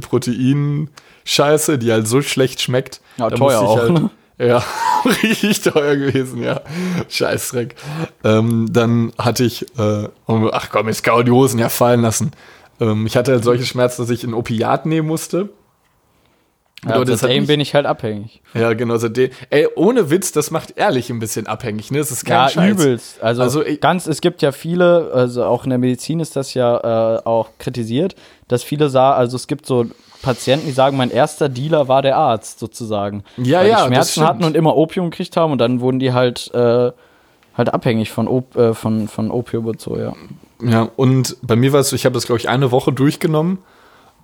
Protein-Scheiße, 1.27 1.77
die 1.77 1.91
halt 1.91 2.07
so 2.07 2.21
schlecht 2.21 2.61
schmeckt. 2.61 3.01
Ja, 3.17 3.29
teuer 3.29 3.59
auch, 3.61 3.77
Halt, 3.77 4.01
ja, 4.39 4.63
richtig 5.23 5.61
teuer 5.61 5.95
gewesen, 5.95 6.41
ja. 6.43 6.61
Scheißdreck. 7.09 7.75
Ähm, 8.23 8.67
dann 8.71 9.11
hatte 9.17 9.43
ich, 9.43 9.63
äh, 9.77 10.07
ach 10.51 10.69
komm, 10.71 10.87
jetzt 10.87 11.03
kann 11.03 11.25
die 11.25 11.31
Hosen 11.31 11.59
ja 11.59 11.69
fallen 11.69 12.01
lassen. 12.01 12.31
Ähm, 12.79 13.05
ich 13.07 13.17
hatte 13.17 13.31
halt 13.33 13.43
solche 13.43 13.65
Schmerzen, 13.65 14.03
dass 14.03 14.09
ich 14.11 14.23
ein 14.23 14.33
Opiat 14.33 14.85
nehmen 14.85 15.07
musste. 15.07 15.49
Ja, 16.87 16.99
hat 16.99 17.07
seitdem 17.07 17.39
mich- 17.39 17.47
bin 17.47 17.59
ich 17.59 17.73
halt 17.73 17.87
abhängig. 17.87 18.43
ja, 18.53 18.73
genau. 18.73 18.97
Seitdem, 18.97 19.31
ey, 19.49 19.67
ohne 19.75 20.11
Witz, 20.11 20.31
das 20.31 20.51
macht 20.51 20.77
ehrlich 20.77 21.09
ein 21.09 21.17
bisschen 21.17 21.47
abhängig, 21.47 21.89
ne? 21.89 21.97
Das 21.97 22.11
ist 22.11 22.23
kein 22.23 22.35
Ja, 22.43 22.49
Scheiß. 22.49 22.71
übelst. 22.71 23.21
Also, 23.23 23.41
Also, 23.41 23.65
ich- 23.65 23.81
ganz, 23.81 24.05
es 24.05 24.21
gibt 24.21 24.43
ja 24.43 24.51
viele, 24.51 25.09
also 25.11 25.43
auch 25.45 25.63
in 25.63 25.71
der 25.71 25.79
Medizin 25.79 26.19
ist 26.19 26.35
das 26.35 26.53
ja 26.53 27.15
äh, 27.17 27.21
auch 27.25 27.49
kritisiert, 27.57 28.13
dass 28.47 28.61
viele 28.61 28.89
sagen, 28.89 29.17
also 29.17 29.35
es 29.37 29.47
gibt 29.47 29.65
so 29.65 29.87
Patienten, 30.21 30.65
die 30.67 30.71
sagen, 30.71 30.97
mein 30.97 31.11
erster 31.11 31.49
Dealer 31.49 31.87
war 31.87 32.01
der 32.01 32.17
Arzt 32.17 32.59
sozusagen. 32.59 33.23
Ja, 33.37 33.59
weil 33.59 33.69
ja, 33.69 33.81
die 33.81 33.87
Schmerzen 33.87 34.25
hatten 34.25 34.43
und 34.43 34.55
immer 34.55 34.75
Opium 34.75 35.09
gekriegt 35.09 35.37
haben 35.37 35.51
und 35.51 35.59
dann 35.59 35.79
wurden 35.79 35.99
die 35.99 36.13
halt 36.13 36.51
halt 37.57 37.73
abhängig 37.73 38.11
von, 38.11 38.27
Op 38.27 38.55
äh, 38.55 38.73
von, 38.73 39.07
von 39.07 39.31
Opium 39.31 39.65
und 39.65 39.81
so, 39.81 39.97
ja. 39.97 40.13
Ja, 40.61 40.89
und 40.95 41.37
bei 41.41 41.55
mir 41.55 41.73
war 41.73 41.81
es 41.81 41.89
so, 41.89 41.95
ich 41.95 42.05
habe 42.05 42.13
das, 42.13 42.25
glaube 42.25 42.39
ich, 42.39 42.49
eine 42.49 42.71
Woche 42.71 42.91
durchgenommen. 42.93 43.59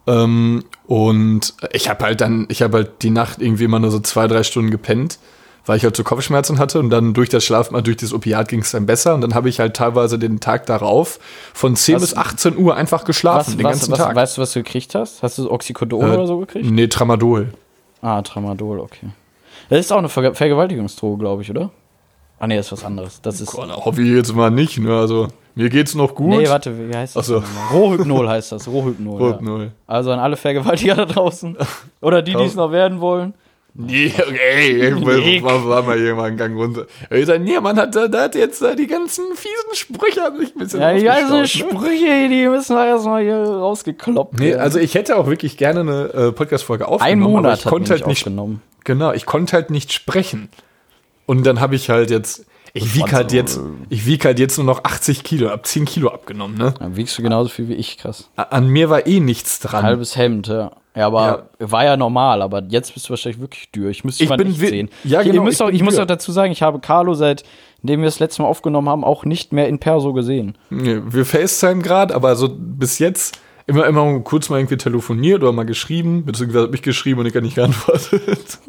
Ähm, 0.06 0.66
und 0.86 1.54
ich 1.72 1.90
habe 1.90 2.06
halt 2.06 2.22
dann, 2.22 2.46
ich 2.50 2.62
habe 2.62 2.78
halt 2.78 3.02
die 3.02 3.10
Nacht 3.10 3.42
irgendwie 3.42 3.64
immer 3.64 3.80
nur 3.80 3.92
so 3.92 4.00
zwei, 4.00 4.28
drei 4.28 4.44
Stunden 4.44 4.70
gepennt, 4.70 5.18
weil 5.66 5.78
ich 5.78 5.84
halt 5.84 5.96
so 5.96 6.04
Kopfschmerzen 6.04 6.60
hatte 6.60 6.80
und 6.80 6.90
dann 6.90 7.14
durch 7.14 7.30
das 7.30 7.44
Schlafen, 7.44 7.82
durch 7.84 7.98
das 7.98 8.14
Opiat 8.14 8.48
ging 8.48 8.62
es 8.62 8.72
dann 8.72 8.86
besser 8.86 9.14
und 9.16 9.22
dann 9.22 9.34
habe 9.34 9.50
ich 9.50 9.60
halt 9.60 9.76
teilweise 9.76 10.20
den 10.20 10.40
Tag 10.40 10.66
darauf 10.66 11.20
von 11.54 11.76
10 11.76 11.96
Was- 11.96 12.02
bis 12.02 12.18
18 12.18 12.58
Uhr 12.58 12.76
einfach 12.76 13.06
geschlafen, 13.06 13.48
Was, 13.52 13.58
den 13.58 13.64
ganzen 13.64 13.92
was, 13.92 14.00
Tag. 14.00 14.16
weißt 14.16 14.38
du, 14.38 14.42
was 14.42 14.54
du 14.54 14.64
gekriegt 14.64 14.94
hast? 14.96 15.24
Hast 15.24 15.38
du 15.38 15.50
Oxycodon 15.50 16.02
Äh, 16.02 16.14
oder 16.14 16.28
so 16.28 16.38
gekriegt? 16.40 16.70
Nee, 16.70 16.88
Tramadol. 16.88 17.54
Ah, 18.02 18.22
Tramadol, 18.22 18.80
okay. 18.80 19.08
Das 19.70 19.80
ist 19.80 19.92
auch 19.94 19.98
eine 20.00 20.10
Ver 20.10 20.34
Vergewaltigungsdroge, 20.36 21.20
glaube 21.20 21.42
ich, 21.42 21.50
oder? 21.50 21.70
Ah, 22.40 22.48
nee, 22.48 22.58
das 22.58 22.66
ist 22.66 22.72
was 22.74 22.84
anderes. 22.84 23.22
Das 23.22 23.40
ist. 23.40 23.58
Da 23.58 23.76
hoffe 23.78 24.02
ich 24.02 24.10
jetzt 24.14 24.36
mal 24.36 24.52
nicht, 24.52 24.78
ne? 24.78 24.94
Also, 24.98 25.30
mir 25.56 25.70
geht's 25.70 25.96
noch 25.96 26.14
gut. 26.14 26.28
Nee, 26.28 26.50
warte, 26.50 26.90
wie 26.90 26.94
heißt 26.94 27.16
das? 27.16 27.28
So. 27.28 27.42
Rohhypnol 27.72 28.28
heißt 28.28 28.52
das, 28.52 28.68
Rohhypnol. 28.68 29.22
Ja. 29.22 29.28
Rohypnol. 29.28 29.72
Also 29.88 30.12
an 30.12 30.20
alle 30.20 30.36
Vergewaltiger 30.36 30.96
da 30.96 31.06
draußen. 31.06 31.56
Oder 32.02 32.22
die, 32.22 32.34
die 32.36 32.44
es 32.44 32.56
noch 32.56 32.72
werden 32.74 33.00
wollen. 33.00 33.34
Nee, 33.76 34.14
okay, 34.20 34.88
ich 34.90 34.94
Nee. 34.96 35.42
war, 35.42 35.68
war 35.68 35.82
mal 35.82 35.98
hier 35.98 36.14
mal 36.14 36.26
einen 36.26 36.38
Gang 36.38 36.56
runter. 36.56 36.86
Ich 37.10 37.26
sag, 37.26 37.42
nee, 37.42 37.60
man 37.60 37.76
hat, 37.78 37.96
da, 37.96 38.08
da 38.08 38.24
hat 38.26 38.36
jetzt 38.36 38.62
äh, 38.62 38.76
die 38.76 38.86
ganzen 38.86 39.26
fiesen 39.36 39.74
Sprüche 39.74 40.24
an 40.24 40.38
sich 40.38 40.56
ein 40.56 40.60
bisschen 40.60 40.80
Ja, 40.80 40.94
die 40.94 41.04
ganzen 41.04 41.38
ne? 41.40 41.48
Sprüche, 41.48 42.30
die 42.30 42.48
müssen 42.48 42.76
wir 42.76 42.86
erstmal 42.86 43.24
hier 43.24 43.36
rausgekloppt 43.38 44.40
Nee, 44.40 44.50
werden. 44.52 44.62
also 44.62 44.78
ich 44.78 44.94
hätte 44.94 45.18
auch 45.18 45.26
wirklich 45.28 45.58
gerne 45.58 45.80
eine 45.80 46.02
äh, 46.28 46.32
Podcast-Folge 46.32 46.88
aufgenommen. 46.88 47.22
Ein 47.22 47.24
aber 47.24 47.32
Monat 47.32 47.60
ich 47.60 47.66
hat 47.66 47.72
konnte 47.72 47.92
halt 47.94 48.06
nicht, 48.06 48.20
aufgenommen. 48.28 48.62
genau, 48.84 49.12
ich 49.12 49.26
konnte 49.26 49.54
halt 49.54 49.72
nicht 49.72 49.92
sprechen. 49.92 50.50
Und 51.26 51.44
dann 51.48 51.60
habe 51.60 51.74
ich 51.76 51.90
halt 51.90 52.12
jetzt, 52.12 52.46
Ich 52.76 52.96
wiege 52.96 53.12
halt 53.12 53.32
jetzt, 53.32 53.60
ich 53.90 54.08
wieg 54.08 54.26
halt 54.26 54.40
jetzt 54.40 54.58
nur 54.58 54.66
noch 54.66 54.84
80 54.84 55.24
Kilo, 55.24 55.50
hab 55.52 55.66
10 55.66 55.86
Kilo 55.86 56.10
abgenommen, 56.10 56.58
ne? 56.58 56.74
Dann 56.80 56.96
wiegst 56.96 57.16
du 57.18 57.22
genauso 57.22 57.50
viel 57.50 57.70
wie 57.70 57.76
ich, 57.76 57.98
krass. 58.00 58.32
An 58.36 58.68
mir 58.68 58.90
war 58.90 59.06
eh 59.06 59.20
nichts 59.20 59.60
dran. 59.60 59.84
Halbes 59.84 60.16
Hemd, 60.18 60.48
ja. 60.48 60.72
Ja, 60.96 61.08
aber 61.08 61.50
war 61.60 61.86
ja 61.86 61.98
normal, 61.98 62.42
aber 62.42 62.64
jetzt 62.70 62.94
bist 62.94 63.08
du 63.08 63.12
wahrscheinlich 63.12 63.42
wirklich 63.42 63.72
dürr. 63.72 63.90
Ich 63.90 64.04
müsste 64.04 64.24
Ich 64.24 64.30
mal 64.30 64.38
bin 64.38 64.48
nicht 64.48 64.60
sehen. 64.60 64.90
Ja, 65.04 65.22
ich, 65.22 65.28
genau, 65.28 65.42
ihr 65.42 65.46
müsst 65.46 65.60
ich 65.60 65.66
auch, 65.66 65.72
ich 65.72 65.82
muss 65.84 65.98
auch 65.98 66.06
dazu 66.06 66.32
sagen, 66.32 66.52
ich 66.52 66.62
habe 66.62 66.80
Carlo, 66.80 67.14
seitdem 67.16 67.46
wir 67.84 68.06
das 68.06 68.20
letzte 68.20 68.42
Mal 68.44 68.48
aufgenommen 68.48 68.90
haben, 68.90 69.04
auch 69.04 69.26
nicht 69.26 69.54
mehr 69.54 69.68
in 69.68 69.80
Perso 69.80 70.14
gesehen. 70.14 70.56
Nee, 70.70 71.00
Wir 71.06 71.26
FaceTime 71.26 71.82
gerade, 71.82 72.14
aber 72.14 72.36
so 72.36 72.50
bis 72.56 73.00
jetzt 73.00 73.40
immer, 73.66 73.86
immer 73.88 74.20
kurz 74.20 74.50
mal 74.50 74.58
irgendwie 74.58 74.78
telefoniert 74.78 75.42
oder 75.42 75.52
mal 75.52 75.66
geschrieben, 75.66 76.26
beziehungsweise 76.26 76.66
hab 76.68 76.74
ich 76.76 76.82
geschrieben 76.84 77.22
und 77.22 77.26
ich 77.26 77.36
habe 77.36 77.46
nicht 77.46 77.56
geantwortet. 77.56 78.60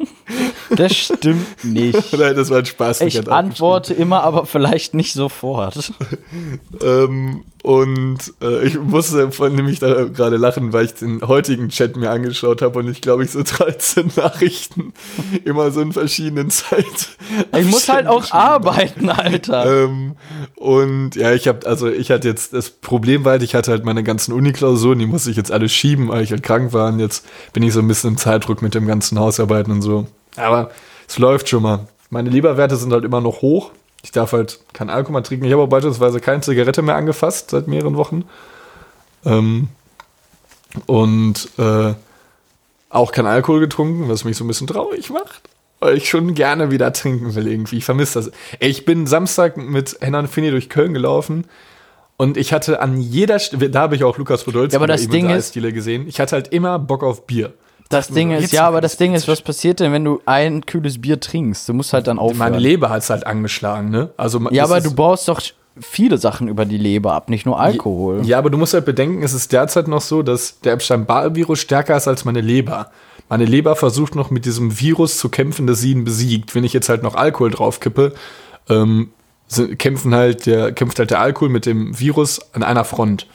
Das 0.75 0.95
stimmt 0.95 1.63
nicht. 1.63 2.13
Nein, 2.17 2.35
das 2.35 2.49
war 2.49 2.59
ein 2.59 2.65
Spaß. 2.65 3.01
Ich 3.01 3.31
antworte 3.31 3.93
immer, 3.93 4.23
aber 4.23 4.45
vielleicht 4.45 4.93
nicht 4.93 5.13
sofort. 5.13 5.93
Ähm, 6.81 7.43
und 7.65 8.19
äh, 8.43 8.63
ich 8.67 8.79
musste 8.79 9.31
von 9.31 9.55
nämlich 9.55 9.79
da 9.79 10.03
gerade 10.03 10.37
lachen, 10.37 10.71
weil 10.71 10.85
ich 10.85 10.93
den 10.93 11.21
heutigen 11.23 11.69
Chat 11.69 11.97
mir 11.97 12.11
angeschaut 12.11 12.61
habe 12.61 12.77
und 12.77 12.87
ich 12.87 13.01
glaube, 13.01 13.23
ich 13.23 13.31
so 13.31 13.41
13 13.43 14.11
Nachrichten 14.15 14.93
immer 15.45 15.71
so 15.71 15.81
in 15.81 15.91
verschiedenen 15.91 16.49
Zeiten. 16.51 16.85
Ich 17.57 17.65
muss 17.65 17.89
halt 17.89 18.05
auch 18.05 18.29
arbeiten, 18.31 19.09
Alter. 19.09 19.85
Ähm, 19.85 20.15
und 20.55 21.15
ja, 21.15 21.33
ich 21.33 21.47
habe, 21.47 21.65
also 21.65 21.89
ich 21.89 22.11
hatte 22.11 22.27
jetzt, 22.27 22.53
das 22.53 22.69
Problem 22.69 23.25
war 23.25 23.31
halt, 23.31 23.41
ich 23.41 23.55
hatte 23.55 23.71
halt 23.71 23.83
meine 23.83 24.03
ganzen 24.03 24.31
Uni-Klausuren, 24.33 24.99
die 24.99 25.07
musste 25.07 25.31
ich 25.31 25.37
jetzt 25.37 25.51
alle 25.51 25.67
schieben, 25.67 26.09
weil 26.09 26.23
ich 26.23 26.29
halt 26.29 26.43
krank 26.43 26.71
war 26.71 26.89
und 26.93 26.99
jetzt 26.99 27.25
bin 27.51 27.63
ich 27.63 27.73
so 27.73 27.79
ein 27.79 27.87
bisschen 27.87 28.11
im 28.11 28.17
Zeitdruck 28.17 28.61
mit 28.61 28.75
dem 28.75 28.85
ganzen 28.85 29.17
Hausarbeiten 29.17 29.71
und 29.71 29.81
so. 29.81 30.05
Aber 30.37 30.71
es 31.07 31.17
läuft 31.17 31.49
schon 31.49 31.63
mal. 31.63 31.87
Meine 32.09 32.29
Leberwerte 32.29 32.75
sind 32.75 32.91
halt 32.93 33.03
immer 33.03 33.21
noch 33.21 33.41
hoch. 33.41 33.71
Ich 34.03 34.11
darf 34.11 34.33
halt 34.33 34.59
kein 34.73 34.89
Alkohol 34.89 35.13
mehr 35.13 35.23
trinken. 35.23 35.45
Ich 35.45 35.51
habe 35.51 35.63
auch 35.63 35.67
beispielsweise 35.67 36.19
keine 36.19 36.41
Zigarette 36.41 36.81
mehr 36.81 36.95
angefasst 36.95 37.49
seit 37.51 37.67
mehreren 37.67 37.95
Wochen. 37.95 38.25
Ähm, 39.25 39.69
und 40.85 41.49
äh, 41.57 41.93
auch 42.89 43.11
kein 43.11 43.25
Alkohol 43.25 43.59
getrunken, 43.61 44.09
was 44.09 44.23
mich 44.23 44.37
so 44.37 44.43
ein 44.43 44.47
bisschen 44.47 44.67
traurig 44.67 45.09
macht. 45.09 45.41
Weil 45.79 45.97
ich 45.97 46.09
schon 46.09 46.33
gerne 46.35 46.71
wieder 46.71 46.93
trinken 46.93 47.35
will 47.35 47.47
irgendwie. 47.47 47.77
Ich 47.77 47.85
vermisse 47.85 48.19
das. 48.21 48.31
Ich 48.59 48.85
bin 48.85 49.07
Samstag 49.07 49.57
mit 49.57 49.97
Henna 50.01 50.19
und 50.19 50.27
Finny 50.27 50.51
durch 50.51 50.69
Köln 50.69 50.93
gelaufen 50.93 51.45
und 52.17 52.37
ich 52.37 52.53
hatte 52.53 52.81
an 52.81 52.97
jeder 53.01 53.39
Stelle, 53.39 53.69
da 53.69 53.81
habe 53.81 53.95
ich 53.95 54.03
auch 54.05 54.17
Lukas 54.17 54.45
Podolski 54.45 54.73
Ja, 54.73 54.79
aber 54.79 54.87
das 54.87 55.07
Ding 55.09 55.29
ist- 55.29 55.53
gesehen. 55.53 56.07
Ich 56.07 56.19
hatte 56.19 56.35
halt 56.35 56.47
immer 56.49 56.79
Bock 56.79 57.03
auf 57.03 57.27
Bier. 57.27 57.53
Das 57.89 58.07
Ding 58.07 58.31
ist, 58.31 58.51
ja, 58.51 58.67
aber 58.67 58.81
das 58.81 58.97
Ding 58.97 59.13
ist, 59.13 59.27
was 59.27 59.41
passiert 59.41 59.79
denn, 59.79 59.91
wenn 59.91 60.03
du 60.03 60.19
ein 60.25 60.65
kühles 60.65 60.99
Bier 61.01 61.19
trinkst? 61.19 61.69
Du 61.69 61.73
musst 61.73 61.93
halt 61.93 62.07
dann 62.07 62.17
aufhören. 62.17 62.37
Meine 62.39 62.59
Leber 62.59 62.89
hat 62.89 63.03
es 63.03 63.09
halt 63.09 63.25
angeschlagen, 63.27 63.89
ne? 63.89 64.09
Also 64.17 64.39
ja, 64.51 64.63
aber 64.63 64.81
du 64.81 64.93
baust 64.93 65.27
doch 65.27 65.39
viele 65.79 66.17
Sachen 66.17 66.47
über 66.47 66.65
die 66.65 66.77
Leber 66.77 67.13
ab, 67.13 67.29
nicht 67.29 67.45
nur 67.45 67.59
Alkohol. 67.59 68.25
Ja, 68.25 68.37
aber 68.37 68.49
du 68.49 68.57
musst 68.57 68.73
halt 68.73 68.85
bedenken, 68.85 69.23
es 69.23 69.33
ist 69.33 69.51
derzeit 69.51 69.87
noch 69.87 70.01
so, 70.01 70.23
dass 70.23 70.59
der 70.61 70.73
Epstein-Barr-Virus 70.73 71.59
stärker 71.59 71.95
ist 71.95 72.07
als 72.07 72.25
meine 72.25 72.41
Leber. 72.41 72.91
Meine 73.29 73.45
Leber 73.45 73.75
versucht 73.75 74.15
noch 74.15 74.31
mit 74.31 74.45
diesem 74.45 74.79
Virus 74.79 75.17
zu 75.17 75.29
kämpfen, 75.29 75.67
das 75.67 75.79
sie 75.79 75.91
ihn 75.91 76.05
besiegt. 76.05 76.55
Wenn 76.55 76.63
ich 76.63 76.73
jetzt 76.73 76.89
halt 76.89 77.03
noch 77.03 77.15
Alkohol 77.15 77.51
draufkippe, 77.51 78.13
ähm, 78.69 79.09
kämpfen 79.77 80.15
halt 80.15 80.45
der, 80.45 80.71
kämpft 80.71 80.99
halt 80.99 81.11
der 81.11 81.19
Alkohol 81.19 81.49
mit 81.49 81.65
dem 81.65 81.99
Virus 81.99 82.39
an 82.53 82.63
einer 82.63 82.85
Front. 82.85 83.27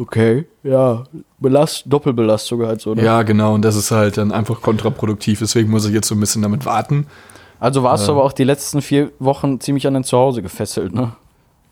Okay, 0.00 0.46
ja. 0.62 1.02
Belast, 1.38 1.82
Doppelbelastung 1.86 2.64
halt 2.64 2.80
so, 2.80 2.94
ne? 2.94 3.02
Ja, 3.04 3.22
genau, 3.24 3.54
und 3.54 3.62
das 3.62 3.74
ist 3.74 3.90
halt 3.90 4.16
dann 4.16 4.30
einfach 4.32 4.62
kontraproduktiv. 4.62 5.40
Deswegen 5.40 5.70
muss 5.70 5.84
ich 5.86 5.92
jetzt 5.92 6.06
so 6.08 6.14
ein 6.14 6.20
bisschen 6.20 6.40
damit 6.42 6.64
warten. 6.64 7.06
Also 7.60 7.82
warst 7.82 8.06
du 8.06 8.12
aber 8.12 8.22
auch 8.22 8.32
die 8.32 8.44
letzten 8.44 8.80
vier 8.80 9.10
Wochen 9.18 9.58
ziemlich 9.60 9.86
an 9.88 9.94
dein 9.94 10.04
Zuhause 10.04 10.40
gefesselt, 10.40 10.94
ne? 10.94 11.16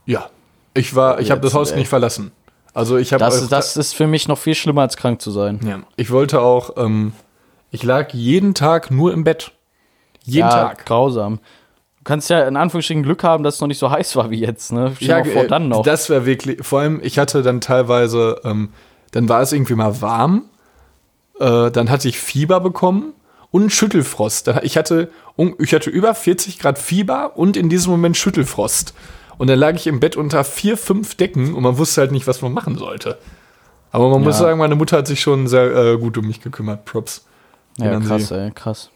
Ja. 0.04 0.26
Ich 0.74 0.94
war, 0.96 1.20
ich 1.20 1.30
habe 1.30 1.40
das 1.40 1.54
Haus 1.54 1.70
ey. 1.70 1.78
nicht 1.78 1.88
verlassen. 1.88 2.32
Also 2.74 2.96
ich 2.98 3.12
habe 3.12 3.20
Das, 3.20 3.40
ist- 3.40 3.52
das 3.52 3.76
ist 3.76 3.94
für 3.94 4.08
mich 4.08 4.26
noch 4.28 4.36
viel 4.38 4.54
schlimmer 4.56 4.82
als 4.82 4.96
krank 4.96 5.22
zu 5.22 5.30
sein. 5.30 5.60
Ja, 5.64 5.78
ich 5.96 6.10
wollte 6.10 6.40
auch, 6.42 6.70
ähm, 6.76 7.12
ich 7.70 7.84
lag 7.84 8.12
jeden 8.12 8.54
Tag 8.54 8.90
nur 8.90 9.12
im 9.12 9.22
Bett. 9.24 9.52
Jeden 10.24 10.48
ja, 10.48 10.50
Tag. 10.50 10.84
grausam. 10.84 11.38
Du 12.07 12.12
kannst 12.12 12.31
ja 12.31 12.47
in 12.47 12.57
Anführungsstrichen 12.57 13.03
Glück 13.03 13.25
haben, 13.25 13.42
dass 13.42 13.57
es 13.57 13.61
noch 13.61 13.66
nicht 13.66 13.81
so 13.81 13.90
heiß 13.90 14.14
war 14.14 14.31
wie 14.31 14.38
jetzt, 14.38 14.71
ne? 14.71 14.95
Stell 14.95 15.25
mal 15.25 15.29
vor, 15.29 15.42
äh, 15.42 15.49
dann 15.49 15.66
noch. 15.66 15.83
Das 15.83 16.09
wäre 16.09 16.25
wirklich, 16.25 16.64
vor 16.64 16.79
allem, 16.79 17.01
ich 17.03 17.19
hatte 17.19 17.42
dann 17.42 17.61
teilweise, 17.61 18.40
ähm, 18.45 18.69
dann 19.11 19.29
war 19.29 19.42
es 19.42 19.51
irgendwie 19.51 19.75
mal 19.75 20.01
warm, 20.01 20.45
äh, 21.40 21.69
dann 21.73 21.90
hatte 21.90 22.07
ich 22.09 22.21
Fieber 22.21 22.61
bekommen 22.61 23.12
und 23.51 23.71
Schüttelfrost. 23.73 24.53
Ich 24.62 24.77
hatte, 24.77 25.11
ich 25.59 25.75
hatte 25.75 25.90
über 25.90 26.14
40 26.14 26.61
Grad 26.61 26.79
Fieber 26.79 27.33
und 27.37 27.57
in 27.57 27.69
diesem 27.69 27.90
Moment 27.90 28.16
Schüttelfrost. 28.16 28.95
Und 29.37 29.49
dann 29.49 29.59
lag 29.59 29.75
ich 29.75 29.88
im 29.88 29.99
Bett 29.99 30.14
unter 30.14 30.45
vier, 30.45 30.77
fünf 30.77 31.16
Decken 31.16 31.55
und 31.55 31.64
man 31.64 31.77
wusste 31.77 32.03
halt 32.03 32.12
nicht, 32.12 32.29
was 32.29 32.40
man 32.40 32.53
machen 32.53 32.79
sollte. 32.79 33.19
Aber 33.90 34.11
man 34.11 34.23
muss 34.23 34.37
Ja. 34.38 34.42
sagen, 34.47 34.61
meine 34.61 34.77
Mutter 34.77 34.99
hat 34.99 35.09
sich 35.09 35.21
schon 35.21 35.49
sehr 35.49 35.75
äh, 35.75 35.99
gut 35.99 36.16
um 36.19 36.29
mich 36.29 36.40
gekümmert. 36.40 36.85
Props. 36.85 37.27
ja, 37.79 37.99
krass, 37.99 38.31
ey, 38.31 38.53
krass. 38.53 38.90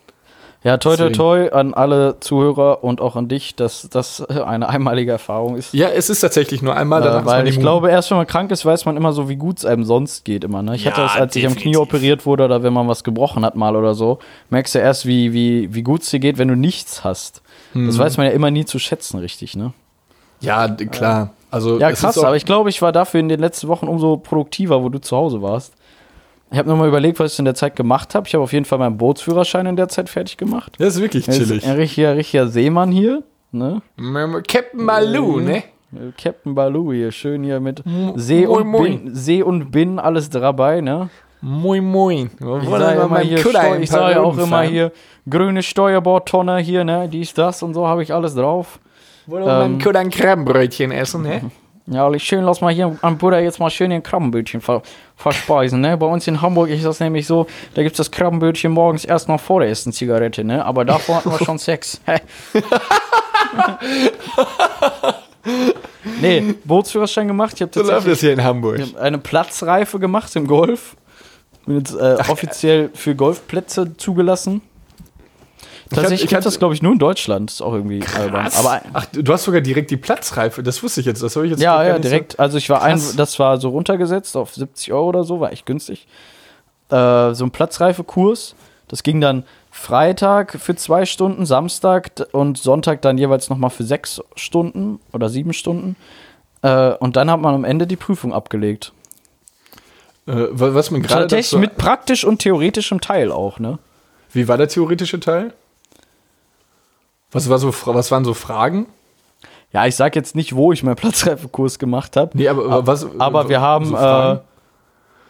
Ja, 0.62 0.76
toi, 0.76 0.94
toi, 0.94 1.08
toi 1.10 1.48
an 1.52 1.72
alle 1.72 2.20
Zuhörer 2.20 2.84
und 2.84 3.00
auch 3.00 3.16
an 3.16 3.28
dich, 3.28 3.54
dass 3.56 3.88
das 3.90 4.22
eine 4.28 4.68
einmalige 4.68 5.10
Erfahrung 5.10 5.56
ist. 5.56 5.72
Ja, 5.72 5.88
es 5.88 6.10
ist 6.10 6.20
tatsächlich 6.20 6.60
nur 6.60 6.76
einmal. 6.76 7.00
danach 7.00 7.22
Äh, 7.22 7.26
weil 7.26 7.48
ich 7.48 7.58
glaube, 7.58 7.88
erst 7.90 8.10
wenn 8.10 8.18
man 8.18 8.26
krank 8.26 8.50
ist, 8.50 8.66
weiß 8.66 8.84
man 8.84 8.96
immer 8.98 9.14
so, 9.14 9.30
wie 9.30 9.36
gut 9.36 9.58
es 9.58 9.64
einem 9.64 9.84
sonst 9.84 10.24
geht 10.26 10.44
immer. 10.44 10.62
Ne? 10.62 10.76
Ich 10.76 10.86
hatte 10.86 11.00
Ja, 11.00 11.06
das, 11.06 11.16
als 11.16 11.34
ich 11.36 11.46
am 11.46 11.52
Knie 11.54 11.72
definitiv. 11.72 11.80
operiert 11.80 12.26
wurde 12.26 12.44
oder 12.44 12.62
wenn 12.62 12.74
man 12.74 12.88
was 12.88 13.04
gebrochen 13.04 13.42
hat 13.44 13.56
mal 13.56 13.74
oder 13.74 13.94
so, 13.94 14.18
merkst 14.50 14.74
du 14.74 14.80
erst, 14.80 15.06
wie, 15.06 15.32
wie, 15.32 15.72
wie 15.74 15.82
gut 15.82 16.02
es 16.02 16.10
dir 16.10 16.20
geht, 16.20 16.36
wenn 16.36 16.48
du 16.48 16.56
nichts 16.56 17.04
hast. 17.04 17.40
Mhm. 17.72 17.86
Das 17.86 17.98
weiß 17.98 18.18
man 18.18 18.26
ja 18.26 18.32
immer 18.32 18.50
nie 18.50 18.66
zu 18.66 18.78
schätzen, 18.78 19.18
richtig, 19.18 19.56
ne? 19.56 19.72
Ja, 20.40 20.68
klar. 20.68 21.30
Also, 21.50 21.78
Ja, 21.78 21.90
krass, 21.92 22.18
aber 22.18 22.36
ich 22.36 22.44
glaube, 22.44 22.68
ich 22.68 22.82
war 22.82 22.92
dafür 22.92 23.20
in 23.20 23.28
den 23.28 23.40
letzten 23.40 23.68
Wochen 23.68 23.88
umso 23.88 24.18
produktiver, 24.18 24.82
wo 24.82 24.88
du 24.90 24.98
zu 25.00 25.16
Hause 25.16 25.40
warst. 25.42 25.72
Ich 26.52 26.58
habe 26.58 26.68
nochmal 26.68 26.88
überlegt, 26.88 27.20
was 27.20 27.34
ich 27.34 27.38
in 27.38 27.44
der 27.44 27.54
Zeit 27.54 27.76
gemacht 27.76 28.14
habe. 28.14 28.26
Ich 28.26 28.34
habe 28.34 28.42
auf 28.42 28.52
jeden 28.52 28.64
Fall 28.64 28.78
meinen 28.78 28.96
Bootsführerschein 28.96 29.66
in 29.66 29.76
der 29.76 29.88
Zeit 29.88 30.08
fertig 30.08 30.36
gemacht. 30.36 30.74
Das 30.78 30.96
ist 30.96 31.00
wirklich 31.00 31.28
Er 31.28 31.34
ist 31.34 31.38
chillig. 31.48 31.66
ein 31.66 31.76
richtiger, 31.76 32.16
richtiger 32.16 32.48
Seemann 32.48 32.90
hier, 32.90 33.22
ne? 33.52 33.82
Captain 34.48 34.84
Malou, 34.84 35.38
ne? 35.40 35.58
Äh, 35.92 36.12
Captain 36.20 36.54
Baloo 36.54 36.92
hier, 36.92 37.12
schön 37.12 37.44
hier 37.44 37.60
mit 37.60 37.82
See 38.16 38.46
moin, 38.46 38.62
und, 38.62 38.66
moin. 38.68 39.04
Bin, 39.04 39.14
See 39.14 39.42
und 39.42 39.70
Bin, 39.70 39.98
alles 39.98 40.28
dabei, 40.30 40.80
ne? 40.80 41.08
Moin, 41.40 41.84
moin. 41.84 42.30
Ich 42.62 42.68
sage 42.68 43.00
immer 43.00 43.20
hier, 43.20 43.38
Steu- 43.38 43.78
ich 43.80 43.90
sage 43.90 44.14
ja 44.14 44.20
auch 44.20 44.36
immer 44.36 44.62
hier, 44.62 44.92
grüne 45.28 45.62
Steuerbordtonne 45.62 46.58
hier, 46.58 46.84
ne? 46.84 47.08
Dies, 47.08 47.32
das 47.32 47.62
und 47.62 47.74
so 47.74 47.86
habe 47.86 48.02
ich 48.02 48.12
alles 48.12 48.34
drauf. 48.34 48.78
Wollen 49.26 49.44
wir 49.44 49.64
ähm, 49.64 49.78
mal 49.78 49.96
ein 50.00 50.10
Krabbenbrötchen 50.10 50.90
essen, 50.90 51.22
ne? 51.22 51.42
Ja, 51.90 52.16
schön, 52.20 52.44
lass 52.44 52.60
mal 52.60 52.72
hier 52.72 52.96
am 53.02 53.18
Buddha 53.18 53.40
jetzt 53.40 53.58
mal 53.58 53.68
schön 53.68 53.90
ein 53.90 54.02
Krabbenbötchen 54.04 54.60
ver 54.60 54.80
verspeisen, 55.16 55.80
ne? 55.80 55.96
Bei 55.96 56.06
uns 56.06 56.26
in 56.28 56.40
Hamburg 56.40 56.70
ist 56.70 56.84
das 56.84 57.00
nämlich 57.00 57.26
so, 57.26 57.46
da 57.74 57.82
gibt 57.82 57.94
es 57.94 57.96
das 57.96 58.12
Krabbenbötchen 58.12 58.70
morgens 58.70 59.04
erst 59.04 59.28
noch 59.28 59.40
vor 59.40 59.58
der 59.58 59.68
ersten 59.68 59.92
Zigarette, 59.92 60.44
ne? 60.44 60.64
Aber 60.64 60.84
davor 60.84 61.16
hatten 61.16 61.32
wir 61.32 61.44
schon 61.44 61.58
Sex. 61.58 62.00
nee, 66.20 66.54
Bootsführerschein 66.64 67.26
gemacht. 67.26 67.60
Ich 67.60 67.66
So 67.74 67.82
läuft 67.82 68.06
das 68.06 68.20
hier 68.20 68.34
in 68.34 68.44
Hamburg. 68.44 68.80
Eine 68.98 69.18
Platzreife 69.18 69.98
gemacht 69.98 70.34
im 70.36 70.46
Golf. 70.46 70.96
Bin 71.66 71.78
jetzt 71.78 71.94
äh, 71.94 72.18
offiziell 72.28 72.90
für 72.94 73.16
Golfplätze 73.16 73.96
zugelassen. 73.96 74.62
Tatsächlich 75.90 76.20
gibt 76.22 76.32
hatte- 76.34 76.44
das, 76.44 76.58
glaube 76.58 76.74
ich, 76.74 76.82
nur 76.82 76.92
in 76.92 76.98
Deutschland. 76.98 77.50
ist 77.50 77.60
auch 77.62 77.72
irgendwie 77.74 78.02
albern. 78.16 78.48
Aber 78.56 78.80
Ach, 78.92 79.06
du 79.12 79.32
hast 79.32 79.44
sogar 79.44 79.60
direkt 79.60 79.90
die 79.90 79.96
Platzreife. 79.96 80.62
Das 80.62 80.82
wusste 80.82 81.00
ich 81.00 81.06
jetzt. 81.06 81.22
Das 81.22 81.34
habe 81.36 81.46
ich 81.46 81.50
jetzt 81.52 81.60
ja, 81.62 81.82
ja, 81.82 81.94
nicht 81.94 82.04
so- 82.04 82.08
direkt. 82.08 82.38
Also 82.40 82.58
ich 82.58 82.68
war 82.70 82.82
ein, 82.82 82.92
Krass. 82.98 83.16
das 83.16 83.38
war 83.38 83.58
so 83.60 83.70
runtergesetzt 83.70 84.36
auf 84.36 84.54
70 84.54 84.92
Euro 84.92 85.08
oder 85.08 85.24
so, 85.24 85.40
war 85.40 85.52
echt 85.52 85.66
günstig. 85.66 86.06
Äh, 86.90 87.34
so 87.34 87.44
ein 87.44 87.50
Platzreifekurs. 87.50 88.54
Das 88.88 89.02
ging 89.02 89.20
dann 89.20 89.44
Freitag 89.70 90.58
für 90.60 90.74
zwei 90.74 91.06
Stunden, 91.06 91.46
Samstag 91.46 92.10
und 92.32 92.58
Sonntag 92.58 93.02
dann 93.02 93.18
jeweils 93.18 93.48
nochmal 93.48 93.70
für 93.70 93.84
sechs 93.84 94.20
Stunden 94.34 94.98
oder 95.12 95.28
sieben 95.28 95.52
Stunden. 95.52 95.94
Äh, 96.62 96.94
und 96.94 97.16
dann 97.16 97.30
hat 97.30 97.40
man 97.40 97.54
am 97.54 97.64
Ende 97.64 97.86
die 97.86 97.96
Prüfung 97.96 98.32
abgelegt. 98.34 98.92
Äh, 100.26 100.32
wa- 100.50 100.74
was 100.74 100.90
mir 100.90 101.00
gerade 101.00 101.22
Tatsächlich 101.22 101.60
mit 101.60 101.76
praktisch 101.76 102.24
und 102.24 102.38
theoretischem 102.40 103.00
Teil 103.00 103.32
auch, 103.32 103.58
ne? 103.58 103.78
Wie 104.32 104.46
war 104.48 104.56
der 104.58 104.68
theoretische 104.68 105.18
Teil? 105.20 105.52
Was, 107.32 107.48
war 107.48 107.58
so, 107.58 107.72
was 107.86 108.10
waren 108.10 108.24
so 108.24 108.34
Fragen? 108.34 108.86
Ja, 109.72 109.86
ich 109.86 109.94
sag 109.94 110.16
jetzt 110.16 110.34
nicht, 110.34 110.54
wo 110.54 110.72
ich 110.72 110.82
meinen 110.82 110.96
Platzreifekurs 110.96 111.78
gemacht 111.78 112.16
habe. 112.16 112.36
Nee, 112.36 112.48
aber 112.48 112.86
was. 112.86 113.06
Aber 113.18 113.48
wir 113.48 113.60
haben, 113.60 113.86
so 113.86 113.96
äh, 113.96 114.38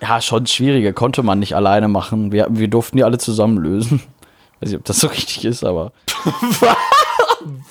ja, 0.00 0.20
schon 0.22 0.46
schwierige, 0.46 0.92
konnte 0.94 1.22
man 1.22 1.38
nicht 1.38 1.54
alleine 1.54 1.88
machen. 1.88 2.32
Wir, 2.32 2.46
wir 2.50 2.68
durften 2.68 2.96
die 2.96 3.04
alle 3.04 3.18
zusammen 3.18 3.58
lösen. 3.58 4.02
Weiß 4.60 4.70
nicht, 4.70 4.78
ob 4.78 4.84
das 4.84 5.00
so 5.00 5.08
richtig 5.08 5.44
ist, 5.44 5.64
aber. 5.64 5.92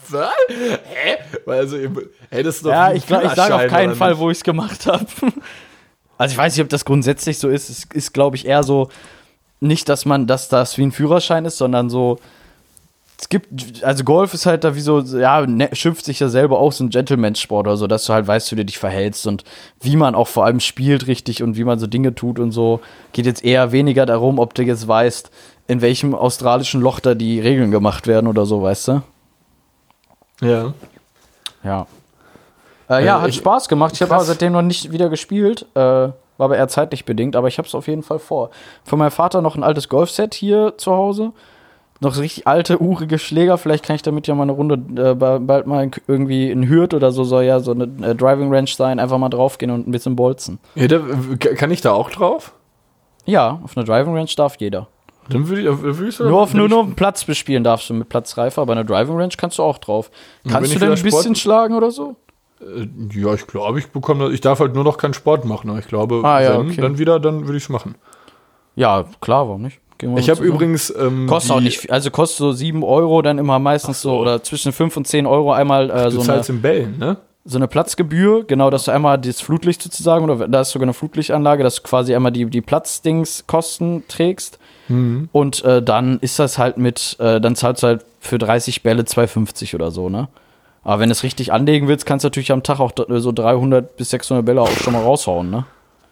Was? 0.09 0.31
Hä? 0.47 1.17
Also, 1.45 1.77
ist 2.31 2.65
doch 2.65 2.71
Ja, 2.71 2.91
ich, 2.91 3.05
glaub- 3.05 3.23
ich 3.23 3.31
sage 3.33 3.53
auf 3.55 3.67
keinen 3.67 3.95
Fall, 3.95 4.17
wo 4.17 4.31
ich 4.31 4.37
es 4.37 4.43
gemacht 4.43 4.85
habe. 4.85 5.05
Also 6.17 6.33
ich 6.33 6.37
weiß 6.37 6.53
nicht, 6.53 6.63
ob 6.63 6.67
das 6.67 6.83
grundsätzlich 6.83 7.39
so 7.39 7.47
ist. 7.47 7.69
Es 7.69 7.85
ist, 7.85 8.13
glaube 8.13 8.35
ich, 8.35 8.45
eher 8.45 8.63
so, 8.63 8.89
nicht, 9.61 9.87
dass 9.87 10.05
man, 10.05 10.27
dass 10.27 10.49
das 10.49 10.77
wie 10.77 10.83
ein 10.83 10.91
Führerschein 10.91 11.45
ist, 11.45 11.57
sondern 11.57 11.89
so, 11.89 12.19
es 13.21 13.27
gibt, 13.27 13.83
also 13.83 14.05
Golf 14.05 14.33
ist 14.33 14.45
halt 14.45 14.63
da 14.63 14.75
wie 14.75 14.79
so, 14.79 15.01
ja, 15.01 15.45
ne, 15.45 15.69
schimpft 15.73 16.05
sich 16.05 16.21
ja 16.21 16.29
selber 16.29 16.57
auch 16.59 16.71
so 16.71 16.85
ein 16.85 16.89
Gentleman-Sport 16.89 17.67
oder 17.67 17.75
so, 17.75 17.85
dass 17.85 18.05
du 18.05 18.13
halt 18.13 18.25
weißt, 18.25 18.49
wie 18.51 18.55
du 18.55 18.63
dich 18.63 18.77
verhältst 18.77 19.27
und 19.27 19.43
wie 19.81 19.97
man 19.97 20.15
auch 20.15 20.29
vor 20.29 20.45
allem 20.45 20.61
spielt 20.61 21.07
richtig 21.07 21.43
und 21.43 21.57
wie 21.57 21.65
man 21.65 21.79
so 21.79 21.87
Dinge 21.87 22.15
tut 22.15 22.39
und 22.39 22.53
so. 22.53 22.79
Geht 23.11 23.25
jetzt 23.25 23.43
eher 23.43 23.73
weniger 23.73 24.05
darum, 24.05 24.39
ob 24.39 24.53
du 24.53 24.63
jetzt 24.63 24.87
weißt, 24.87 25.31
in 25.67 25.81
welchem 25.81 26.15
australischen 26.15 26.79
Loch 26.79 27.01
da 27.01 27.13
die 27.13 27.41
Regeln 27.41 27.71
gemacht 27.71 28.07
werden 28.07 28.25
oder 28.25 28.45
so, 28.45 28.61
weißt 28.61 28.87
du? 28.87 29.01
Ja. 30.41 30.73
Ja. 31.63 31.87
Äh, 32.89 33.05
ja, 33.05 33.19
Äh, 33.19 33.21
hat 33.23 33.35
Spaß 33.35 33.67
gemacht. 33.67 33.93
Ich 33.95 34.01
habe 34.01 34.15
aber 34.15 34.23
seitdem 34.23 34.53
noch 34.53 34.61
nicht 34.61 34.93
wieder 34.93 35.09
gespielt. 35.09 35.65
Äh, 35.75 35.79
war 35.79 36.45
aber 36.45 36.55
eher 36.55 36.69
zeitlich 36.69 37.03
bedingt, 37.03 37.35
aber 37.35 37.49
ich 37.49 37.57
habe 37.57 37.67
es 37.67 37.75
auf 37.75 37.89
jeden 37.89 38.01
Fall 38.01 38.19
vor. 38.19 38.49
Von 38.85 38.97
meinem 38.97 39.11
Vater 39.11 39.41
noch 39.41 39.57
ein 39.57 39.63
altes 39.63 39.89
Golfset 39.89 40.33
hier 40.33 40.75
zu 40.77 40.93
Hause. 40.93 41.33
Noch 42.01 42.13
so 42.13 42.21
richtig 42.21 42.47
alte, 42.47 42.81
urige 42.81 43.19
Schläger. 43.19 43.57
Vielleicht 43.57 43.83
kann 43.85 43.95
ich 43.95 44.01
damit 44.01 44.25
ja 44.27 44.33
mal 44.35 44.43
eine 44.43 44.53
Runde 44.53 44.75
äh, 45.11 45.15
ba- 45.15 45.39
bald 45.39 45.67
mal 45.67 45.89
irgendwie 46.07 46.49
in 46.49 46.69
Hürth 46.69 46.93
oder 46.93 47.11
so 47.11 47.25
soll 47.25 47.43
ja 47.43 47.59
so 47.59 47.71
eine 47.71 47.83
äh, 48.01 48.15
Driving 48.15 48.53
Range 48.53 48.67
sein. 48.69 48.99
Einfach 48.99 49.17
mal 49.17 49.27
draufgehen 49.29 49.69
und 49.71 49.87
ein 49.87 49.91
bisschen 49.91 50.15
bolzen. 50.15 50.59
ja 50.75 50.87
da, 50.87 51.01
kann 51.57 51.71
ich 51.71 51.81
da 51.81 51.91
auch 51.91 52.09
drauf? 52.09 52.53
Ja, 53.25 53.59
auf 53.63 53.75
einer 53.75 53.85
Driving 53.85 54.15
Range 54.15 54.29
darf 54.37 54.55
jeder. 54.59 54.87
Dann 55.29 55.47
würde 55.49 55.61
ich, 55.61 55.67
würde 55.81 56.07
ich 56.09 56.15
sagen, 56.15 56.29
Nur 56.29 56.41
auf, 56.41 56.53
nur, 56.53 56.65
ich- 56.65 56.71
nur 56.71 56.95
Platz 56.95 57.23
bespielen 57.25 57.63
darfst 57.65 57.89
du 57.89 57.93
mit 57.93 58.07
Platzreife, 58.09 58.59
aber 58.61 58.71
eine 58.71 58.85
Driving 58.85 59.17
Range 59.17 59.33
kannst 59.37 59.57
du 59.59 59.63
auch 59.63 59.77
drauf. 59.77 60.09
Kannst 60.49 60.71
ich 60.71 60.73
du 60.75 60.79
denn 60.79 60.89
ein 60.93 60.97
wieder 60.97 61.03
bisschen 61.03 61.35
Sport- 61.35 61.37
schlagen 61.37 61.73
oder 61.75 61.91
so? 61.91 62.15
Äh, 62.61 62.87
Ja, 63.11 63.33
ich 63.33 63.45
glaube, 63.45 63.77
ich 63.77 63.89
bekomme 63.89 64.23
das. 64.25 64.33
Ich 64.33 64.41
darf 64.41 64.61
halt 64.61 64.73
nur 64.73 64.85
noch 64.85 64.97
keinen 64.97 65.13
Sport 65.13 65.43
machen. 65.45 65.69
aber 65.69 65.79
Ich 65.79 65.87
glaube, 65.87 66.21
Ah, 66.23 66.41
ja, 66.41 66.57
wenn, 66.59 66.69
okay. 66.71 66.81
dann 66.81 66.97
wieder, 66.97 67.19
dann 67.19 67.41
würde 67.45 67.57
ich 67.57 67.63
es 67.63 67.69
machen. 67.69 67.95
Ja, 68.75 69.03
klar, 69.21 69.47
warum 69.49 69.61
nicht? 69.63 69.79
Ich 70.17 70.29
habe 70.29 70.43
übrigens. 70.43 70.93
Ähm, 70.97 71.27
Kostet 71.27 71.51
auch 71.51 71.59
nicht 71.59 71.79
viel. 71.79 71.91
Also 71.91 72.11
kostet 72.11 72.37
so 72.37 72.51
7 72.51 72.83
Euro 72.83 73.21
dann 73.21 73.37
immer 73.37 73.59
meistens 73.59 74.01
so. 74.01 74.17
oder 74.17 74.43
zwischen 74.43 74.71
5 74.71 74.97
und 74.97 75.07
10 75.07 75.25
Euro 75.25 75.51
einmal 75.51 75.89
äh, 75.89 76.03
Du 76.05 76.11
so, 76.11 76.17
eine, 76.19 76.25
zahlst 76.25 76.49
in 76.49 76.61
Bällen, 76.61 76.97
ne? 76.97 77.17
so 77.45 77.57
eine 77.57 77.67
Platzgebühr. 77.67 78.45
Genau, 78.45 78.69
dass 78.69 78.85
du 78.85 78.91
einmal 78.91 79.17
das 79.17 79.41
Flutlicht 79.41 79.81
sozusagen, 79.81 80.29
oder 80.29 80.47
da 80.47 80.61
ist 80.61 80.71
sogar 80.71 80.85
eine 80.85 80.93
Flutlichtanlage, 80.93 81.63
dass 81.63 81.75
du 81.75 81.81
quasi 81.83 82.15
einmal 82.15 82.31
die, 82.31 82.45
die 82.45 82.61
Platzdingskosten 82.61 84.03
trägst. 84.07 84.59
Mhm. 84.87 85.29
Und 85.31 85.63
äh, 85.63 85.81
dann 85.81 86.19
ist 86.19 86.39
das 86.39 86.57
halt 86.57 86.77
mit, 86.77 87.17
äh, 87.19 87.41
dann 87.41 87.55
zahlst 87.55 87.83
du 87.83 87.87
halt 87.87 88.05
für 88.19 88.37
30 88.37 88.83
Bälle 88.83 89.03
2,50 89.03 89.75
oder 89.75 89.91
so, 89.91 90.09
ne? 90.09 90.27
Aber 90.81 91.01
wenn 91.01 91.09
du 91.09 91.13
es 91.13 91.23
richtig 91.23 91.51
anlegen 91.51 91.87
willst, 91.87 92.05
kannst 92.05 92.23
du 92.23 92.27
natürlich 92.27 92.51
am 92.51 92.63
Tag 92.63 92.79
auch 92.79 92.91
so 92.95 93.31
300 93.31 93.97
bis 93.97 94.11
600 94.11 94.45
Bälle 94.45 94.61
auch 94.61 94.69
schon 94.69 94.93
mal 94.93 95.03
raushauen, 95.03 95.49
ne? 95.49 95.65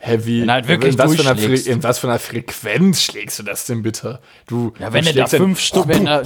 Heavy. 0.07 0.41
Wenn 0.41 0.51
halt 0.51 0.67
wirklich 0.67 0.93
in, 0.93 0.99
was 0.99 1.15
für 1.15 1.21
einer. 1.21 1.37
Fre 1.37 1.53
in 1.53 1.83
was 1.83 1.99
für 1.99 2.07
einer 2.07 2.19
Frequenz 2.19 3.01
schlägst 3.01 3.39
du 3.39 3.43
das 3.43 3.65
denn 3.65 3.83
bitte? 3.83 4.19
Du, 4.47 4.73
Ja, 4.79 4.93
wenn 4.93 5.05
du 5.05 5.13
da 5.13 5.27
fünf 5.27 5.59
Stunden. 5.59 6.07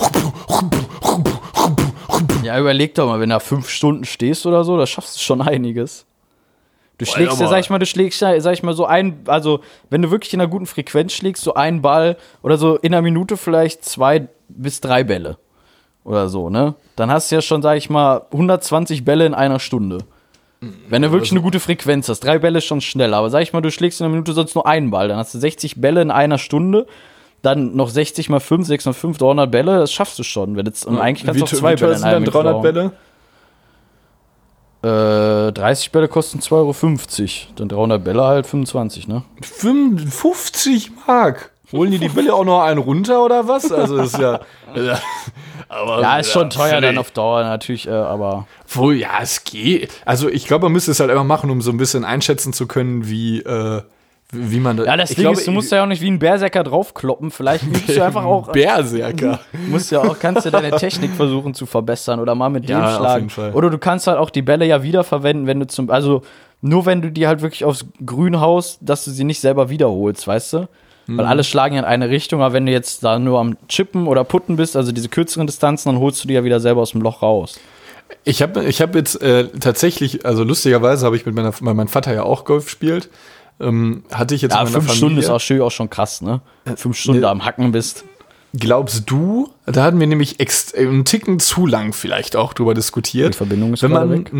Ja, 2.44 2.60
überleg 2.60 2.94
doch 2.96 3.08
mal, 3.08 3.20
wenn 3.20 3.30
du 3.30 3.36
da 3.36 3.39
fünf 3.39 3.70
Stunden 3.70 4.04
stehst 4.04 4.46
oder 4.46 4.63
so, 4.63 4.78
da 4.78 4.86
schaffst 4.86 5.15
du 5.15 5.20
schon 5.22 5.41
einiges. 5.41 6.06
Du 6.98 7.06
Boah, 7.06 7.13
schlägst 7.13 7.39
ja, 7.39 7.48
sag 7.48 7.60
ich 7.60 7.70
mal, 7.70 7.80
du 7.80 7.86
schlägst 7.86 8.22
ja, 8.22 8.39
sag 8.41 8.54
ich 8.54 8.63
mal, 8.63 8.74
so 8.74 8.86
ein, 8.86 9.22
also 9.26 9.62
wenn 9.89 10.02
du 10.02 10.12
wirklich 10.12 10.34
in 10.34 10.41
einer 10.41 10.50
guten 10.50 10.67
Frequenz 10.67 11.13
schlägst, 11.13 11.44
so 11.44 11.56
einen 11.56 11.82
Ball 11.82 12.17
oder 12.44 12.58
so 12.58 12.78
in 12.78 12.94
einer 12.94 13.02
Minute 13.02 13.38
vielleicht 13.38 13.86
zwei 13.86 14.28
bis 14.50 14.82
drei 14.82 15.04
Bälle 15.04 15.38
oder 16.04 16.30
so, 16.30 16.50
ne? 16.50 16.76
Dann 16.96 17.10
hast 17.10 17.32
du 17.32 17.36
ja 17.36 17.41
schon, 17.41 17.62
sag 17.62 17.78
ich 17.78 17.89
mal, 17.89 18.24
120 18.32 19.04
Bälle 19.04 19.26
in 19.26 19.34
einer 19.34 19.60
Stunde. 19.60 20.00
Wenn 20.62 21.02
du 21.02 21.12
wirklich 21.12 21.32
eine 21.32 21.41
gute 21.41 21.60
Frequenz 21.60 22.08
hast. 22.08 22.19
Drei 22.19 22.38
Bälle 22.38 22.60
ist 22.60 22.65
schon 22.65 22.82
schnell, 22.82 23.15
aber 23.15 23.32
sag 23.32 23.41
ich 23.41 23.52
mal, 23.52 23.62
du 23.62 23.71
schlägst 23.71 24.00
in 24.00 24.06
einer 24.06 24.12
Minute 24.12 24.34
sonst 24.34 24.54
nur 24.54 24.67
einen 24.67 24.91
Ball, 24.91 25.08
dann 25.08 25.17
hast 25.17 25.34
du 25.34 25.39
60 25.39 25.82
Bälle 25.82 26.02
in 26.04 26.12
einer 26.12 26.38
Stunde. 26.38 26.86
Dann 27.41 27.76
noch 27.76 27.89
60 27.89 28.30
mal 28.30 28.39
5, 28.39 28.67
6 28.67 28.86
mal 28.86 28.93
5, 28.93 29.17
300 29.17 29.50
Bälle, 29.50 29.80
das 29.80 29.91
schaffst 29.91 30.19
du 30.19 30.24
schon. 30.24 30.56
Wenn 30.56 30.67
jetzt, 30.67 30.86
und 30.86 31.00
eigentlich 31.00 31.26
kannst 31.26 31.41
du 31.41 31.45
auch 31.45 31.50
zwei 31.50 31.76
Bälle 31.76 31.95
in 31.95 32.02
dann 32.02 32.26
300 32.26 32.63
Minute 32.63 32.91
Bälle? 34.84 35.47
Äh, 35.47 35.52
30 35.52 35.91
Bälle 35.91 36.08
kosten 36.08 36.39
2,50 36.39 36.52
Euro. 36.54 37.54
Dann 37.56 37.69
300 37.69 38.04
Bälle 38.04 38.24
halt 38.24 38.45
25, 38.45 39.08
ne? 39.08 39.24
50 39.41 40.91
Mark. 41.08 41.52
Holen 41.71 41.89
die 41.89 42.00
die 42.00 42.10
Bälle 42.10 42.36
auch 42.36 42.43
noch 42.43 42.62
einen 42.62 42.80
runter 42.80 43.24
oder 43.24 43.47
was? 43.47 43.71
Also 43.71 43.97
ist 43.97 44.19
ja. 44.19 44.41
aber, 45.72 46.02
Ja, 46.02 46.18
ist 46.20 46.32
schon 46.32 46.50
teuer 46.50 46.70
völlig- 46.76 46.90
dann 46.90 46.98
auf 46.98 47.12
Dauer 47.12 47.44
natürlich, 47.44 47.88
äh, 47.88 47.92
aber. 47.92 48.48
Wohl, 48.68 48.96
ja, 48.96 49.10
es 49.22 49.44
geht. 49.44 49.92
Also 50.06 50.30
ich 50.30 50.46
glaube, 50.48 50.66
man 50.66 50.74
müsste 50.74 50.92
es 50.92 51.00
halt 51.00 51.10
einfach 51.10 51.24
machen, 51.24 51.50
um 51.50 51.62
so 51.62 51.72
ein 51.72 51.78
bisschen 51.78 52.04
einschätzen 52.06 52.54
zu 52.54 52.68
können, 52.68 53.08
wie, 53.08 53.40
äh, 53.40 53.82
wie 54.34 54.60
man 54.62 54.78
da. 54.78 54.86
Ja, 54.86 54.96
das 54.98 55.12
ich 55.12 55.18
Ding 55.18 55.30
ist, 55.32 55.46
du 55.46 55.52
musst 55.52 55.72
ja 55.72 55.84
auch 55.84 55.88
nicht 55.88 56.02
wie 56.02 56.10
ein 56.10 56.20
Berserker 56.20 56.64
draufkloppen. 56.64 57.32
Vielleicht 57.32 57.64
übst 57.68 57.90
du 57.90 58.02
einfach 58.04 58.24
auch. 58.24 58.52
Berserker. 58.52 59.40
musst 59.68 59.92
ja 59.92 60.02
auch, 60.02 60.18
kannst 60.20 60.46
du 60.46 60.52
deine 60.52 60.72
Technik 60.72 61.12
versuchen 61.12 61.54
zu 61.54 61.66
verbessern 61.66 62.20
oder 62.20 62.34
mal 62.36 62.50
mit 62.50 62.70
Ja, 62.70 62.80
dem 62.80 62.84
auf 62.86 62.96
schlagen. 62.98 63.20
jeden 63.24 63.30
Fall. 63.30 63.52
Oder 63.54 63.70
du 63.70 63.78
kannst 63.78 64.08
halt 64.08 64.18
auch 64.18 64.30
die 64.30 64.42
Bälle 64.42 64.66
ja 64.66 64.84
wiederverwenden, 64.84 65.48
wenn 65.48 65.60
du 65.60 65.68
zum, 65.68 65.90
also 65.90 66.22
nur 66.62 66.86
wenn 66.86 67.02
du 67.02 67.12
die 67.12 67.28
halt 67.28 67.42
wirklich 67.42 67.66
aufs 67.66 67.86
Grün 68.06 68.40
haust, 68.40 68.78
dass 68.82 69.04
du 69.04 69.12
sie 69.12 69.24
nicht 69.24 69.40
selber 69.42 69.70
wiederholst, 69.70 70.28
weißt 70.28 70.54
du? 70.54 70.68
Mhm. 71.13 71.17
Weil 71.17 71.26
alle 71.26 71.43
schlagen 71.43 71.76
ja 71.76 71.82
in 71.82 71.86
eine 71.86 72.10
Richtung, 72.10 72.41
aber 72.41 72.54
wenn 72.54 72.65
du 72.65 72.71
jetzt 72.71 73.04
da 73.04 73.19
nur 73.19 73.39
am 73.39 73.58
Chippen 73.67 74.08
oder 74.08 74.24
Putten 74.24 74.56
bist, 74.56 74.76
also 74.76 74.91
diese 74.91 75.10
kürzeren 75.10 75.47
Distanzen, 75.47 75.91
dann 75.91 76.00
holst 76.02 76.24
du 76.24 76.28
die 76.28 76.34
ja 76.34 76.43
wieder 76.43 76.60
selber 76.60 76.82
aus 76.82 76.91
dem 76.91 77.02
Loch 77.02 77.21
raus. 77.21 77.60
Ich 78.24 78.41
habe 78.41 78.65
ich 78.65 78.82
hab 78.82 78.93
jetzt 78.95 79.21
äh, 79.21 79.47
tatsächlich, 79.60 80.26
also 80.26 80.43
lustigerweise 80.43 81.06
habe 81.06 81.15
ich 81.15 81.26
mit 81.26 81.34
meiner, 81.36 81.54
weil 81.62 81.74
mein 81.74 81.88
Vater 81.88 82.13
ja 82.13 82.24
auch 82.24 82.43
Golf 82.45 82.69
spielt, 82.69 83.10
ähm, 83.60 84.04
hatte 84.12 84.36
ich 84.36 84.41
jetzt 84.41 84.54
Ja, 84.54 84.60
in 84.62 84.65
meiner 84.65 84.82
fünf 84.82 84.93
Stunden 84.93 85.17
ist 85.17 85.26
Familie- 85.26 85.36
auch, 85.36 85.39
schön, 85.39 85.62
auch 85.62 85.71
schon 85.71 85.89
krass, 85.89 86.21
ne? 86.21 86.41
Fünf 86.76 86.97
Stunden 86.97 87.19
ne- 87.19 87.26
da 87.26 87.32
am 87.32 87.45
Hacken 87.45 87.71
bist. 87.71 88.04
Glaubst 88.54 89.10
du, 89.10 89.50
da 89.65 89.84
hatten 89.84 89.97
wir 90.02 90.08
nämlich 90.08 90.41
ex 90.41 90.74
äh, 90.74 90.80
einen 90.82 91.06
Ticken 91.06 91.39
zu 91.39 91.65
lang 91.65 91.93
vielleicht 91.93 92.36
auch 92.36 92.52
drüber 92.54 92.74
diskutiert. 92.74 93.34
Die 93.36 93.38
Verbindung 93.38 93.74
ist 93.74 93.82
wenn 93.84 93.91
man, 93.91 94.10
weg. 94.10 94.32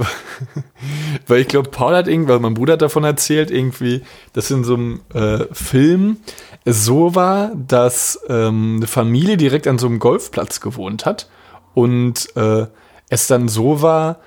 weil 1.26 1.40
ich 1.40 1.48
glaube, 1.48 1.70
Paul 1.70 1.94
hat 1.94 2.08
irgendwie, 2.08 2.32
weil 2.32 2.40
mein 2.40 2.54
Bruder 2.54 2.74
hat 2.74 2.82
davon 2.82 3.04
erzählt, 3.04 3.50
irgendwie, 3.50 4.02
dass 4.32 4.50
in 4.50 4.64
so 4.64 4.74
einem 4.74 5.00
äh, 5.14 5.44
Film 5.52 6.18
es 6.64 6.84
so 6.84 7.14
war, 7.14 7.52
dass 7.54 8.20
ähm, 8.28 8.76
eine 8.76 8.86
Familie 8.86 9.36
direkt 9.36 9.66
an 9.66 9.78
so 9.78 9.86
einem 9.86 9.98
Golfplatz 9.98 10.60
gewohnt 10.60 11.06
hat 11.06 11.28
und 11.74 12.34
äh, 12.36 12.66
es 13.08 13.26
dann 13.26 13.48
so 13.48 13.82
war, 13.82 14.18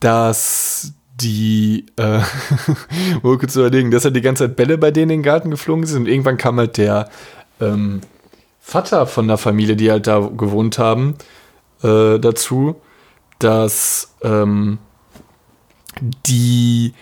dass 0.00 0.92
die, 1.20 1.86
äh, 1.96 2.20
wo 3.22 3.36
kurz 3.36 3.56
überlegen, 3.56 3.90
dass 3.90 4.04
halt 4.04 4.16
die 4.16 4.20
ganze 4.20 4.44
Zeit 4.46 4.56
Bälle 4.56 4.78
bei 4.78 4.90
denen 4.90 5.10
in 5.10 5.18
den 5.18 5.22
Garten 5.22 5.50
geflogen 5.50 5.86
sind 5.86 6.02
und 6.02 6.08
irgendwann 6.08 6.36
kam 6.36 6.58
halt 6.58 6.76
der 6.76 7.08
ähm, 7.60 8.00
Vater 8.60 9.06
von 9.06 9.28
der 9.28 9.38
Familie, 9.38 9.76
die 9.76 9.90
halt 9.90 10.06
da 10.06 10.20
gewohnt 10.20 10.78
haben, 10.78 11.16
äh, 11.82 12.18
dazu, 12.18 12.76
dass 13.38 14.14
ähm, 14.22 14.78
die, 16.26 16.94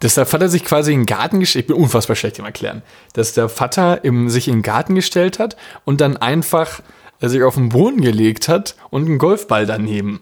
dass 0.00 0.14
der 0.14 0.26
Vater 0.26 0.48
sich 0.48 0.64
quasi 0.64 0.92
in 0.92 1.00
den 1.00 1.06
Garten 1.06 1.40
gestellt, 1.40 1.64
ich 1.64 1.66
bin 1.74 1.82
unfassbar 1.82 2.16
schlecht 2.16 2.38
im 2.38 2.44
Erklären, 2.44 2.82
dass 3.12 3.34
der 3.34 3.48
Vater 3.48 4.04
im, 4.04 4.28
sich 4.28 4.48
in 4.48 4.56
den 4.56 4.62
Garten 4.62 4.94
gestellt 4.94 5.38
hat 5.38 5.56
und 5.84 6.00
dann 6.00 6.16
einfach 6.16 6.80
äh, 7.20 7.28
sich 7.28 7.42
auf 7.42 7.54
den 7.54 7.68
Boden 7.68 8.00
gelegt 8.00 8.48
hat 8.48 8.76
und 8.90 9.06
einen 9.06 9.18
Golfball 9.18 9.66
daneben. 9.66 10.20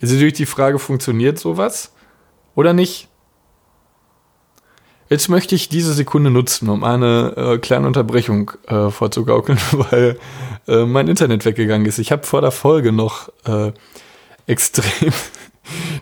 Ist 0.00 0.12
natürlich 0.12 0.34
die 0.34 0.46
Frage, 0.46 0.78
funktioniert 0.78 1.38
sowas 1.38 1.92
oder 2.54 2.72
nicht? 2.72 3.08
Jetzt 5.08 5.28
möchte 5.28 5.54
ich 5.54 5.68
diese 5.68 5.92
Sekunde 5.92 6.30
nutzen, 6.30 6.68
um 6.68 6.82
eine 6.82 7.34
äh, 7.36 7.58
kleine 7.58 7.86
Unterbrechung 7.86 8.52
äh, 8.66 8.90
vorzugaukeln, 8.90 9.58
weil 9.72 10.18
äh, 10.66 10.84
mein 10.84 11.08
Internet 11.08 11.44
weggegangen 11.44 11.86
ist. 11.86 11.98
Ich 11.98 12.10
habe 12.10 12.24
vor 12.24 12.40
der 12.40 12.50
Folge 12.50 12.90
noch 12.90 13.28
äh, 13.44 13.72
extrem 14.46 15.12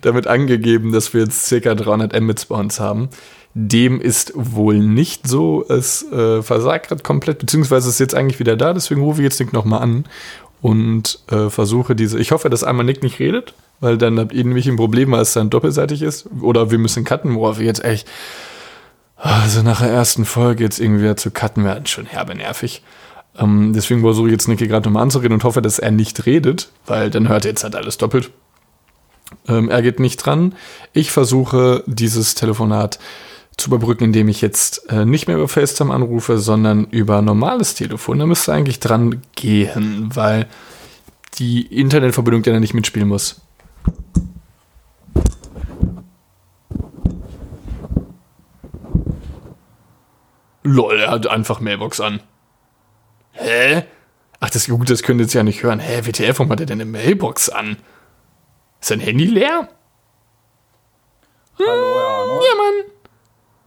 damit 0.02 0.26
angegeben, 0.26 0.92
dass 0.92 1.14
wir 1.14 1.22
jetzt 1.22 1.48
ca. 1.50 1.74
300 1.74 2.20
Mbits 2.20 2.46
bei 2.46 2.56
uns 2.56 2.80
haben. 2.80 3.08
Dem 3.54 4.00
ist 4.00 4.32
wohl 4.34 4.78
nicht 4.78 5.26
so. 5.28 5.64
Es 5.68 6.10
äh, 6.10 6.42
versagt 6.42 6.88
gerade 6.88 7.02
komplett, 7.02 7.38
beziehungsweise 7.38 7.88
ist 7.88 8.00
jetzt 8.00 8.14
eigentlich 8.14 8.40
wieder 8.40 8.56
da. 8.56 8.72
Deswegen 8.72 9.02
rufe 9.02 9.20
ich 9.20 9.24
jetzt 9.24 9.40
Nick 9.40 9.52
nochmal 9.52 9.82
an 9.82 10.04
und 10.62 11.18
äh, 11.30 11.50
versuche 11.50 11.94
diese. 11.94 12.18
Ich 12.18 12.32
hoffe, 12.32 12.48
dass 12.48 12.64
einmal 12.64 12.86
Nick 12.86 13.02
nicht 13.02 13.18
redet, 13.18 13.52
weil 13.80 13.98
dann 13.98 14.18
habt 14.18 14.32
ihr 14.32 14.44
nämlich 14.44 14.68
ein 14.68 14.76
Problem, 14.76 15.10
weil 15.10 15.20
es 15.20 15.34
dann 15.34 15.50
doppelseitig 15.50 16.00
ist. 16.00 16.28
Oder 16.40 16.70
wir 16.70 16.78
müssen 16.78 17.04
cutten, 17.04 17.34
worauf 17.34 17.58
wir 17.58 17.66
jetzt 17.66 17.84
echt. 17.84 18.08
Also 19.16 19.62
nach 19.62 19.80
der 19.80 19.90
ersten 19.90 20.24
Folge 20.24 20.64
jetzt 20.64 20.80
irgendwie 20.80 21.02
wieder 21.02 21.16
zu 21.16 21.30
cutten 21.30 21.64
werden 21.64 21.86
schon 21.86 22.06
herbe 22.06 22.34
nervig. 22.34 22.82
Ähm, 23.38 23.72
deswegen 23.74 24.00
versuche 24.00 24.28
ich 24.28 24.32
jetzt 24.32 24.48
Nicky 24.48 24.66
gerade 24.66 24.88
nochmal 24.88 25.02
anzureden 25.02 25.34
und 25.34 25.44
hoffe, 25.44 25.62
dass 25.62 25.78
er 25.78 25.90
nicht 25.90 26.26
redet, 26.26 26.70
weil 26.86 27.10
dann 27.10 27.28
hört 27.28 27.44
er 27.44 27.50
jetzt 27.50 27.64
halt 27.64 27.76
alles 27.76 27.98
doppelt. 27.98 28.30
Ähm, 29.48 29.70
er 29.70 29.82
geht 29.82 30.00
nicht 30.00 30.18
dran. 30.18 30.54
Ich 30.92 31.10
versuche 31.10 31.84
dieses 31.86 32.34
Telefonat 32.34 32.98
zu 33.56 33.68
überbrücken, 33.68 34.04
indem 34.04 34.28
ich 34.28 34.40
jetzt 34.40 34.90
äh, 34.90 35.04
nicht 35.04 35.28
mehr 35.28 35.36
über 35.36 35.48
FaceTime 35.48 35.92
anrufe, 35.92 36.38
sondern 36.38 36.86
über 36.86 37.22
normales 37.22 37.74
Telefon. 37.74 38.18
Da 38.18 38.26
müsste 38.26 38.52
eigentlich 38.52 38.80
dran 38.80 39.22
gehen, 39.34 40.10
weil 40.14 40.48
die 41.38 41.62
Internetverbindung 41.62 42.42
ja 42.44 42.58
nicht 42.60 42.74
mitspielen 42.74 43.08
muss. 43.08 43.40
Lol, 50.64 51.00
er 51.00 51.10
hat 51.10 51.26
einfach 51.26 51.60
Mailbox 51.60 52.00
an. 52.00 52.20
Hä? 53.32 53.84
Ach, 54.40 54.50
das 54.50 54.68
gut, 54.68 54.90
das 54.90 55.02
könnt 55.02 55.20
ihr 55.20 55.24
jetzt 55.24 55.34
ja 55.34 55.42
nicht 55.42 55.62
hören. 55.62 55.80
Hä, 55.80 56.02
WTF, 56.04 56.38
warum 56.38 56.50
hat 56.50 56.60
er 56.60 56.66
denn 56.66 56.80
eine 56.80 56.90
Mailbox 56.90 57.48
an? 57.48 57.76
Ist 58.82 58.88
sein 58.88 58.98
Handy 58.98 59.26
leer? 59.26 59.68
Hallo, 61.56 61.68
ja, 61.68 62.26
ne? 62.26 62.40
Ja, 62.48 62.54
Mann. 62.56 62.90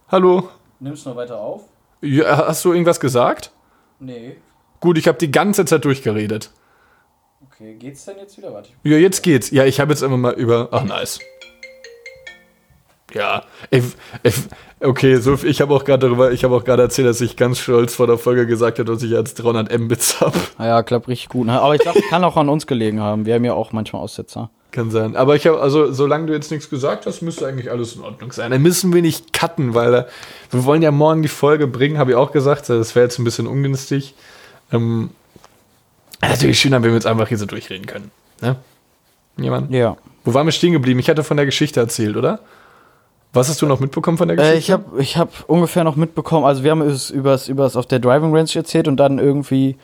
Hallo. 0.08 0.48
Nimmst 0.78 1.06
du 1.06 1.08
noch 1.08 1.16
weiter 1.16 1.38
auf? 1.38 1.62
Ja, 2.02 2.46
hast 2.48 2.62
du 2.66 2.72
irgendwas 2.72 3.00
gesagt? 3.00 3.50
Nee. 3.98 4.36
Gut, 4.80 4.98
ich 4.98 5.08
habe 5.08 5.16
die 5.16 5.30
ganze 5.30 5.64
Zeit 5.64 5.86
durchgeredet. 5.86 6.50
Okay, 7.46 7.76
geht's 7.76 8.04
denn 8.04 8.18
jetzt 8.18 8.36
wieder? 8.36 8.52
Warte. 8.52 8.68
Ja, 8.82 8.98
jetzt 8.98 9.22
geht's. 9.22 9.50
Ja, 9.50 9.64
ich 9.64 9.80
habe 9.80 9.90
jetzt 9.90 10.02
immer 10.02 10.18
mal 10.18 10.34
über. 10.34 10.68
Ach, 10.70 10.84
nice. 10.84 11.18
Ja, 13.14 13.44
ich, 13.70 13.84
ich, 14.22 14.34
okay, 14.80 15.16
so, 15.16 15.32
ich 15.42 15.62
habe 15.62 15.72
auch 15.74 15.84
gerade 15.84 16.08
darüber, 16.08 16.32
ich 16.32 16.44
habe 16.44 16.54
auch 16.54 16.64
gerade 16.64 16.82
erzählt, 16.82 17.08
dass 17.08 17.22
ich 17.22 17.38
ganz 17.38 17.58
stolz 17.58 17.94
vor 17.94 18.06
der 18.06 18.18
Folge 18.18 18.46
gesagt 18.46 18.78
habe, 18.78 18.92
dass 18.92 19.02
ich 19.02 19.12
jetzt 19.12 19.36
300 19.36 19.78
Mbits 19.78 20.20
habe. 20.20 20.38
Ah 20.58 20.66
ja, 20.66 20.82
klappt 20.82 21.08
richtig 21.08 21.30
gut. 21.30 21.46
ne? 21.46 21.58
Aber 21.58 21.74
ich 21.74 21.80
glaube, 21.80 22.02
kann 22.10 22.22
auch 22.22 22.36
an 22.36 22.50
uns 22.50 22.66
gelegen 22.66 23.00
haben. 23.00 23.24
Wir 23.24 23.36
haben 23.36 23.44
ja 23.46 23.54
auch 23.54 23.72
manchmal 23.72 24.02
Aussetzer. 24.02 24.50
Kann 24.72 24.90
sein. 24.90 25.16
Aber 25.16 25.36
ich 25.36 25.46
habe, 25.46 25.60
also, 25.60 25.92
solange 25.92 26.26
du 26.26 26.32
jetzt 26.32 26.50
nichts 26.50 26.68
gesagt 26.68 27.06
hast, 27.06 27.22
müsste 27.22 27.46
eigentlich 27.46 27.70
alles 27.70 27.96
in 27.96 28.02
Ordnung 28.02 28.32
sein. 28.32 28.50
Dann 28.50 28.62
müssen 28.62 28.92
wir 28.92 29.00
nicht 29.00 29.32
cutten, 29.32 29.74
weil 29.74 29.94
äh, 29.94 30.04
wir 30.50 30.64
wollen 30.64 30.82
ja 30.82 30.90
morgen 30.90 31.22
die 31.22 31.28
Folge 31.28 31.66
bringen, 31.66 31.98
habe 31.98 32.10
ich 32.10 32.16
auch 32.16 32.32
gesagt. 32.32 32.68
Das 32.68 32.94
wäre 32.94 33.04
jetzt 33.04 33.18
ein 33.18 33.24
bisschen 33.24 33.46
ungünstig. 33.46 34.14
Ähm, 34.72 35.10
natürlich 36.20 36.60
schöner, 36.60 36.82
wenn 36.82 36.90
wir 36.90 36.96
jetzt 36.96 37.06
einfach 37.06 37.28
hier 37.28 37.38
so 37.38 37.46
durchreden 37.46 37.86
können. 37.86 38.10
Ne? 38.42 38.56
Jemand? 39.38 39.70
Ja. 39.70 39.96
Wo 40.24 40.34
waren 40.34 40.46
wir 40.46 40.52
stehen 40.52 40.72
geblieben? 40.72 40.98
Ich 40.98 41.08
hatte 41.08 41.24
von 41.24 41.36
der 41.36 41.46
Geschichte 41.46 41.80
erzählt, 41.80 42.16
oder? 42.16 42.40
Was 43.32 43.48
hast 43.48 43.60
du 43.60 43.66
noch 43.66 43.80
mitbekommen 43.80 44.18
von 44.18 44.28
der 44.28 44.36
Geschichte? 44.36 44.56
Äh, 44.56 44.58
ich 44.58 44.70
habe 44.70 45.00
ich 45.00 45.16
hab 45.16 45.48
ungefähr 45.48 45.84
noch 45.84 45.96
mitbekommen, 45.96 46.46
also 46.46 46.64
wir 46.64 46.70
haben 46.70 46.80
es 46.80 47.10
übers, 47.10 47.48
übers 47.48 47.76
auf 47.76 47.86
der 47.86 47.98
Driving 47.98 48.34
Range 48.34 48.48
erzählt 48.54 48.88
und 48.88 48.96
dann 48.96 49.18
irgendwie 49.18 49.76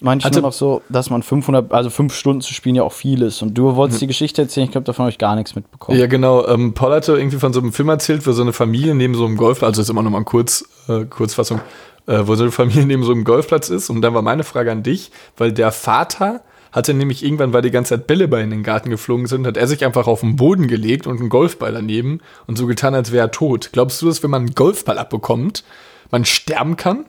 manche 0.00 0.26
Hatte- 0.26 0.40
nur 0.40 0.48
noch 0.48 0.52
so, 0.52 0.82
dass 0.88 1.10
man 1.10 1.22
500, 1.22 1.72
also 1.72 1.90
5 1.90 2.14
Stunden 2.14 2.40
zu 2.42 2.52
spielen 2.52 2.74
ja 2.76 2.82
auch 2.82 2.92
viel 2.92 3.22
ist. 3.22 3.42
Und 3.42 3.54
du 3.54 3.76
wolltest 3.76 4.00
die 4.00 4.06
Geschichte 4.06 4.42
erzählen, 4.42 4.66
ich 4.66 4.72
glaube, 4.72 4.84
davon 4.84 5.04
habe 5.04 5.10
ich 5.10 5.18
gar 5.18 5.34
nichts 5.36 5.54
mitbekommen. 5.54 5.98
Ja, 5.98 6.06
genau. 6.06 6.46
Ähm, 6.46 6.74
Paul 6.74 6.92
hatte 6.92 7.16
irgendwie 7.16 7.38
von 7.38 7.52
so 7.52 7.60
einem 7.60 7.72
Film 7.72 7.88
erzählt, 7.88 8.26
wo 8.26 8.32
so 8.32 8.42
eine 8.42 8.52
Familie 8.52 8.94
neben 8.94 9.14
so 9.14 9.24
einem 9.24 9.36
Golfplatz, 9.36 9.68
also 9.70 9.82
ist 9.82 9.90
immer 9.90 10.02
noch 10.02 10.10
mal 10.10 10.18
ein 10.18 10.24
Kurz, 10.24 10.64
äh, 10.88 11.04
Kurzfassung, 11.04 11.60
äh, 12.06 12.20
wo 12.24 12.34
so 12.34 12.42
eine 12.44 12.52
Familie 12.52 12.86
neben 12.86 13.02
so 13.04 13.12
einem 13.12 13.24
Golfplatz 13.24 13.68
ist. 13.70 13.90
Und 13.90 14.02
dann 14.02 14.14
war 14.14 14.22
meine 14.22 14.44
Frage 14.44 14.70
an 14.72 14.82
dich, 14.82 15.10
weil 15.36 15.52
der 15.52 15.72
Vater 15.72 16.42
hatte 16.72 16.92
nämlich 16.92 17.24
irgendwann, 17.24 17.54
weil 17.54 17.62
die 17.62 17.70
ganze 17.70 17.94
Zeit 17.96 18.06
Bälle 18.06 18.28
bei 18.28 18.42
in 18.42 18.50
den 18.50 18.62
Garten 18.62 18.90
geflogen 18.90 19.26
sind, 19.26 19.46
hat 19.46 19.56
er 19.56 19.66
sich 19.66 19.82
einfach 19.86 20.06
auf 20.06 20.20
den 20.20 20.36
Boden 20.36 20.66
gelegt 20.68 21.06
und 21.06 21.18
einen 21.20 21.30
Golfball 21.30 21.72
daneben 21.72 22.20
und 22.46 22.58
so 22.58 22.66
getan, 22.66 22.94
als 22.94 23.12
wäre 23.12 23.26
er 23.28 23.30
tot. 23.30 23.70
Glaubst 23.72 24.02
du, 24.02 24.06
dass 24.06 24.22
wenn 24.22 24.30
man 24.30 24.42
einen 24.42 24.54
Golfball 24.54 24.98
abbekommt, 24.98 25.64
man 26.10 26.26
sterben 26.26 26.76
kann? 26.76 27.06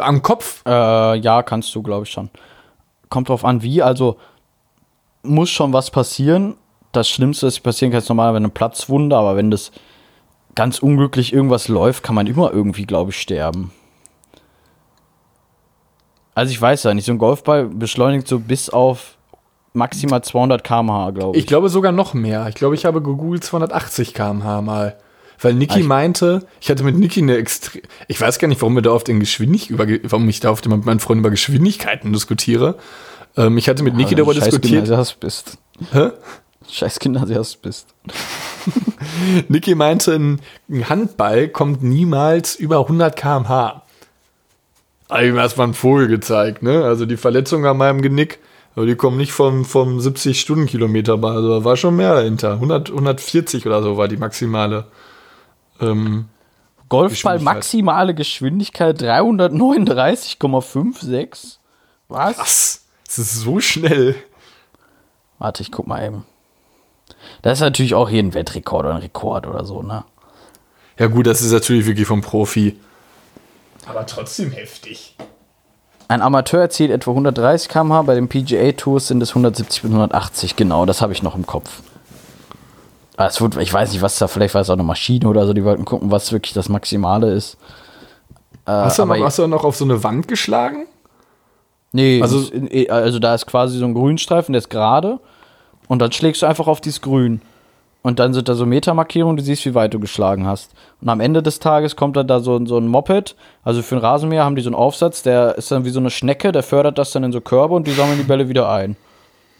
Am 0.00 0.22
Kopf? 0.22 0.62
Äh, 0.66 1.16
ja, 1.18 1.42
kannst 1.42 1.74
du, 1.74 1.82
glaube 1.82 2.04
ich 2.04 2.10
schon. 2.10 2.30
Kommt 3.08 3.28
drauf 3.28 3.44
an, 3.44 3.62
wie. 3.62 3.82
Also 3.82 4.16
muss 5.22 5.50
schon 5.50 5.72
was 5.72 5.90
passieren. 5.90 6.56
Das 6.92 7.08
Schlimmste, 7.08 7.46
das 7.46 7.60
passieren 7.60 7.92
kann, 7.92 7.98
ist 7.98 8.08
normalerweise 8.08 8.38
eine 8.38 8.48
Platzwunde, 8.48 9.16
aber 9.16 9.36
wenn 9.36 9.50
das 9.50 9.72
ganz 10.54 10.78
unglücklich 10.78 11.32
irgendwas 11.32 11.68
läuft, 11.68 12.02
kann 12.02 12.14
man 12.14 12.26
immer 12.26 12.52
irgendwie, 12.52 12.86
glaube 12.86 13.10
ich, 13.10 13.20
sterben. 13.20 13.72
Also 16.34 16.50
ich 16.52 16.60
weiß 16.60 16.84
ja 16.84 16.94
nicht, 16.94 17.04
so 17.04 17.12
ein 17.12 17.18
Golfball 17.18 17.66
beschleunigt 17.66 18.28
so 18.28 18.38
bis 18.38 18.70
auf 18.70 19.18
maximal 19.72 20.22
200 20.22 20.64
km/h, 20.64 21.10
glaube 21.10 21.36
ich. 21.36 21.42
Ich 21.42 21.48
glaube 21.48 21.68
sogar 21.68 21.92
noch 21.92 22.14
mehr. 22.14 22.48
Ich 22.48 22.54
glaube, 22.54 22.74
ich 22.74 22.84
habe 22.84 23.02
gegoogelt 23.02 23.44
280 23.44 24.14
km/h 24.14 24.62
mal. 24.62 24.96
Weil 25.40 25.54
Niki 25.54 25.82
Ah, 25.82 25.86
meinte, 25.86 26.46
ich 26.60 26.68
hatte 26.70 26.82
mit 26.82 26.96
Niki 26.96 27.20
eine 27.22 27.36
extrem. 27.36 27.82
Ich 28.08 28.20
weiß 28.20 28.38
gar 28.38 28.48
nicht, 28.48 28.60
warum 28.60 28.74
wir 28.74 28.82
da 28.82 28.90
auf 28.90 29.04
den 29.04 29.20
Geschwindig 29.20 29.70
über, 29.70 29.86
warum 30.04 30.28
ich 30.28 30.40
da 30.40 30.52
dem, 30.52 30.72
mit 30.72 30.84
meinen 30.84 31.00
Freunden 31.00 31.20
über 31.20 31.30
Geschwindigkeiten 31.30 32.12
diskutiere. 32.12 32.76
Ähm, 33.36 33.56
ich 33.56 33.68
hatte 33.68 33.82
mit 33.82 33.94
Niki 33.94 34.14
darüber 34.14 34.34
Scheiß 34.34 34.44
diskutiert. 34.44 34.84
Gymnasiast 34.84 35.20
bist. 35.20 35.58
Hä? 35.92 36.10
Scheiß 36.68 36.98
Gymnasiast 36.98 37.62
bist. 37.62 37.94
Niki 39.48 39.74
meinte, 39.74 40.14
ein, 40.14 40.40
Handball 40.88 41.48
kommt 41.48 41.82
niemals 41.82 42.56
über 42.56 42.80
100 42.80 43.16
km/h. 43.16 43.82
Hab 45.08 45.22
ihm 45.22 45.36
erstmal 45.36 45.66
einen 45.66 45.74
Vogel 45.74 46.08
gezeigt, 46.08 46.62
ne? 46.62 46.84
Also 46.84 47.06
die 47.06 47.16
Verletzung 47.16 47.64
an 47.64 47.78
meinem 47.78 48.02
Genick, 48.02 48.40
aber 48.74 48.84
die 48.84 48.96
kommen 48.96 49.16
nicht 49.16 49.32
vom, 49.32 49.64
vom 49.64 50.00
70 50.00 50.38
Stundenkilometer. 50.38 51.14
Also 51.22 51.60
da 51.60 51.64
war 51.64 51.76
schon 51.76 51.96
mehr 51.96 52.14
dahinter. 52.14 52.54
100, 52.54 52.90
140 52.90 53.66
oder 53.66 53.82
so 53.82 53.96
war 53.96 54.08
die 54.08 54.18
maximale. 54.18 54.84
Ähm, 55.80 56.28
Golfball 56.88 57.34
Geschwindigkeit. 57.34 57.54
maximale 57.54 58.14
Geschwindigkeit 58.14 59.00
339,56. 59.02 61.58
Was? 62.08 62.38
was? 62.38 62.84
Das 63.06 63.18
ist 63.18 63.34
so 63.34 63.60
schnell. 63.60 64.16
Warte, 65.38 65.62
ich 65.62 65.70
guck 65.70 65.86
mal 65.86 66.04
eben. 66.04 66.24
Das 67.42 67.58
ist 67.58 67.62
natürlich 67.62 67.94
auch 67.94 68.08
hier 68.08 68.22
ein 68.22 68.32
Wettrekord 68.34 68.86
oder 68.86 68.94
ein 68.94 69.02
Rekord 69.02 69.46
oder 69.46 69.64
so, 69.64 69.82
ne? 69.82 70.04
Ja 70.98 71.06
gut, 71.06 71.26
das 71.26 71.42
ist 71.42 71.52
natürlich 71.52 71.86
wirklich 71.86 72.08
vom 72.08 72.22
Profi. 72.22 72.78
Aber 73.86 74.04
trotzdem 74.06 74.50
heftig. 74.50 75.14
Ein 76.08 76.22
Amateur 76.22 76.62
erzielt 76.62 76.90
etwa 76.90 77.10
130 77.12 77.68
km/h, 77.68 78.02
bei 78.02 78.14
den 78.14 78.28
PGA 78.28 78.72
Tours 78.72 79.08
sind 79.08 79.22
es 79.22 79.30
170 79.30 79.82
bis 79.82 79.90
180, 79.90 80.56
genau, 80.56 80.86
das 80.86 81.02
habe 81.02 81.12
ich 81.12 81.22
noch 81.22 81.34
im 81.34 81.46
Kopf. 81.46 81.82
Aber 83.18 83.26
es 83.28 83.40
wird, 83.40 83.56
ich 83.56 83.72
weiß 83.72 83.92
nicht, 83.92 84.00
was 84.00 84.16
da, 84.18 84.28
vielleicht 84.28 84.54
war 84.54 84.60
es 84.62 84.70
auch 84.70 84.74
eine 84.74 84.84
Maschine 84.84 85.28
oder 85.28 85.44
so, 85.44 85.52
die 85.52 85.64
wollten 85.64 85.84
gucken, 85.84 86.10
was 86.12 86.30
wirklich 86.32 86.52
das 86.54 86.68
Maximale 86.68 87.32
ist. 87.32 87.56
Äh, 88.64 88.70
Hast 88.70 88.98
du, 88.98 89.02
aber 89.02 89.16
noch, 89.18 89.26
hast 89.26 89.38
du 89.40 89.46
noch 89.48 89.64
auf 89.64 89.74
so 89.76 89.84
eine 89.84 90.02
Wand 90.04 90.28
geschlagen? 90.28 90.86
Nee, 91.92 92.20
Also- 92.22 92.38
also, 92.38 92.52
in, 92.52 92.90
also 92.90 93.18
da 93.18 93.34
ist 93.34 93.46
quasi 93.46 93.76
so 93.78 93.84
ein 93.86 93.94
Grünstreifen, 93.94 94.52
der 94.52 94.58
ist 94.58 94.70
gerade. 94.70 95.18
Und 95.88 95.98
dann 96.00 96.12
schlägst 96.12 96.42
du 96.42 96.46
einfach 96.46 96.68
auf 96.68 96.80
dieses 96.80 97.00
Grün. 97.00 97.40
Und 98.02 98.20
dann 98.20 98.32
sind 98.34 98.48
da 98.48 98.54
so 98.54 98.64
Metermarkierungen, 98.66 99.36
du 99.36 99.42
siehst, 99.42 99.66
wie 99.66 99.74
weit 99.74 99.92
du 99.92 99.98
geschlagen 99.98 100.46
hast. 100.46 100.70
Und 101.00 101.08
am 101.08 101.18
Ende 101.18 101.42
des 101.42 101.58
Tages 101.58 101.96
kommt 101.96 102.16
dann 102.16 102.28
da 102.28 102.38
so, 102.38 102.64
so 102.66 102.78
ein 102.78 102.86
Moped. 102.86 103.34
Also 103.64 103.82
für 103.82 103.96
einen 103.96 104.04
Rasenmäher 104.04 104.44
haben 104.44 104.54
die 104.54 104.62
so 104.62 104.68
einen 104.68 104.76
Aufsatz, 104.76 105.22
der 105.24 105.56
ist 105.58 105.72
dann 105.72 105.84
wie 105.84 105.90
so 105.90 105.98
eine 105.98 106.10
Schnecke, 106.10 106.52
der 106.52 106.62
fördert 106.62 106.98
das 106.98 107.10
dann 107.10 107.24
in 107.24 107.32
so 107.32 107.40
Körbe 107.40 107.74
und 107.74 107.86
die 107.88 107.92
sammeln 107.92 108.18
die 108.18 108.24
Bälle 108.24 108.48
wieder 108.48 108.70
ein. 108.70 108.96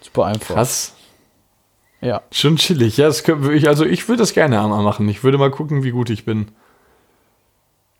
Super 0.01 0.27
einfach. 0.27 0.55
Krass. 0.55 0.92
Ja. 2.00 2.22
Schon 2.30 2.56
chillig. 2.56 2.96
Ja, 2.96 3.06
das 3.06 3.24
ich, 3.52 3.68
also 3.68 3.84
ich 3.84 4.08
würde 4.08 4.20
das 4.20 4.32
gerne 4.32 4.61
einmal 4.62 4.82
machen. 4.82 5.08
Ich 5.08 5.24
würde 5.24 5.38
mal 5.38 5.50
gucken, 5.50 5.82
wie 5.82 5.90
gut 5.90 6.11
ich 6.11 6.24
bin. 6.24 6.48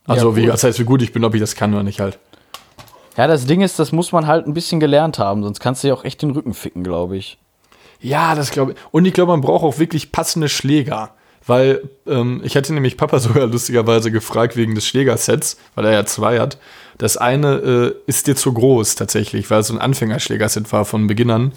Also, 0.07 0.31
Ja, 0.31 0.37
wie, 0.37 0.47
das 0.47 0.65
heißt, 0.65 0.79
wie 0.79 0.85
gut 0.85 1.03
ich 1.03 1.13
bin, 1.13 1.25
ob 1.25 1.35
ich 1.35 1.41
das 1.41 1.55
kann 1.55 1.75
oder 1.75 1.83
nicht 1.83 2.01
halt. 2.01 2.19
Ja, 3.17 3.27
das 3.27 3.47
Ding 3.47 3.61
ist, 3.61 3.79
das 3.79 3.91
muss 3.91 4.13
man 4.13 4.27
halt 4.27 4.47
ein 4.47 4.55
bisschen 4.55 4.79
gelernt 4.79 5.19
haben, 5.19 5.43
sonst 5.43 5.59
kannst 5.59 5.83
du 5.83 5.89
dir 5.89 5.95
auch 5.95 6.05
echt 6.05 6.23
den 6.23 6.31
Rücken 6.31 6.55
ficken, 6.55 6.85
glaube 6.85 7.17
ich. 7.17 7.39
Ja, 8.01 8.37
das 8.37 8.53
glaube 8.53 8.73
ich. 8.73 8.79
Und 8.93 9.05
ich 9.07 9.13
glaube, 9.13 9.33
man 9.33 9.41
braucht 9.41 9.65
auch 9.65 9.79
wirklich 9.79 10.13
passende 10.13 10.49
Schläger. 10.49 11.11
Weil 11.47 11.89
ähm, 12.07 12.43
ich 12.45 12.57
hatte 12.57 12.75
nämlich 12.75 12.97
Papa 12.97 13.19
sogar 13.21 13.47
lustigerweise 13.47 14.13
gefragt 14.13 14.57
wegen 14.57 14.75
des 14.75 14.87
Schlägersets, 14.87 15.59
weil 15.75 15.87
er 15.87 15.93
ja 15.93 16.05
zwei 16.07 16.39
hat. 16.39 16.59
Das 16.99 17.17
eine 17.17 17.55
äh, 17.57 17.95
ist 18.07 18.27
dir 18.27 18.37
zu 18.37 18.53
groß 18.53 18.97
tatsächlich, 18.97 19.51
weil 19.51 19.61
es 19.61 19.69
so 19.69 19.75
ein 19.75 19.81
Anfängerschlägerset 19.81 20.71
war 20.73 20.85
von 20.85 21.07
Beginnern. 21.07 21.53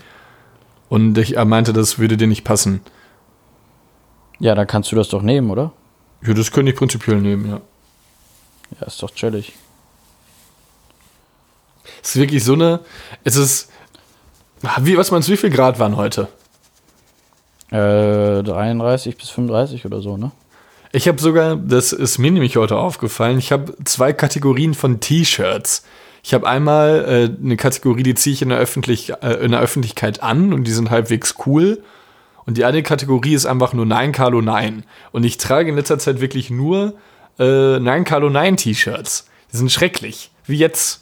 Und 0.91 1.17
ich, 1.17 1.37
er 1.37 1.45
meinte, 1.45 1.71
das 1.71 1.99
würde 1.99 2.17
dir 2.17 2.27
nicht 2.27 2.43
passen. 2.43 2.81
Ja, 4.39 4.55
dann 4.55 4.67
kannst 4.67 4.91
du 4.91 4.97
das 4.97 5.07
doch 5.07 5.21
nehmen, 5.21 5.49
oder? 5.49 5.71
Ja, 6.21 6.33
das 6.33 6.51
könnte 6.51 6.73
ich 6.73 6.77
prinzipiell 6.77 7.21
nehmen, 7.21 7.49
ja. 7.49 7.61
Ja, 8.77 8.87
ist 8.87 9.01
doch 9.01 9.11
chillig. 9.11 9.53
Es 12.03 12.09
ist 12.09 12.15
wirklich 12.17 12.43
so 12.43 12.55
eine. 12.55 12.81
Es 13.23 13.37
ist. 13.37 13.71
Wie, 14.81 14.97
was 14.97 15.11
meinst 15.11 15.29
du, 15.29 15.31
wie 15.31 15.37
viel 15.37 15.49
Grad 15.49 15.79
waren 15.79 15.95
heute? 15.95 16.27
Äh, 17.69 18.43
33 18.43 19.15
bis 19.15 19.29
35 19.29 19.85
oder 19.85 20.01
so, 20.01 20.17
ne? 20.17 20.33
Ich 20.91 21.07
habe 21.07 21.21
sogar, 21.21 21.55
das 21.55 21.93
ist 21.93 22.17
mir 22.17 22.31
nämlich 22.31 22.57
heute 22.57 22.75
aufgefallen, 22.75 23.37
ich 23.37 23.53
habe 23.53 23.77
zwei 23.85 24.11
Kategorien 24.11 24.73
von 24.73 24.99
T-Shirts. 24.99 25.85
Ich 26.23 26.33
habe 26.33 26.47
einmal 26.47 27.05
äh, 27.39 27.43
eine 27.43 27.57
Kategorie, 27.57 28.03
die 28.03 28.13
ziehe 28.15 28.33
ich 28.33 28.41
in 28.41 28.49
der, 28.49 28.59
Öffentlich 28.59 29.11
äh, 29.21 29.43
in 29.43 29.51
der 29.51 29.59
Öffentlichkeit 29.59 30.21
an 30.21 30.53
und 30.53 30.65
die 30.65 30.71
sind 30.71 30.91
halbwegs 30.91 31.35
cool. 31.45 31.81
Und 32.45 32.57
die 32.57 32.65
eine 32.65 32.83
Kategorie 32.83 33.33
ist 33.33 33.45
einfach 33.45 33.73
nur 33.73 33.85
Nein, 33.85 34.11
Carlo, 34.11 34.41
Nein. 34.41 34.83
Und 35.11 35.23
ich 35.23 35.37
trage 35.37 35.69
in 35.69 35.75
letzter 35.75 35.99
Zeit 35.99 36.21
wirklich 36.21 36.49
nur 36.49 36.93
äh, 37.39 37.79
Nein, 37.79 38.03
Carlo, 38.03 38.29
Nein 38.29 38.57
T-Shirts. 38.57 39.27
Die 39.51 39.57
sind 39.57 39.71
schrecklich. 39.71 40.31
Wie 40.45 40.57
jetzt. 40.57 41.01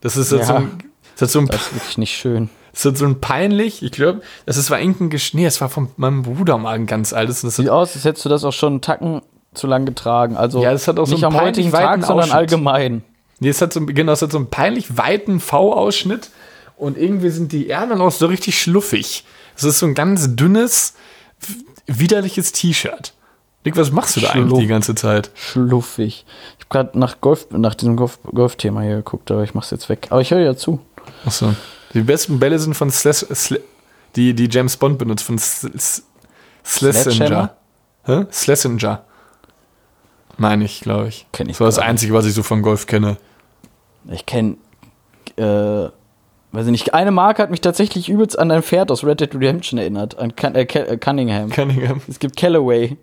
Das 0.00 0.16
ist 0.16 0.32
jetzt 0.32 0.42
Ja. 0.42 0.46
so 0.46 0.54
ein, 0.54 0.70
das 1.18 1.28
ist 1.28 1.32
so 1.32 1.38
ein 1.40 1.46
Das 1.46 1.60
ist 1.62 1.74
wirklich 1.74 1.98
nicht 1.98 2.16
schön. 2.16 2.48
Das 2.72 2.84
ist 2.84 2.98
so 2.98 3.06
ein 3.06 3.20
peinlich, 3.20 3.82
ich 3.82 3.90
glaube, 3.90 4.20
das 4.44 4.58
ist 4.58 4.70
war 4.70 4.78
irgendein 4.78 5.08
Gesch 5.08 5.32
Nee, 5.32 5.44
das 5.44 5.60
war 5.62 5.70
von 5.70 5.88
meinem 5.96 6.22
Bruder 6.22 6.58
mal 6.58 6.74
ein 6.74 6.86
ganz 6.86 7.12
altes. 7.14 7.40
Das 7.40 7.56
Sieht 7.56 7.70
aus, 7.70 7.94
als 7.94 8.04
hättest 8.04 8.24
du 8.24 8.28
das 8.28 8.44
auch 8.44 8.52
schon 8.52 8.74
einen 8.74 8.80
Tacken 8.82 9.22
zu 9.54 9.66
lang 9.66 9.86
getragen. 9.86 10.36
Also 10.36 10.62
Ja, 10.62 10.72
das 10.72 10.86
hat 10.86 10.98
auch 10.98 11.06
so 11.06 11.14
nicht 11.14 11.24
einen 11.24 11.34
am 11.34 11.40
heutigen 11.40 11.70
Tag, 11.70 12.04
sondern 12.04 12.30
allgemein. 12.32 13.02
Nee, 13.40 13.48
es 13.48 13.60
hat 13.60 13.72
so, 13.72 13.84
genau, 13.84 14.12
es 14.12 14.22
hat 14.22 14.32
so 14.32 14.38
einen 14.38 14.50
peinlich 14.50 14.96
weiten 14.96 15.40
V-Ausschnitt 15.40 16.30
und 16.76 16.96
irgendwie 16.98 17.30
sind 17.30 17.52
die 17.52 17.70
Ärmel 17.70 18.00
auch 18.00 18.12
so 18.12 18.26
richtig 18.26 18.60
schluffig. 18.60 19.24
Es 19.56 19.64
ist 19.64 19.78
so 19.78 19.86
ein 19.86 19.94
ganz 19.94 20.36
dünnes, 20.36 20.94
widerliches 21.86 22.52
T-Shirt. 22.52 23.12
Nick, 23.64 23.76
was 23.76 23.90
machst 23.90 24.16
du 24.16 24.20
da 24.20 24.28
eigentlich 24.30 24.48
Schluff. 24.48 24.60
die 24.60 24.66
ganze 24.68 24.94
Zeit? 24.94 25.30
Schluffig. 25.34 26.24
Ich 26.58 26.64
habe 26.66 26.84
gerade 26.86 26.98
nach 26.98 27.20
Golf, 27.20 27.48
nach 27.50 27.74
diesem 27.74 27.96
Golf- 27.96 28.18
Golf-Thema 28.32 28.82
hier 28.82 28.96
geguckt, 28.96 29.30
aber 29.30 29.42
ich 29.42 29.54
mach's 29.54 29.70
jetzt 29.70 29.88
weg. 29.88 30.06
Aber 30.10 30.20
ich 30.20 30.30
höre 30.30 30.40
ja 30.40 30.56
zu. 30.56 30.80
Achso. 31.24 31.54
Die 31.94 32.02
besten 32.02 32.38
Bälle 32.38 32.58
sind 32.58 32.74
von 32.74 32.90
Slash, 32.90 33.26
Sl 33.34 33.60
die, 34.14 34.34
die 34.34 34.48
James 34.50 34.76
Bond 34.76 34.98
benutzt, 34.98 35.24
von 35.24 35.38
Sl 35.38 35.70
Slesinger. 36.64 37.12
Sledgehammer? 37.12 37.56
Hä? 38.04 38.26
Slesinger. 38.32 39.04
Meine 40.38 40.64
ich, 40.64 40.80
glaube 40.80 41.08
ich. 41.08 41.26
Kenn 41.32 41.46
ich 41.48 41.54
Das 41.56 41.60
war 41.60 41.66
das. 41.68 41.78
Einzige, 41.78 42.12
was 42.14 42.26
ich 42.26 42.34
so 42.34 42.42
von 42.42 42.62
Golf 42.62 42.86
kenne. 42.86 43.16
Ich 44.10 44.26
kenne, 44.26 44.56
äh, 45.36 45.42
weiß 46.52 46.66
ich 46.66 46.70
nicht, 46.70 46.94
eine 46.94 47.10
Marke 47.10 47.42
hat 47.42 47.50
mich 47.50 47.60
tatsächlich 47.60 48.08
übelst 48.08 48.38
an 48.38 48.50
ein 48.50 48.62
Pferd 48.62 48.90
aus 48.90 49.04
Red 49.04 49.20
Dead 49.20 49.34
Redemption 49.34 49.78
erinnert, 49.78 50.18
an 50.18 50.36
Cun 50.36 50.54
äh, 50.54 50.62
äh, 50.62 50.96
Cunningham. 50.98 51.50
Cunningham. 51.50 52.00
Es 52.08 52.18
gibt 52.18 52.36
Callaway. 52.36 52.96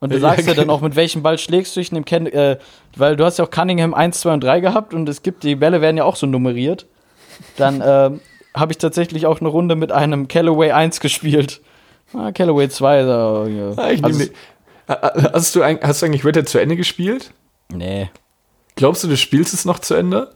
Und 0.00 0.10
du 0.10 0.16
Ja, 0.16 0.20
sagst 0.22 0.48
ja 0.48 0.54
dann 0.54 0.64
genau. 0.64 0.74
auch, 0.74 0.80
mit 0.80 0.96
welchem 0.96 1.22
Ball 1.22 1.38
schlägst 1.38 1.76
du 1.76 1.80
dich 1.80 1.90
in 1.90 1.94
dem 1.96 2.04
Ken 2.04 2.26
äh, 2.26 2.58
weil 2.96 3.16
du 3.16 3.24
hast 3.24 3.38
ja 3.38 3.44
auch 3.44 3.50
Cunningham 3.50 3.94
1, 3.94 4.20
2 4.20 4.32
und 4.34 4.42
3 4.44 4.60
gehabt 4.60 4.94
und 4.94 5.08
es 5.08 5.22
gibt, 5.22 5.44
die 5.44 5.54
Bälle 5.54 5.80
werden 5.80 5.96
ja 5.96 6.04
auch 6.04 6.16
so 6.16 6.26
nummeriert. 6.26 6.86
Dann 7.56 7.82
ähm, 7.84 8.20
habe 8.54 8.72
ich 8.72 8.78
tatsächlich 8.78 9.26
auch 9.26 9.40
eine 9.40 9.48
Runde 9.48 9.76
mit 9.76 9.92
einem 9.92 10.26
Callaway 10.28 10.72
1 10.72 11.00
gespielt. 11.00 11.60
Ah, 12.14 12.32
Callaway 12.32 12.68
2, 12.68 13.04
so, 13.04 13.08
ja. 13.08 13.72
Ah, 13.76 13.90
ich 13.90 14.02
also, 14.04 14.18
nehm 14.18 14.28
die- 14.28 14.34
Ah, 14.34 14.38
Hast 15.32 15.54
du, 15.54 15.64
hast 15.64 16.02
du 16.02 16.06
eigentlich 16.06 16.24
Red 16.24 16.36
Dead 16.36 16.48
zu 16.48 16.58
Ende 16.58 16.76
gespielt? 16.76 17.32
Nee. 17.72 18.10
Glaubst 18.74 19.04
du, 19.04 19.08
du 19.08 19.16
spielst 19.16 19.54
es 19.54 19.64
noch 19.64 19.78
zu 19.78 19.94
Ende? 19.94 20.34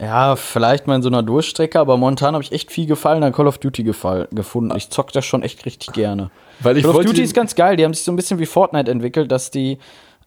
Ja, 0.00 0.36
vielleicht 0.36 0.86
mal 0.86 0.96
in 0.96 1.02
so 1.02 1.08
einer 1.08 1.22
Durchstrecke, 1.22 1.78
aber 1.78 1.96
momentan 1.98 2.34
habe 2.34 2.42
ich 2.42 2.52
echt 2.52 2.72
viel 2.72 2.86
Gefallen 2.86 3.22
an 3.22 3.32
Call 3.32 3.46
of 3.46 3.58
Duty 3.58 3.82
gefall, 3.82 4.26
gefunden. 4.32 4.74
Ich 4.76 4.88
zock 4.88 5.12
das 5.12 5.26
schon 5.26 5.42
echt 5.42 5.66
richtig 5.66 5.92
gerne. 5.92 6.30
Weil 6.60 6.78
ich 6.78 6.84
Call 6.84 6.96
of 6.96 7.04
Duty 7.04 7.22
ist 7.22 7.34
ganz 7.34 7.54
geil. 7.54 7.76
Die 7.76 7.84
haben 7.84 7.92
sich 7.92 8.04
so 8.04 8.10
ein 8.10 8.16
bisschen 8.16 8.38
wie 8.38 8.46
Fortnite 8.46 8.90
entwickelt, 8.90 9.30
dass 9.30 9.50
die 9.50 9.78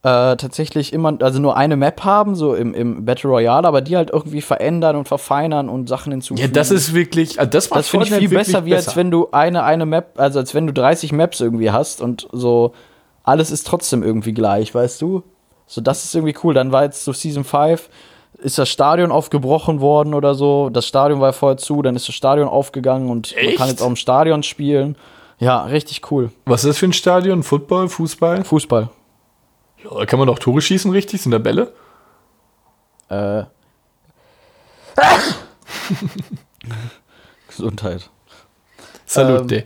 äh, 0.06 0.38
tatsächlich 0.38 0.94
immer, 0.94 1.18
also 1.22 1.40
nur 1.40 1.58
eine 1.58 1.76
Map 1.78 2.04
haben, 2.04 2.36
so 2.36 2.54
im, 2.54 2.76
im 2.76 3.06
Battle 3.06 3.30
Royale, 3.30 3.68
aber 3.68 3.82
die 3.82 3.98
halt 3.98 4.12
irgendwie 4.12 4.42
verändern 4.42 4.96
und 4.96 5.08
verfeinern 5.08 5.68
und 5.68 5.90
Sachen 5.90 6.12
Ja, 6.12 6.16
hinzufügen. 6.16 6.54
das 6.54 6.70
ist 6.70 6.94
wirklich, 6.94 7.40
ah, 7.40 7.46
das 7.48 7.72
macht 7.72 7.80
das 7.80 7.90
finde 7.90 8.06
ich 8.08 8.14
viel 8.14 8.30
besser, 8.30 8.66
wie 8.66 8.76
als 8.76 8.96
wenn 8.96 9.10
du 9.10 9.30
eine, 9.32 9.64
eine 9.64 9.88
Map, 9.88 10.14
also 10.18 10.38
als 10.40 10.54
wenn 10.54 10.68
du 10.68 10.74
30 10.74 11.12
Maps 11.12 11.42
irgendwie 11.42 11.72
hast 11.72 12.02
und 12.02 12.28
so 12.32 12.74
alles 13.24 13.50
ist 13.50 13.66
trotzdem 13.66 14.04
irgendwie 14.04 14.34
gleich, 14.34 14.76
weißt 14.76 15.02
du? 15.02 15.24
So, 15.66 15.82
das 15.82 16.06
ist 16.06 16.14
irgendwie 16.14 16.36
cool. 16.44 16.54
Dann 16.54 16.72
war 16.72 16.84
jetzt 16.84 17.04
so 17.04 17.12
Season 17.12 17.44
5, 17.44 17.90
ist 18.38 18.60
das 18.60 18.70
Stadion 18.70 19.12
aufgebrochen 19.12 19.82
worden 19.82 20.14
oder 20.14 20.36
so. 20.36 20.70
Das 20.70 20.86
Stadion 20.86 21.20
war 21.20 21.34
vorher 21.34 21.58
zu, 21.58 21.82
dann 21.82 21.96
ist 21.96 22.08
das 22.08 22.14
Stadion 22.14 22.48
aufgegangen 22.48 23.10
und 23.10 23.34
man 23.36 23.46
Echt? 23.46 23.58
kann 23.58 23.70
jetzt 23.70 23.82
auch 23.82 23.88
im 23.88 23.96
Stadion 23.96 24.44
spielen. 24.44 24.96
Ja, 25.40 25.64
richtig 25.64 26.12
cool. 26.12 26.30
Was 26.46 26.64
ist 26.64 26.70
das 26.70 26.78
für 26.78 26.86
ein 26.86 26.94
Stadion? 26.94 27.42
Football, 27.42 27.90
Fußball? 27.90 28.44
Fußball. 28.44 28.90
Kann 30.08 30.20
man 30.20 30.28
doch 30.28 30.40
Tore 30.40 30.62
schießen, 30.62 30.92
richtig? 30.92 31.22
Sind 31.22 31.32
da 31.32 31.38
Bälle? 31.38 31.74
Äh. 33.10 33.44
Gesundheit. 37.48 38.10
Salute. 39.06 39.66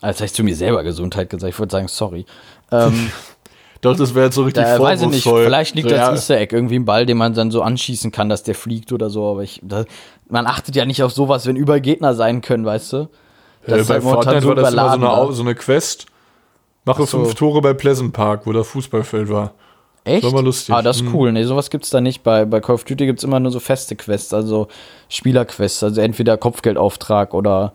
Als 0.00 0.18
hätte 0.18 0.26
ich 0.26 0.34
zu 0.34 0.44
mir 0.44 0.56
selber 0.56 0.82
Gesundheit 0.82 1.28
gesagt. 1.28 1.52
Ich 1.52 1.58
wollte 1.58 1.72
sagen, 1.72 1.88
sorry. 1.88 2.24
Ähm, 2.70 3.10
doch, 3.80 3.96
das 3.96 4.14
wäre 4.14 4.26
jetzt 4.26 4.36
so 4.36 4.44
richtig 4.44 4.64
da, 4.64 4.78
weiß 4.78 5.02
ich 5.02 5.08
nicht, 5.08 5.24
vielleicht 5.24 5.74
liegt 5.74 5.88
so, 5.88 5.94
das 5.94 6.06
ja, 6.06 6.12
Easter 6.12 6.38
Egg 6.38 6.54
irgendwie 6.54 6.78
ein 6.78 6.84
Ball, 6.84 7.04
den 7.04 7.16
man 7.18 7.34
dann 7.34 7.50
so 7.50 7.62
anschießen 7.62 8.12
kann, 8.12 8.28
dass 8.28 8.42
der 8.42 8.54
fliegt 8.54 8.92
oder 8.92 9.10
so. 9.10 9.28
Aber 9.28 9.42
ich, 9.42 9.60
da, 9.62 9.84
man 10.28 10.46
achtet 10.46 10.76
ja 10.76 10.84
nicht 10.84 11.02
auf 11.02 11.12
sowas, 11.12 11.46
wenn 11.46 11.56
überall 11.56 11.80
Gegner 11.80 12.14
sein 12.14 12.40
können, 12.40 12.64
weißt 12.64 12.92
du? 12.92 13.08
äh, 13.66 13.80
ist 13.80 13.88
bei 13.88 13.94
halt 13.94 14.02
Fortnite 14.02 14.46
war 14.46 14.54
das 14.54 14.72
immer 14.72 14.88
so 14.88 14.94
eine, 14.94 15.04
da. 15.04 15.32
so 15.32 15.42
eine 15.42 15.54
Quest. 15.54 16.06
Mache 16.90 17.02
Ach 17.04 17.08
so. 17.08 17.18
fünf 17.24 17.34
Tore 17.34 17.60
bei 17.60 17.72
Pleasant 17.74 18.12
Park, 18.12 18.42
wo 18.46 18.52
das 18.52 18.66
Fußballfeld 18.68 19.28
war. 19.30 19.52
Echt? 20.04 20.24
war 20.24 20.32
mal 20.32 20.42
lustig. 20.44 20.74
Ah, 20.74 20.80
das 20.82 20.96
ist 20.96 21.02
Mhm. 21.04 21.14
cool. 21.14 21.32
Nee, 21.32 21.44
sowas 21.44 21.68
gibt's 21.70 21.90
da 21.90 22.00
nicht. 22.00 22.22
Bei, 22.22 22.44
bei 22.46 22.60
Call 22.60 22.74
of 22.74 22.84
Duty 22.84 23.04
gibt's 23.06 23.22
immer 23.22 23.38
nur 23.38 23.52
so 23.52 23.60
feste 23.60 23.96
Quests, 23.96 24.32
also 24.32 24.68
Spielerquests, 25.10 25.82
also 25.82 26.00
entweder 26.00 26.36
Kopfgeldauftrag 26.38 27.34
oder 27.34 27.72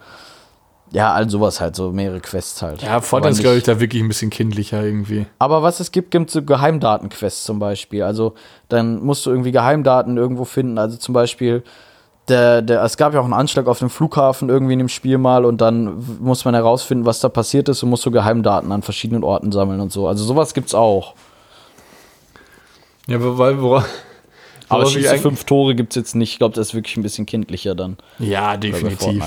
ja, 0.91 1.13
all 1.13 1.29
sowas 1.29 1.59
halt, 1.61 1.75
so 1.75 1.91
mehrere 1.91 2.21
Quests 2.21 2.61
halt. 2.61 2.81
Ja, 2.81 3.01
Fortnite 3.01 3.33
ist, 3.33 3.41
glaube 3.41 3.57
ich, 3.57 3.63
da 3.63 3.79
wirklich 3.79 4.01
ein 4.01 4.07
bisschen 4.07 4.29
kindlicher 4.29 4.83
irgendwie. 4.83 5.25
Aber 5.39 5.61
was 5.61 5.79
es 5.79 5.91
gibt, 5.91 6.11
gibt 6.11 6.29
so 6.31 6.41
Geheimdatenquests 6.43 7.43
zum 7.43 7.59
Beispiel. 7.59 8.03
Also 8.03 8.33
dann 8.69 9.03
musst 9.03 9.25
du 9.25 9.29
irgendwie 9.31 9.51
Geheimdaten 9.51 10.15
irgendwo 10.17 10.45
finden. 10.45 10.77
Also 10.77 10.97
zum 10.97 11.13
Beispiel, 11.13 11.63
der, 12.27 12.61
der, 12.61 12.83
es 12.83 12.97
gab 12.97 13.13
ja 13.13 13.19
auch 13.19 13.25
einen 13.25 13.33
Anschlag 13.33 13.67
auf 13.67 13.79
dem 13.79 13.89
Flughafen 13.89 14.49
irgendwie 14.49 14.73
in 14.73 14.79
dem 14.79 14.89
Spiel 14.89 15.17
mal 15.17 15.45
und 15.45 15.61
dann 15.61 16.03
muss 16.19 16.45
man 16.45 16.55
herausfinden, 16.55 17.05
was 17.05 17.19
da 17.19 17.29
passiert 17.29 17.69
ist 17.69 17.83
und 17.83 17.89
muss 17.89 18.01
so 18.01 18.11
Geheimdaten 18.11 18.71
an 18.71 18.81
verschiedenen 18.81 19.23
Orten 19.23 19.51
sammeln 19.51 19.79
und 19.79 19.91
so. 19.91 20.07
Also 20.07 20.23
sowas 20.23 20.53
gibt's 20.53 20.73
auch. 20.73 21.13
Ja, 23.07 23.17
weil, 23.19 23.61
wora, 23.61 23.85
Aber 24.69 24.85
schieße 24.87 25.17
fünf 25.19 25.43
Tore 25.43 25.75
gibt's 25.75 25.95
jetzt 25.95 26.15
nicht. 26.15 26.31
Ich 26.31 26.37
glaube, 26.37 26.55
das 26.55 26.69
ist 26.69 26.73
wirklich 26.73 26.97
ein 26.97 27.03
bisschen 27.03 27.25
kindlicher 27.25 27.75
dann. 27.75 27.97
Ja, 28.19 28.57
definitiv. 28.57 29.23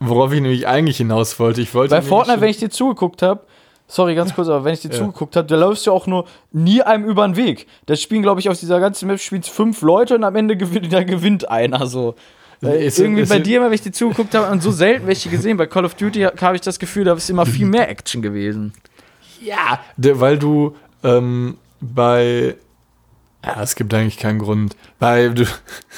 Worauf 0.00 0.32
ich 0.32 0.40
nämlich 0.40 0.66
eigentlich 0.66 0.98
hinaus 0.98 1.38
wollte. 1.40 1.60
Ich 1.60 1.74
wollte 1.74 1.94
Bei 1.94 2.02
Fortnite, 2.02 2.40
wenn 2.40 2.50
ich 2.50 2.58
dir 2.58 2.70
zugeguckt 2.70 3.22
habe, 3.22 3.40
sorry, 3.88 4.14
ganz 4.14 4.34
kurz, 4.34 4.46
aber 4.48 4.64
wenn 4.64 4.74
ich 4.74 4.80
dir 4.80 4.90
Ja. 4.90 4.98
zugeguckt 4.98 5.34
habe, 5.34 5.46
da 5.48 5.56
läufst 5.56 5.86
du 5.86 5.92
auch 5.92 6.06
nur 6.06 6.26
nie 6.52 6.80
einem 6.82 7.04
über 7.04 7.26
den 7.26 7.34
Weg. 7.36 7.66
Da 7.86 7.96
spielen, 7.96 8.22
glaube 8.22 8.38
ich, 8.40 8.48
aus 8.48 8.60
dieser 8.60 8.78
ganzen 8.78 9.06
Map 9.08 9.18
spielen 9.18 9.42
fünf 9.42 9.82
Leute 9.82 10.14
und 10.14 10.22
am 10.24 10.36
Ende 10.36 10.56
gewinnt, 10.56 10.92
da 10.92 11.02
gewinnt 11.02 11.48
einer 11.50 11.86
so. 11.86 12.14
Äh, 12.62 12.86
Ist- 12.86 12.98
irgendwie 12.98 13.22
ist- 13.22 13.28
bei 13.28 13.38
dir, 13.38 13.60
wenn 13.62 13.72
ich 13.72 13.82
dir 13.82 13.92
zugeguckt 13.92 14.34
habe, 14.34 14.50
und 14.52 14.62
so 14.62 14.70
selten 14.70 15.06
welche 15.06 15.28
gesehen. 15.28 15.56
Bei 15.56 15.66
Call 15.66 15.84
of 15.84 15.94
Duty 15.94 16.22
habe 16.40 16.56
ich 16.56 16.60
das 16.62 16.78
Gefühl, 16.78 17.04
da 17.04 17.14
ist 17.14 17.30
immer 17.30 17.46
viel 17.46 17.66
mehr 17.66 17.88
Action 17.88 18.20
gewesen. 18.22 18.72
Ja, 19.42 19.80
weil 19.96 20.38
du 20.38 20.74
ähm, 21.04 21.56
bei. 21.80 22.56
Ja, 23.44 23.62
es 23.62 23.76
gibt 23.76 23.94
eigentlich 23.94 24.16
keinen 24.18 24.40
Grund. 24.40 24.74
Bei, 24.98 25.28
du, 25.28 25.44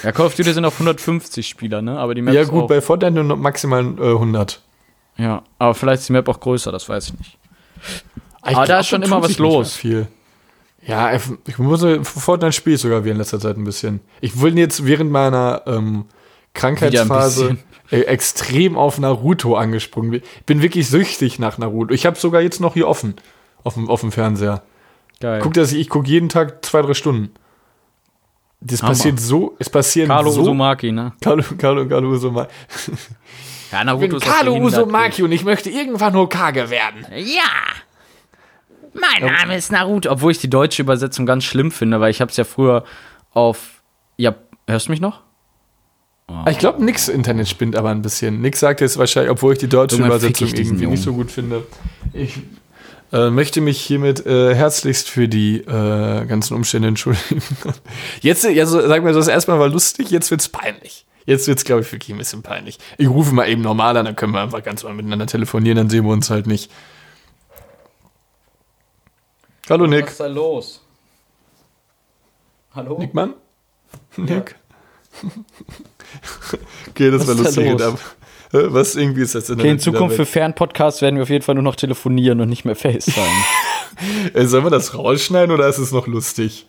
Ja, 0.03 0.12
Call 0.12 0.26
of 0.26 0.34
Duty 0.34 0.53
sind 0.53 0.66
auf 0.66 0.74
150 0.78 1.49
Spieler, 1.49 1.80
ne? 1.80 1.99
Aber 1.99 2.14
die 2.14 2.20
Map 2.20 2.34
ja, 2.34 2.45
gut, 2.45 2.64
auch, 2.64 2.68
bei 2.68 2.82
Fortnite 2.82 3.24
nur 3.24 3.36
maximal 3.38 3.82
äh, 3.99 4.12
100. 4.12 4.61
Ja, 5.16 5.43
aber 5.59 5.74
vielleicht 5.74 6.01
ist 6.01 6.09
die 6.11 6.12
Map 6.12 6.28
auch 6.28 6.38
größer, 6.38 6.70
das 6.70 6.86
weiß 6.86 7.09
ich 7.09 7.18
nicht. 7.18 7.38
Ich 8.49 8.57
Aber 8.57 8.66
da 8.66 8.81
ist 8.81 8.89
schon 8.89 9.03
immer 9.03 9.22
was 9.22 9.39
los. 9.39 9.74
Viel. 9.74 10.07
Ja, 10.87 11.12
ich 11.14 11.59
muss 11.59 11.85
Fortnite 12.03 12.53
spiele 12.53 12.76
ich 12.76 12.83
sogar 12.83 13.05
wie 13.05 13.11
in 13.11 13.18
letzter 13.18 13.39
Zeit 13.39 13.57
ein 13.57 13.64
bisschen. 13.64 14.01
Ich 14.20 14.41
will 14.41 14.59
jetzt 14.59 14.87
während 14.87 15.11
meiner 15.11 15.62
ähm, 15.66 16.07
Krankheitsphase 16.55 17.59
äh, 17.91 18.01
extrem 18.01 18.76
auf 18.76 18.99
Naruto 18.99 19.57
angesprungen. 19.57 20.14
Ich 20.14 20.45
bin 20.47 20.62
wirklich 20.62 20.89
süchtig 20.89 21.39
nach 21.39 21.59
Naruto. 21.59 21.93
Ich 21.93 22.07
habe 22.07 22.18
sogar 22.18 22.41
jetzt 22.41 22.61
noch 22.61 22.74
hier 22.74 22.89
offen 22.89 23.14
auf 23.62 23.74
dem, 23.74 23.91
auf 23.91 24.01
dem 24.01 24.11
Fernseher. 24.11 24.62
Geil. 25.20 25.41
Guck, 25.43 25.53
dass 25.53 25.72
ich, 25.72 25.81
ich 25.81 25.89
gucke 25.91 26.09
jeden 26.09 26.31
Tag 26.31 26.64
zwei, 26.64 26.81
drei 26.81 26.95
Stunden. 26.95 27.31
Das 28.62 28.83
Hammer. 28.83 28.93
passiert 28.93 29.20
so, 29.20 29.57
es 29.59 29.70
passieren 29.70 30.09
Carlo 30.09 30.31
so. 30.31 30.43
Uzumaki, 30.43 30.93
ne? 30.93 31.12
Carlo, 31.20 31.43
Carlo, 31.59 31.87
Carlo 31.87 32.11
Uzumaki. 32.11 32.51
Ja, 33.73 33.81
Ich 33.81 33.85
Naruto 33.87 34.07
bin 34.09 34.16
auch 34.16 34.21
Carlo 34.21 34.53
behindert. 34.55 34.73
Uzumaki 34.83 35.23
und 35.23 35.33
ich 35.33 35.45
möchte 35.45 35.71
irgendwann 35.71 36.14
Hokage 36.14 36.71
werden. 36.71 37.07
Ja! 37.16 37.43
Mein 38.93 39.33
Name 39.33 39.57
ist 39.57 39.71
Naruto. 39.71 40.11
Obwohl 40.11 40.33
ich 40.33 40.39
die 40.39 40.51
deutsche 40.51 40.83
Übersetzung 40.83 41.25
ganz 41.27 41.45
schlimm 41.45 41.71
finde, 41.71 42.01
weil 42.01 42.11
ich 42.11 42.21
habe 42.21 42.31
es 42.31 42.37
ja 42.37 42.45
früher 42.45 42.85
auf. 43.33 43.83
Ja, 44.16 44.35
hörst 44.66 44.89
du 44.89 44.91
mich 44.91 45.01
noch? 45.01 45.21
Ich 46.49 46.59
glaube, 46.59 46.85
nix 46.85 47.09
Internet 47.09 47.49
spinnt 47.49 47.75
aber 47.75 47.91
ein 47.91 48.03
bisschen. 48.03 48.41
Nix 48.41 48.61
sagt 48.61 48.81
jetzt 48.81 48.99
wahrscheinlich, 48.99 49.33
obwohl 49.33 49.55
ich 49.55 49.59
die 49.59 49.68
deutsche 49.68 49.97
Irgendwann 49.97 50.18
Übersetzung 50.18 50.47
ich 50.47 50.55
irgendwie 50.55 50.87
nicht 50.87 51.03
so 51.03 51.11
Jungen. 51.11 51.23
gut 51.25 51.33
finde. 51.33 51.66
Ich 52.12 52.39
äh, 53.12 53.31
möchte 53.31 53.61
mich 53.61 53.81
hiermit 53.81 54.25
äh, 54.27 54.55
herzlichst 54.55 55.09
für 55.11 55.27
die 55.27 55.59
äh, 55.59 56.27
ganzen 56.27 56.55
Umstände 56.55 56.87
entschuldigen. 56.89 57.43
Jetzt, 58.21 58.47
also 58.47 58.87
sag 58.87 59.03
mir, 59.03 59.12
das 59.12 59.27
erstmal 59.27 59.59
war 59.59 59.68
lustig, 59.68 60.11
jetzt 60.12 60.31
wird's 60.31 60.49
peinlich. 60.49 61.05
Jetzt 61.27 61.47
wird's, 61.49 61.64
glaube 61.64 61.83
ich, 61.83 61.93
wirklich 61.93 62.11
ein 62.11 62.18
bisschen 62.18 62.43
peinlich. 62.43 62.79
Ich 62.99 63.09
rufe 63.09 63.35
mal 63.35 63.49
eben 63.49 63.62
normal 63.62 63.97
an, 63.97 64.05
dann 64.05 64.16
können 64.16 64.33
wir 64.33 64.41
einfach 64.41 64.62
ganz 64.62 64.83
mal 64.85 64.95
miteinander 64.95 65.27
telefonieren, 65.27 65.77
dann 65.77 65.91
sehen 65.91 66.05
wir 66.05 66.12
uns 66.12 66.31
halt 66.31 66.47
nicht. 66.47 66.71
Hallo 69.68 69.87
Nick. 69.87 70.05
Was 70.07 70.11
ist 70.12 70.21
da 70.21 70.27
los? 70.27 70.81
Hallo? 72.75 72.99
Nickmann? 72.99 73.35
Nick? 74.16 74.57
okay, 76.89 77.11
das 77.11 77.23
Was 77.23 77.29
war 77.29 77.35
da 77.37 77.43
lustig. 77.43 77.79
los? 77.79 77.83
Hä, 78.53 78.59
Was 78.71 78.97
irgendwie 78.97 79.23
ist 79.23 79.35
das 79.35 79.47
denn? 79.47 79.61
Okay, 79.61 79.71
in 79.71 79.79
Zukunft 79.79 80.16
für 80.16 80.27
Fernpodcasts 80.27 81.03
werden 81.03 81.16
wir 81.16 81.23
auf 81.23 81.31
jeden 81.31 81.45
Fall 81.45 81.55
nur 81.55 81.62
noch 81.64 81.77
telefonieren 81.77 82.41
und 82.41 82.49
nicht 82.49 82.64
mehr 82.64 82.77
FaceTime. 82.77 83.27
Äh, 84.33 84.47
Sollen 84.47 84.64
wir 84.64 84.71
das 84.71 84.95
rausschneiden 84.95 85.55
oder 85.55 85.68
ist 85.68 85.77
es 85.77 85.93
noch 85.93 86.07
lustig? 86.07 86.64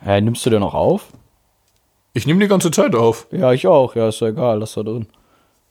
Hä, 0.00 0.20
nimmst 0.20 0.46
du 0.46 0.50
denn 0.50 0.60
noch 0.60 0.74
auf? 0.74 1.06
Ich 2.14 2.26
nehme 2.26 2.40
die 2.40 2.48
ganze 2.48 2.70
Zeit 2.70 2.94
auf. 2.94 3.26
Ja, 3.30 3.52
ich 3.52 3.66
auch. 3.66 3.94
Ja, 3.94 4.08
ist 4.08 4.20
ja 4.20 4.28
egal, 4.28 4.58
lass 4.58 4.74
da 4.74 4.82
drin. 4.82 5.06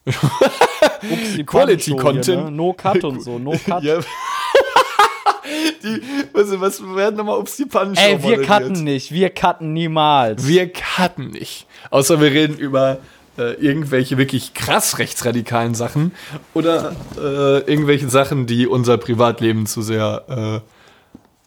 Upsi, 0.05 1.43
Quality 1.45 1.91
Pancho 1.91 2.03
hier, 2.03 2.13
Content. 2.13 2.45
Ne? 2.45 2.51
No 2.51 2.73
Cut 2.73 3.03
und 3.03 3.21
so, 3.21 3.37
no 3.37 3.51
Cut. 3.65 3.83
Ja. 3.83 3.99
die, 5.83 6.01
was, 6.33 6.59
was 6.59 6.95
werden 6.95 7.17
nochmal 7.17 7.37
ups 7.37 7.57
die 7.57 7.65
Pannen 7.65 7.95
Ey, 7.95 8.21
wir 8.23 8.41
cutten 8.41 8.83
nicht, 8.83 9.11
wir 9.11 9.29
cutten 9.29 9.73
niemals. 9.73 10.47
Wir 10.47 10.71
cutten 10.71 11.29
nicht. 11.31 11.67
Außer 11.91 12.19
wir 12.19 12.31
reden 12.31 12.57
über 12.57 12.97
äh, 13.37 13.53
irgendwelche 13.53 14.17
wirklich 14.17 14.53
krass 14.53 14.97
rechtsradikalen 14.97 15.75
Sachen 15.75 16.13
oder 16.53 16.95
äh, 17.17 17.59
irgendwelche 17.59 18.09
Sachen, 18.09 18.47
die 18.47 18.65
unser 18.65 18.97
Privatleben 18.97 19.67
zu 19.67 19.81
sehr 19.81 20.61
äh, 20.63 20.71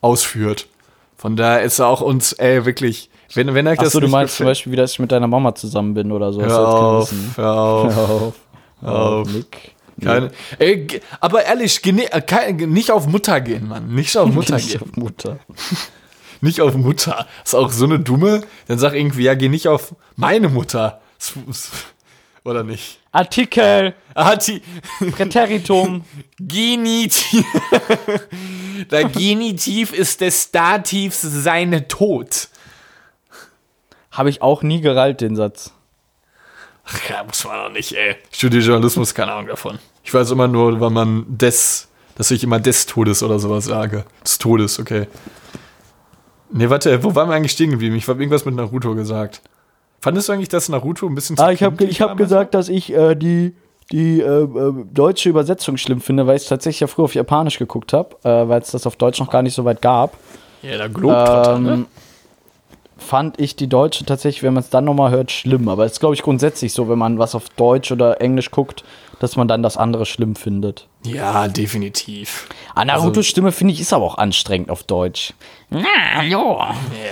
ausführt. 0.01 0.68
Von 1.16 1.36
daher 1.36 1.62
ist 1.62 1.80
auch 1.80 2.01
uns, 2.01 2.34
ey, 2.34 2.66
wirklich, 2.66 3.11
Wenn, 3.35 3.55
wenn 3.55 3.66
euch 3.66 3.78
das 3.78 3.89
Achso, 3.89 4.01
du 4.01 4.09
meinst 4.09 4.37
zum 4.37 4.47
Beispiel, 4.47 4.72
wie 4.72 4.76
dass 4.76 4.93
ich 4.93 4.99
mit 4.99 5.12
deiner 5.12 5.26
Mama 5.26 5.55
zusammen 5.55 5.95
bin 5.95 6.12
oder 6.12 6.32
so. 6.32 6.43
Hör 6.43 6.68
auf, 6.68 7.12
hör 7.37 7.53
auf. 7.53 7.85
Hör 8.01 8.11
auf. 8.11 8.35
Hör 8.80 8.95
auf. 8.95 9.28
Nick. 9.32 9.74
Keine, 10.01 10.30
ey, 10.59 10.87
aber 11.20 11.45
ehrlich, 11.45 11.80
äh, 11.87 12.53
nicht 12.53 12.91
auf 12.91 13.07
Mutter 13.07 13.41
gehen, 13.41 13.68
Mann. 13.68 13.95
Nicht 13.95 14.16
auf 14.16 14.28
Mutter 14.32 14.57
Nicht 14.57 14.72
gehen. 14.72 14.82
auf 14.82 14.97
Mutter. 14.97 15.39
Nicht 16.41 16.61
auf 16.61 16.74
Mutter. 16.74 17.26
Ist 17.45 17.55
auch 17.55 17.70
so 17.70 17.85
eine 17.85 18.01
dumme. 18.01 18.43
Dann 18.66 18.78
sag 18.78 18.93
irgendwie, 18.93 19.22
ja, 19.22 19.35
geh 19.35 19.49
nicht 19.49 19.66
auf 19.66 19.95
meine 20.14 20.51
Mutter. 20.51 21.01
Oder 22.45 22.64
nicht? 22.64 22.99
Artikel, 23.12 23.95
die 24.47 24.61
Präteritum. 25.11 26.05
Genitiv. 26.39 27.47
Der 28.91 29.05
Genitiv 29.09 29.95
ist 29.95 30.20
des 30.20 30.51
Dativs 30.51 31.22
seine 31.22 31.89
Tod. 31.89 32.49
Habe 34.15 34.31
ich 34.31 34.43
auch 34.43 34.62
nie 34.62 34.81
gerallt, 34.81 35.21
den 35.21 35.35
Satz. 35.35 35.73
Ach 36.87 37.11
ja, 37.11 37.25
muss 37.25 37.45
man 37.45 37.59
auch 37.59 37.73
nicht, 37.73 37.93
ey. 37.93 38.15
Ich 38.31 38.39
studiere 38.39 38.62
Journalismus, 38.62 39.12
keine 39.12 39.33
Ahnung 39.33 39.49
davon. 39.49 39.79
Ich 40.05 40.15
weiß 40.15 40.31
immer 40.31 40.47
nur, 40.47 40.81
wann 40.81 40.93
man 40.93 41.25
des, 41.27 41.89
dass 42.17 42.31
ich 42.31 42.45
immer 42.45 42.61
des 42.61 42.87
Todes 42.87 43.25
oder 43.25 43.41
sowas 43.41 43.65
sage. 43.65 44.05
Des 44.25 44.39
Todes, 44.39 44.79
okay. 44.79 45.09
Nee, 46.51 46.71
warte, 46.71 47.03
wo 47.03 47.15
waren 47.17 47.29
wir 47.29 47.35
eigentlich 47.35 47.53
stehen 47.53 47.73
geblieben? 47.73 47.97
Ich 47.97 48.07
habe 48.07 48.23
irgendwas 48.23 48.45
mit 48.45 48.55
Naruto 48.55 48.95
gesagt. 48.95 49.43
Fandest 50.01 50.29
du 50.29 50.35
eigentlich, 50.35 50.49
dass 50.49 50.69
Naruto 50.69 51.07
ein 51.07 51.15
bisschen 51.17 51.37
zu 51.37 51.43
Ah, 51.43 51.51
ich 51.51 51.65
habe 51.65 51.83
ich 51.85 52.01
hab 52.01 52.17
gesagt, 52.17 52.55
dass 52.55 52.69
ich 52.69 52.93
äh, 52.93 53.17
die, 53.17 53.57
die 53.91 54.21
äh, 54.21 54.45
äh, 54.45 54.85
deutsche 54.93 55.31
Übersetzung 55.31 55.77
schlimm 55.77 56.01
finde, 56.01 56.27
weil 56.29 56.37
ich 56.37 56.43
es 56.43 56.49
tatsächlich 56.49 56.81
ja 56.81 56.87
früher 56.87 57.07
auf 57.07 57.15
Japanisch 57.15 57.59
geguckt 57.59 57.93
habe, 57.93 58.15
äh, 58.23 58.49
weil 58.49 58.61
es 58.61 58.71
das 58.71 58.87
auf 58.87 58.95
Deutsch 58.95 59.19
noch 59.19 59.31
gar 59.31 59.43
nicht 59.43 59.55
so 59.55 59.65
weit 59.65 59.83
gab. 59.83 60.17
Ja, 60.62 60.77
der 60.77 60.89
Globetrotter, 60.89 61.59
ne? 61.59 61.87
Fand 62.97 63.40
ich 63.40 63.57
die 63.57 63.68
deutsche 63.68 64.05
tatsächlich, 64.05 64.42
wenn 64.42 64.55
man 64.55 64.62
es 64.62 64.70
dann 64.70 64.84
nochmal 64.84 65.11
hört, 65.11 65.30
schlimm. 65.32 65.68
Aber 65.68 65.84
es 65.84 65.92
ist, 65.92 66.01
glaube 66.01 66.14
ich, 66.14 66.22
grundsätzlich 66.22 66.72
so, 66.72 66.88
wenn 66.88 66.99
man 66.99 67.18
was 67.18 67.34
auf 67.34 67.49
Deutsch 67.51 67.90
oder 67.90 68.20
Englisch 68.20 68.51
guckt, 68.51 68.84
dass 69.18 69.36
man 69.36 69.49
dann 69.49 69.62
das 69.62 69.76
andere 69.76 70.07
schlimm 70.07 70.36
findet. 70.36 70.86
Ja, 71.05 71.49
definitiv. 71.49 72.49
Ah, 72.74 72.84
Narutos 72.84 73.26
Stimme, 73.26 73.53
finde 73.53 73.74
ich, 73.74 73.80
ist 73.80 73.92
aber 73.92 74.05
auch 74.05 74.18
anstrengend 74.18 74.70
auf 74.70 74.82
Deutsch. 74.84 75.32
Na, 75.70 75.84
hallo. 76.14 76.61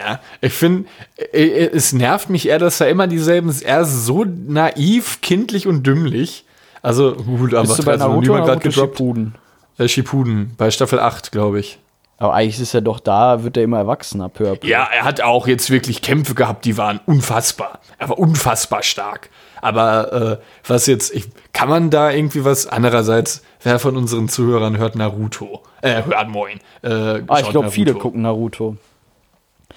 Ja, 0.04 0.20
ich 0.40 0.52
finde, 0.52 0.88
es 1.32 1.92
nervt 1.92 2.30
mich 2.30 2.48
eher, 2.48 2.58
dass 2.58 2.80
er 2.80 2.88
immer 2.88 3.06
dieselben, 3.06 3.54
er 3.64 3.80
ist 3.82 4.06
so 4.06 4.24
naiv, 4.24 5.20
kindlich 5.20 5.66
und 5.66 5.86
dümmlich. 5.86 6.44
Also, 6.80 7.14
gut, 7.14 7.54
aber 7.54 7.66
Bist 7.66 7.78
du 7.78 7.84
bei 7.84 7.92
also, 7.92 8.08
Naruto 8.08 8.34
Naruto 8.34 8.58
gedroppt. 8.58 8.96
Shippuden? 8.98 9.34
Äh, 9.78 9.88
Shippuden, 9.88 10.54
bei 10.56 10.70
Staffel 10.70 11.00
8, 11.00 11.32
glaube 11.32 11.60
ich. 11.60 11.78
Aber 12.22 12.34
eigentlich 12.34 12.60
ist 12.60 12.72
er 12.72 12.82
doch 12.82 13.00
da, 13.00 13.42
wird 13.42 13.56
er 13.56 13.64
immer 13.64 13.78
erwachsener, 13.78 14.28
peu. 14.28 14.54
Ja, 14.62 14.86
er 14.94 15.02
hat 15.02 15.20
auch 15.22 15.48
jetzt 15.48 15.70
wirklich 15.70 16.02
Kämpfe 16.02 16.34
gehabt, 16.34 16.64
die 16.64 16.78
waren 16.78 17.00
unfassbar. 17.04 17.80
Er 17.98 18.10
war 18.10 18.18
unfassbar 18.18 18.84
stark. 18.84 19.28
Aber 19.60 20.12
äh, 20.12 20.36
was 20.64 20.86
jetzt, 20.86 21.12
ich, 21.12 21.24
kann 21.52 21.68
man 21.68 21.90
da 21.90 22.12
irgendwie 22.12 22.44
was? 22.44 22.68
Andererseits, 22.68 23.42
wer 23.64 23.80
von 23.80 23.96
unseren 23.96 24.28
Zuhörern 24.28 24.78
hört 24.78 24.94
Naruto? 24.94 25.62
Äh, 25.80 26.04
hört 26.04 26.28
Moin. 26.28 26.60
Äh, 26.82 27.22
Ah, 27.26 27.40
ich 27.40 27.50
glaube, 27.50 27.72
viele 27.72 27.94
gucken 27.94 28.22
Naruto. 28.22 28.76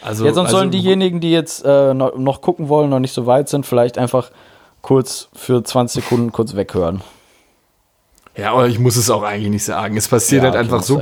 Also, 0.03 0.23
Ja, 0.23 0.33
sonst 0.33 0.49
also, 0.49 0.57
sollen 0.57 0.69
diejenigen, 0.69 1.21
die 1.21 1.31
jetzt 1.31 1.65
äh, 1.65 1.95
noch, 1.95 2.15
noch 2.15 2.41
gucken 2.41 2.69
wollen, 2.69 2.91
noch 2.91 2.99
nicht 2.99 3.13
so 3.13 3.25
weit 3.25 3.49
sind, 3.49 3.65
vielleicht 3.65 3.97
einfach 3.97 4.29
kurz 4.83 5.29
für 5.33 5.63
20 5.63 6.03
Sekunden 6.03 6.31
kurz 6.31 6.55
weghören. 6.55 7.01
Ja, 8.38 8.51
aber 8.51 8.67
ich 8.67 8.79
muss 8.79 8.95
es 8.97 9.09
auch 9.09 9.23
eigentlich 9.23 9.49
nicht 9.49 9.63
sagen. 9.63 9.95
Es 9.95 10.07
passiert 10.07 10.43
Ja, 10.43 10.49
halt 10.49 10.59
einfach 10.59 10.83
so. 10.83 10.97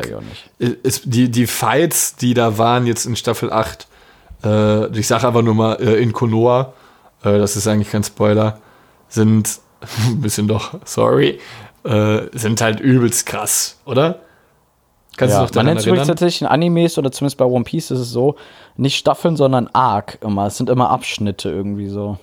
nicht. 0.60 0.80
Es, 0.84 1.02
die, 1.04 1.30
die 1.30 1.48
Fights, 1.48 2.16
die 2.16 2.34
da 2.34 2.58
waren 2.58 2.86
jetzt 2.86 3.06
in 3.06 3.16
Staffel 3.16 3.52
8, 3.52 3.88
äh, 4.44 4.98
ich 4.98 5.08
sage 5.08 5.26
aber 5.28 5.42
nur 5.42 5.56
mal 5.56 5.74
äh, 5.82 5.96
in 6.02 6.14
Konoha, 6.14 6.74
äh, 7.24 7.38
das 7.40 7.56
ist 7.56 7.68
eigentlich 7.68 7.90
kein 7.92 8.04
Spoiler, 8.04 8.60
sind 9.10 9.60
ein 10.08 10.22
bisschen 10.22 10.48
doch, 10.48 10.76
sorry, 10.86 11.40
äh, 11.84 12.22
sind 12.34 12.62
halt 12.62 12.80
übelst 12.80 13.26
krass, 13.26 13.80
oder? 13.86 14.20
Kannst 15.18 15.34
Ja, 15.34 15.42
du 15.42 15.46
noch 15.46 15.56
man 15.56 15.66
nennt 15.68 15.80
es 15.80 15.86
übrigens 15.86 16.08
tatsächlich 16.08 16.42
in 16.42 16.48
Animes 16.48 16.98
oder 16.98 17.12
zumindest 17.12 17.38
bei 17.38 17.46
One 17.46 17.64
Piece 17.64 17.92
ist 17.92 18.00
es 18.00 18.10
so, 18.10 18.36
nicht 18.78 18.98
Staffeln, 18.98 19.36
sondern 19.38 19.68
Arc 19.74 20.18
immer. 20.22 20.48
Es 20.48 20.58
sind 20.58 20.70
immer 20.70 20.90
Abschnitte 20.90 21.50
irgendwie 21.50 21.88
so. 21.90 22.18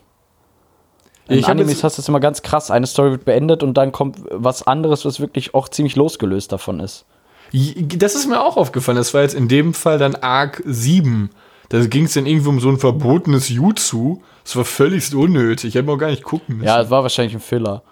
In 1.30 1.38
Ich 1.38 1.48
Animes 1.48 1.84
hast 1.84 1.96
du 1.96 2.02
es 2.02 2.08
immer 2.08 2.20
ganz 2.20 2.42
krass. 2.42 2.70
Eine 2.70 2.86
Story 2.86 3.12
wird 3.12 3.24
beendet 3.24 3.62
und 3.62 3.74
dann 3.74 3.92
kommt 3.92 4.18
was 4.30 4.66
anderes, 4.66 5.04
was 5.04 5.20
wirklich 5.20 5.54
auch 5.54 5.68
ziemlich 5.68 5.96
losgelöst 5.96 6.50
davon 6.52 6.80
ist. 6.80 7.04
Das 7.52 8.14
ist 8.14 8.28
mir 8.28 8.40
auch 8.42 8.56
aufgefallen. 8.56 8.96
Das 8.96 9.14
war 9.14 9.22
jetzt 9.22 9.34
in 9.34 9.48
dem 9.48 9.74
Fall 9.74 9.98
dann 9.98 10.16
Arc 10.16 10.62
7. 10.64 11.30
Da 11.68 11.84
ging 11.86 12.04
es 12.04 12.14
dann 12.14 12.26
irgendwie 12.26 12.48
um 12.48 12.60
so 12.60 12.68
ein 12.68 12.78
verbotenes 12.78 13.48
Jutsu. 13.48 14.18
Das 14.44 14.56
war 14.56 14.64
völlig 14.64 15.14
unnötig. 15.14 15.68
Ich 15.68 15.74
hätte 15.76 15.86
mal 15.86 15.98
gar 15.98 16.10
nicht 16.10 16.24
gucken 16.24 16.56
müssen. 16.56 16.66
Ja, 16.66 16.80
es 16.80 16.90
war 16.90 17.02
wahrscheinlich 17.02 17.34
ein 17.34 17.40
Filler. 17.40 17.82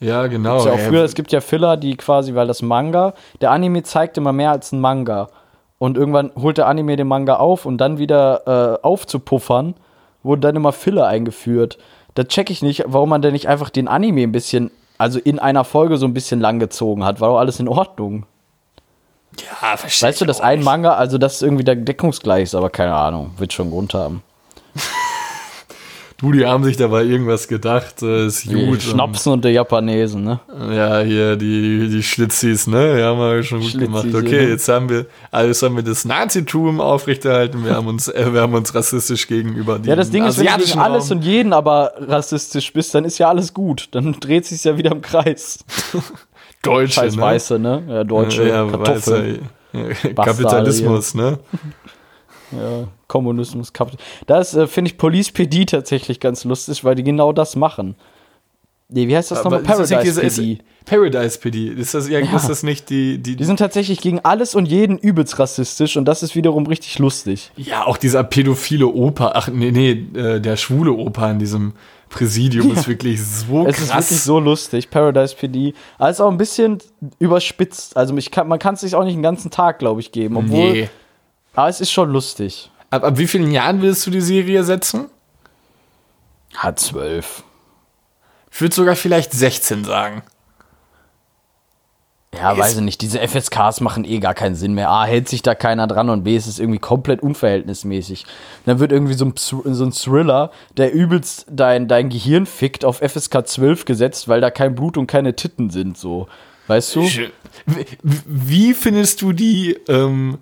ja 0.00 0.26
genau. 0.26 0.64
Ja 0.66 0.72
auch 0.72 0.78
früher, 0.80 1.04
es 1.04 1.14
gibt 1.14 1.30
ja 1.30 1.40
Filler, 1.40 1.76
die 1.76 1.96
quasi, 1.96 2.34
weil 2.34 2.48
das 2.48 2.60
Manga, 2.60 3.14
der 3.40 3.52
Anime 3.52 3.84
zeigt 3.84 4.18
immer 4.18 4.32
mehr 4.32 4.50
als 4.50 4.72
ein 4.72 4.80
Manga. 4.80 5.28
Und 5.78 5.96
irgendwann 5.96 6.32
holt 6.36 6.58
der 6.58 6.66
Anime 6.66 6.96
den 6.96 7.06
Manga 7.06 7.36
auf 7.36 7.66
und 7.66 7.78
dann 7.78 7.98
wieder 7.98 8.78
äh, 8.80 8.84
aufzupuffern, 8.84 9.74
wurden 10.22 10.40
dann 10.40 10.56
immer 10.56 10.72
Filler 10.72 11.06
eingeführt. 11.06 11.78
Da 12.14 12.24
check 12.24 12.50
ich 12.50 12.62
nicht, 12.62 12.84
warum 12.86 13.08
man 13.08 13.22
denn 13.22 13.32
nicht 13.32 13.48
einfach 13.48 13.70
den 13.70 13.88
Anime 13.88 14.22
ein 14.22 14.32
bisschen, 14.32 14.70
also 14.98 15.18
in 15.18 15.38
einer 15.38 15.64
Folge 15.64 15.96
so 15.96 16.06
ein 16.06 16.14
bisschen 16.14 16.40
lang 16.40 16.58
gezogen 16.58 17.04
hat. 17.04 17.20
War 17.20 17.30
doch 17.30 17.38
alles 17.38 17.58
in 17.60 17.68
Ordnung. 17.68 18.26
ja, 19.62 19.76
verstehe 19.76 20.08
Weißt 20.08 20.20
du, 20.20 20.24
dass 20.24 20.40
ein. 20.40 20.62
Manga, 20.62 20.94
also 20.94 21.18
das 21.18 21.34
ist 21.34 21.42
irgendwie 21.42 21.64
der 21.64 21.76
deckungsgleich 21.76 22.44
ist, 22.44 22.54
aber 22.54 22.70
keine 22.70 22.94
Ahnung, 22.94 23.32
wird 23.36 23.52
schon 23.52 23.70
Grund 23.70 23.94
haben. 23.94 24.22
Du, 26.24 26.32
die 26.32 26.46
haben 26.46 26.64
sich 26.64 26.78
dabei 26.78 27.04
irgendwas 27.04 27.48
gedacht. 27.48 28.00
Äh, 28.00 28.28
ist 28.28 28.44
Die 28.44 28.54
gut. 28.54 28.80
Schnapsen 28.80 29.34
und 29.34 29.44
die 29.44 29.50
Japanesen, 29.50 30.24
ne? 30.24 30.40
Und, 30.48 30.72
ja, 30.72 31.00
hier, 31.00 31.36
die, 31.36 31.86
die 31.90 32.02
Schlitzis, 32.02 32.66
ne? 32.66 32.96
Die 32.96 33.02
haben 33.02 33.18
wir 33.18 33.42
schon 33.42 33.60
gut 33.60 33.72
Schlitzis, 33.72 33.88
gemacht. 33.88 34.06
Okay, 34.14 34.44
ja. 34.44 34.48
jetzt 34.48 34.66
haben 34.66 34.88
wir, 34.88 35.04
also 35.30 35.66
haben 35.66 35.76
wir 35.76 35.82
das 35.82 36.06
Nazitum 36.06 36.80
aufrechterhalten. 36.80 37.62
Wir 37.62 37.76
haben 37.76 37.88
uns, 37.88 38.08
äh, 38.08 38.32
wir 38.32 38.40
haben 38.40 38.54
uns 38.54 38.74
rassistisch 38.74 39.26
gegenüber 39.26 39.78
die 39.78 39.90
Ja, 39.90 39.96
das 39.96 40.10
Ding 40.10 40.24
ist, 40.24 40.38
wenn 40.38 40.46
du 40.46 40.64
gegen 40.64 40.78
alles 40.78 41.10
und 41.10 41.22
jeden 41.22 41.52
aber 41.52 41.92
rassistisch 41.98 42.72
bist, 42.72 42.94
dann 42.94 43.04
ist 43.04 43.18
ja 43.18 43.28
alles 43.28 43.52
gut. 43.52 43.88
Dann 43.90 44.14
dreht 44.18 44.46
sich 44.46 44.64
ja 44.64 44.78
wieder 44.78 44.92
im 44.92 45.02
Kreis. 45.02 45.62
Deutsche, 46.62 46.94
Scheiß 46.94 47.16
ne? 47.16 47.22
Weiße, 47.22 47.58
ne? 47.58 47.82
Ja, 47.86 48.04
deutsche 48.04 48.48
ja, 48.48 48.66
Kartoffeln. 48.66 49.40
Weiße, 49.74 49.98
ja, 50.08 50.24
Kapitalismus, 50.24 51.14
ne? 51.14 51.38
Ja, 52.60 52.88
Kommunismus, 53.08 53.72
Kapit 53.72 53.98
Das 54.26 54.54
äh, 54.54 54.66
finde 54.66 54.90
ich 54.90 54.98
Police 54.98 55.30
PD 55.30 55.64
tatsächlich 55.66 56.20
ganz 56.20 56.44
lustig, 56.44 56.84
weil 56.84 56.94
die 56.94 57.04
genau 57.04 57.32
das 57.32 57.56
machen. 57.56 57.94
Nee, 58.90 59.08
wie 59.08 59.16
heißt 59.16 59.30
das 59.30 59.42
nochmal? 59.42 59.60
ist 59.62 59.66
Paradise 59.66 60.00
diese- 60.02 60.20
PD. 60.20 60.52
ist- 60.52 60.60
Paradise 60.84 61.38
PD. 61.38 61.68
Ist 61.68 61.94
das, 61.94 62.08
ja, 62.10 62.18
ist 62.18 62.48
das 62.48 62.62
nicht 62.62 62.90
die, 62.90 63.16
die, 63.16 63.36
Die 63.36 63.44
sind 63.44 63.56
tatsächlich 63.58 64.02
gegen 64.02 64.20
alles 64.20 64.54
und 64.54 64.66
jeden 64.66 64.98
übelst 64.98 65.38
rassistisch 65.38 65.96
und 65.96 66.04
das 66.04 66.22
ist 66.22 66.36
wiederum 66.36 66.66
richtig 66.66 66.98
lustig. 66.98 67.50
Ja, 67.56 67.86
auch 67.86 67.96
dieser 67.96 68.22
pädophile 68.22 68.86
Opa, 68.88 69.32
ach 69.34 69.48
nee, 69.48 69.70
nee, 69.72 69.92
äh, 70.20 70.40
der 70.40 70.56
schwule 70.58 70.92
Opa 70.92 71.30
in 71.30 71.38
diesem 71.38 71.72
Präsidium 72.10 72.70
ist 72.72 72.86
wirklich 72.88 73.22
so 73.24 73.66
Es 73.66 73.78
ist 73.80 73.88
krass. 73.90 74.10
wirklich 74.10 74.20
so 74.22 74.38
lustig, 74.38 74.90
Paradise 74.90 75.34
PD. 75.34 75.72
Aber 75.96 76.10
es 76.10 76.16
ist 76.16 76.20
auch 76.20 76.30
ein 76.30 76.36
bisschen 76.36 76.78
überspitzt. 77.18 77.96
Also 77.96 78.14
ich 78.18 78.30
kann, 78.30 78.46
man 78.46 78.58
kann 78.58 78.74
es 78.74 78.82
sich 78.82 78.94
auch 78.94 79.04
nicht 79.04 79.14
den 79.16 79.22
ganzen 79.22 79.50
Tag, 79.50 79.78
glaube 79.78 80.00
ich, 80.00 80.12
geben. 80.12 80.36
Obwohl, 80.36 80.72
nee. 80.72 80.88
Aber 81.54 81.68
es 81.68 81.80
ist 81.80 81.90
schon 81.92 82.10
lustig. 82.10 82.70
Ab, 82.90 83.04
ab 83.04 83.18
wie 83.18 83.26
vielen 83.26 83.50
Jahren 83.50 83.82
willst 83.82 84.06
du 84.06 84.10
die 84.10 84.20
Serie 84.20 84.64
setzen? 84.64 85.06
Hat 86.56 86.78
zwölf. 86.78 87.42
Ich 88.52 88.60
würde 88.60 88.74
sogar 88.74 88.96
vielleicht 88.96 89.32
16 89.32 89.84
sagen. 89.84 90.22
Ja, 92.36 92.52
Ist- 92.52 92.58
weiß 92.58 92.76
ich 92.76 92.82
nicht. 92.82 93.00
Diese 93.00 93.20
FSKs 93.20 93.80
machen 93.80 94.04
eh 94.04 94.18
gar 94.18 94.34
keinen 94.34 94.56
Sinn 94.56 94.74
mehr. 94.74 94.90
A, 94.90 95.04
hält 95.04 95.28
sich 95.28 95.42
da 95.42 95.54
keiner 95.54 95.86
dran 95.86 96.10
und 96.10 96.24
B, 96.24 96.36
ist 96.36 96.46
es 96.46 96.58
irgendwie 96.58 96.80
komplett 96.80 97.22
unverhältnismäßig. 97.22 98.24
Und 98.24 98.66
dann 98.66 98.78
wird 98.80 98.90
irgendwie 98.92 99.14
so 99.14 99.26
ein, 99.26 99.34
so 99.36 99.84
ein 99.84 99.92
Thriller, 99.92 100.50
der 100.76 100.92
übelst 100.92 101.46
dein, 101.48 101.86
dein 101.86 102.08
Gehirn 102.08 102.46
fickt, 102.46 102.84
auf 102.84 102.98
FSK 102.98 103.46
12 103.46 103.84
gesetzt, 103.84 104.26
weil 104.28 104.40
da 104.40 104.50
kein 104.50 104.74
Blut 104.74 104.96
und 104.96 105.06
keine 105.06 105.36
Titten 105.36 105.70
sind, 105.70 105.96
so. 105.96 106.26
Weißt 106.66 106.96
du? 106.96 107.02
Wie, 107.66 107.86
wie 108.24 108.74
findest 108.74 109.20
du 109.22 109.32
die, 109.32 109.74
ähm, 109.88 110.38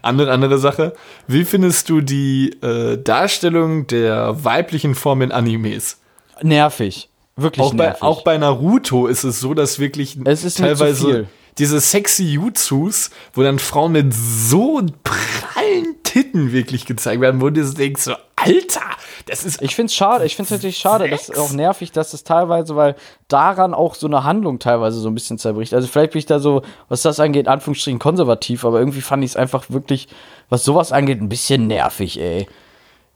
andere, 0.00 0.32
andere 0.32 0.58
Sache, 0.58 0.94
wie 1.26 1.44
findest 1.44 1.88
du 1.88 2.00
die 2.00 2.50
äh, 2.62 2.96
Darstellung 2.96 3.86
der 3.86 4.44
weiblichen 4.44 4.94
Form 4.94 5.22
in 5.22 5.32
Animes? 5.32 5.98
Nervig. 6.42 7.08
Wirklich 7.36 7.64
Auch 7.64 7.74
bei, 7.74 7.86
nervig. 7.86 8.02
auch 8.02 8.22
bei 8.24 8.38
Naruto 8.38 9.06
ist 9.06 9.24
es 9.24 9.40
so, 9.40 9.54
dass 9.54 9.78
wirklich 9.78 10.18
teilweise 10.56 11.26
diese 11.58 11.80
sexy 11.80 12.24
Jutsus, 12.24 13.10
wo 13.34 13.42
dann 13.42 13.58
Frauen 13.58 13.92
mit 13.92 14.12
so 14.14 14.82
prallen 15.02 16.01
Titten 16.12 16.52
wirklich 16.52 16.84
gezeigt 16.84 17.22
werden, 17.22 17.40
wo 17.40 17.48
du 17.48 17.64
denkst, 17.64 18.02
so, 18.02 18.12
Alter, 18.36 18.82
das 19.26 19.44
ist 19.44 19.62
Ich 19.62 19.74
finde 19.74 19.86
es 19.86 19.94
schade, 19.94 20.26
ich 20.26 20.36
finde 20.36 20.48
es 20.48 20.50
natürlich 20.50 20.76
schade, 20.76 21.08
das 21.08 21.30
ist 21.30 21.38
auch 21.38 21.52
nervig, 21.52 21.90
dass 21.90 22.12
es 22.12 22.22
teilweise, 22.22 22.76
weil 22.76 22.96
daran 23.28 23.72
auch 23.72 23.94
so 23.94 24.08
eine 24.08 24.22
Handlung 24.22 24.58
teilweise 24.58 25.00
so 25.00 25.08
ein 25.08 25.14
bisschen 25.14 25.38
zerbricht. 25.38 25.72
Also 25.72 25.88
vielleicht 25.88 26.12
bin 26.12 26.18
ich 26.18 26.26
da 26.26 26.38
so, 26.38 26.60
was 26.90 27.00
das 27.00 27.18
angeht, 27.18 27.48
Anführungsstrichen 27.48 27.98
konservativ, 27.98 28.66
aber 28.66 28.78
irgendwie 28.78 29.00
fand 29.00 29.24
ich 29.24 29.30
es 29.30 29.36
einfach 29.36 29.70
wirklich, 29.70 30.08
was 30.50 30.64
sowas 30.64 30.92
angeht, 30.92 31.22
ein 31.22 31.30
bisschen 31.30 31.66
nervig, 31.66 32.20
ey. 32.20 32.46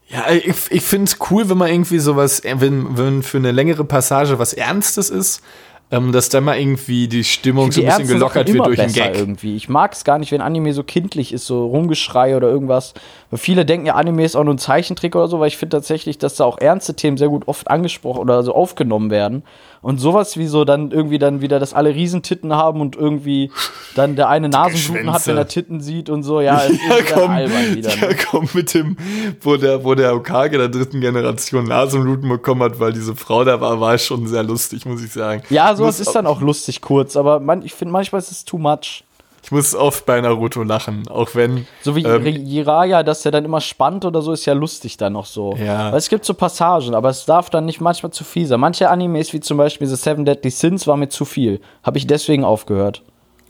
Ja, 0.08 0.30
ich, 0.30 0.70
ich 0.70 0.82
finde 0.82 1.04
es 1.04 1.18
cool, 1.30 1.50
wenn 1.50 1.58
man 1.58 1.70
irgendwie 1.70 1.98
sowas, 1.98 2.40
wenn, 2.44 2.96
wenn 2.96 3.22
für 3.22 3.36
eine 3.36 3.52
längere 3.52 3.84
Passage 3.84 4.38
was 4.38 4.54
Ernstes 4.54 5.10
ist, 5.10 5.42
ähm, 5.90 6.10
dass 6.10 6.28
dann 6.28 6.44
mal 6.44 6.58
irgendwie 6.58 7.06
die 7.06 7.22
Stimmung 7.22 7.70
so 7.70 7.80
ein 7.80 7.86
bisschen 7.86 8.08
gelockert 8.08 8.52
wird 8.52 8.66
durch 8.66 8.78
den 8.78 8.92
Gag. 8.92 9.16
Irgendwie. 9.16 9.54
Ich 9.54 9.68
mag 9.68 9.92
es 9.92 10.02
gar 10.02 10.18
nicht, 10.18 10.32
wenn 10.32 10.40
Anime 10.40 10.72
so 10.72 10.82
kindlich 10.82 11.32
ist, 11.32 11.46
so 11.46 11.66
Rumgeschrei 11.66 12.36
oder 12.36 12.48
irgendwas. 12.48 12.94
Weil 13.30 13.38
viele 13.38 13.64
denken 13.64 13.86
ja, 13.86 13.94
Anime 13.94 14.24
ist 14.24 14.34
auch 14.34 14.42
nur 14.42 14.54
ein 14.54 14.58
Zeichentrick 14.58 15.14
oder 15.14 15.28
so, 15.28 15.38
weil 15.38 15.48
ich 15.48 15.56
finde 15.56 15.76
tatsächlich, 15.76 16.18
dass 16.18 16.34
da 16.34 16.44
auch 16.44 16.58
ernste 16.58 16.94
Themen 16.94 17.16
sehr 17.16 17.28
gut 17.28 17.46
oft 17.46 17.70
angesprochen 17.70 18.20
oder 18.20 18.42
so 18.42 18.52
aufgenommen 18.52 19.10
werden. 19.10 19.44
Und 19.86 19.98
sowas 19.98 20.36
wie 20.36 20.48
so 20.48 20.64
dann 20.64 20.90
irgendwie 20.90 21.20
dann 21.20 21.40
wieder, 21.40 21.60
dass 21.60 21.72
alle 21.72 21.94
Riesentitten 21.94 22.52
haben 22.52 22.80
und 22.80 22.96
irgendwie 22.96 23.52
dann 23.94 24.16
der 24.16 24.28
eine 24.28 24.48
Nasenbluten 24.48 25.12
hat, 25.12 25.24
wenn 25.28 25.36
er 25.36 25.46
Titten 25.46 25.80
sieht 25.80 26.10
und 26.10 26.24
so. 26.24 26.40
Ja, 26.40 26.64
ja 26.64 26.72
komm, 27.14 27.36
wieder, 27.36 27.94
ja, 27.94 28.08
ne? 28.08 28.16
komm 28.28 28.48
mit 28.52 28.74
dem, 28.74 28.96
wo 29.42 29.56
der, 29.56 29.84
wo 29.84 29.94
der 29.94 30.16
Okage 30.16 30.58
der 30.58 30.70
dritten 30.70 31.00
Generation 31.00 31.66
Nasenbluten 31.66 32.28
bekommen 32.28 32.64
hat, 32.64 32.80
weil 32.80 32.94
diese 32.94 33.14
Frau 33.14 33.44
da 33.44 33.60
war, 33.60 33.80
war 33.80 33.96
schon 33.96 34.26
sehr 34.26 34.42
lustig, 34.42 34.86
muss 34.86 35.04
ich 35.04 35.12
sagen. 35.12 35.42
Ja, 35.50 35.76
sowas 35.76 36.00
ist 36.00 36.16
dann 36.16 36.26
auch 36.26 36.40
lustig 36.40 36.80
kurz, 36.80 37.16
aber 37.16 37.38
man, 37.38 37.62
ich 37.62 37.72
finde 37.72 37.92
manchmal 37.92 38.20
ist 38.20 38.32
es 38.32 38.44
too 38.44 38.58
much. 38.58 39.04
Ich 39.46 39.52
muss 39.52 39.76
oft 39.76 40.06
bei 40.06 40.20
Naruto 40.20 40.64
lachen, 40.64 41.06
auch 41.06 41.36
wenn. 41.36 41.68
So 41.80 41.94
wie 41.94 42.02
ähm, 42.02 42.26
Jiraya, 42.26 43.04
dass 43.04 43.24
er 43.24 43.30
dann 43.30 43.44
immer 43.44 43.60
spannt 43.60 44.04
oder 44.04 44.20
so, 44.20 44.32
ist 44.32 44.44
ja 44.44 44.54
lustig 44.54 44.96
dann 44.96 45.12
noch 45.12 45.26
so. 45.26 45.54
Ja. 45.54 45.92
Weil 45.92 45.98
es 45.98 46.08
gibt 46.08 46.24
so 46.24 46.34
Passagen, 46.34 46.96
aber 46.96 47.10
es 47.10 47.26
darf 47.26 47.48
dann 47.48 47.64
nicht 47.64 47.80
manchmal 47.80 48.10
zu 48.10 48.24
viel 48.24 48.48
sein. 48.48 48.58
Manche 48.58 48.90
Animes, 48.90 49.32
wie 49.32 49.38
zum 49.38 49.56
Beispiel 49.56 49.86
The 49.86 49.94
Seven 49.94 50.24
Deadly 50.24 50.50
Sins, 50.50 50.88
war 50.88 50.96
mir 50.96 51.10
zu 51.10 51.24
viel. 51.24 51.60
Habe 51.84 51.96
ich 51.96 52.08
deswegen 52.08 52.42
aufgehört. 52.42 53.02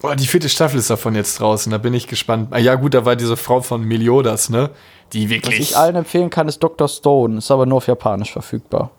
Boah, 0.03 0.14
die 0.14 0.26
vierte 0.26 0.51
Staffel 0.51 0.78
ist 0.78 0.90
davon 0.90 1.14
jetzt 1.14 1.40
draußen, 1.40 1.72
da 1.72 1.78
bin 1.78 1.94
ich 1.94 2.07
gespannt. 2.07 2.49
Ah, 2.51 2.59
ja, 2.59 2.74
gut, 2.74 2.92
da 2.92 3.07
war 3.07 3.16
diese 3.16 3.38
Frau 3.38 3.62
von 3.62 3.82
Meliodas, 3.82 4.51
ne? 4.51 4.68
Die 5.14 5.30
wirklich. 5.30 5.61
Was 5.61 5.70
ich 5.70 5.76
allen 5.78 5.97
empfehlen 5.97 6.28
kann, 6.28 6.47
ist 6.47 6.62
Dr. 6.62 6.88
Stone, 6.88 7.38
ist 7.38 7.51
aber 7.51 7.64
nur 7.64 7.78
auf 7.78 7.86
Japanisch 7.86 8.32
verfügbar. 8.32 8.90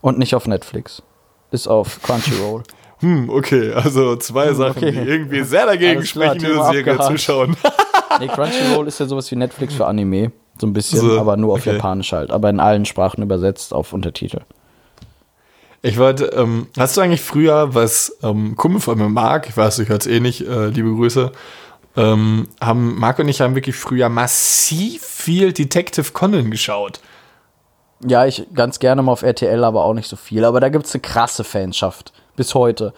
Und 0.00 0.18
nicht 0.18 0.34
auf 0.34 0.46
Netflix. 0.46 1.02
Ist 1.50 1.68
auf 1.68 2.00
Crunchyroll. 2.00 2.62
Hm, 3.00 3.30
okay, 3.30 3.72
also 3.72 4.16
zwei 4.16 4.48
hm, 4.48 4.56
Sachen, 4.56 4.88
okay. 4.88 4.92
die 4.92 4.98
irgendwie 4.98 5.42
sehr 5.42 5.66
dagegen 5.66 6.04
sprechen, 6.04 6.38
diese 6.38 6.64
Serie 6.64 6.98
zu 6.98 7.18
schauen. 7.18 7.56
nee, 8.20 8.28
Crunchyroll 8.28 8.86
ist 8.86 9.00
ja 9.00 9.06
sowas 9.06 9.30
wie 9.30 9.36
Netflix 9.36 9.74
für 9.74 9.86
Anime. 9.86 10.32
So 10.60 10.66
ein 10.66 10.74
bisschen, 10.74 11.00
so, 11.00 11.18
aber 11.18 11.38
nur 11.38 11.54
auf 11.54 11.60
okay. 11.60 11.76
Japanisch 11.76 12.12
halt. 12.12 12.30
Aber 12.30 12.50
in 12.50 12.60
allen 12.60 12.84
Sprachen 12.84 13.22
übersetzt 13.22 13.72
auf 13.72 13.94
Untertitel. 13.94 14.42
Ich 15.80 15.96
wollte, 15.96 16.26
ähm, 16.26 16.66
hast 16.78 16.98
du 16.98 17.00
eigentlich 17.00 17.22
früher, 17.22 17.74
was 17.74 18.18
ähm, 18.22 18.54
Kumpel 18.56 18.80
von 18.80 18.98
mir 18.98 19.08
Marc, 19.08 19.48
ich 19.48 19.56
weiß, 19.56 19.78
ich 19.78 19.88
höre 19.88 19.96
es 19.96 20.06
eh 20.06 20.20
nicht, 20.20 20.46
äh, 20.46 20.66
liebe 20.66 20.90
Grüße, 20.90 21.32
ähm, 21.96 22.48
haben 22.60 22.98
Marc 22.98 23.18
und 23.18 23.28
ich 23.28 23.40
haben 23.40 23.54
wirklich 23.54 23.76
früher 23.76 24.10
massiv 24.10 25.02
viel 25.02 25.54
Detective 25.54 26.12
Conan 26.12 26.50
geschaut. 26.50 27.00
Ja, 28.06 28.26
ich 28.26 28.46
ganz 28.54 28.78
gerne 28.78 29.02
mal 29.02 29.12
auf 29.12 29.22
RTL, 29.22 29.64
aber 29.64 29.84
auch 29.84 29.94
nicht 29.94 30.08
so 30.08 30.16
viel. 30.16 30.44
Aber 30.44 30.60
da 30.60 30.68
gibt 30.68 30.84
es 30.84 30.94
eine 30.94 31.00
krasse 31.00 31.44
Fanschaft 31.44 32.12
bis 32.36 32.54
heute. 32.54 32.92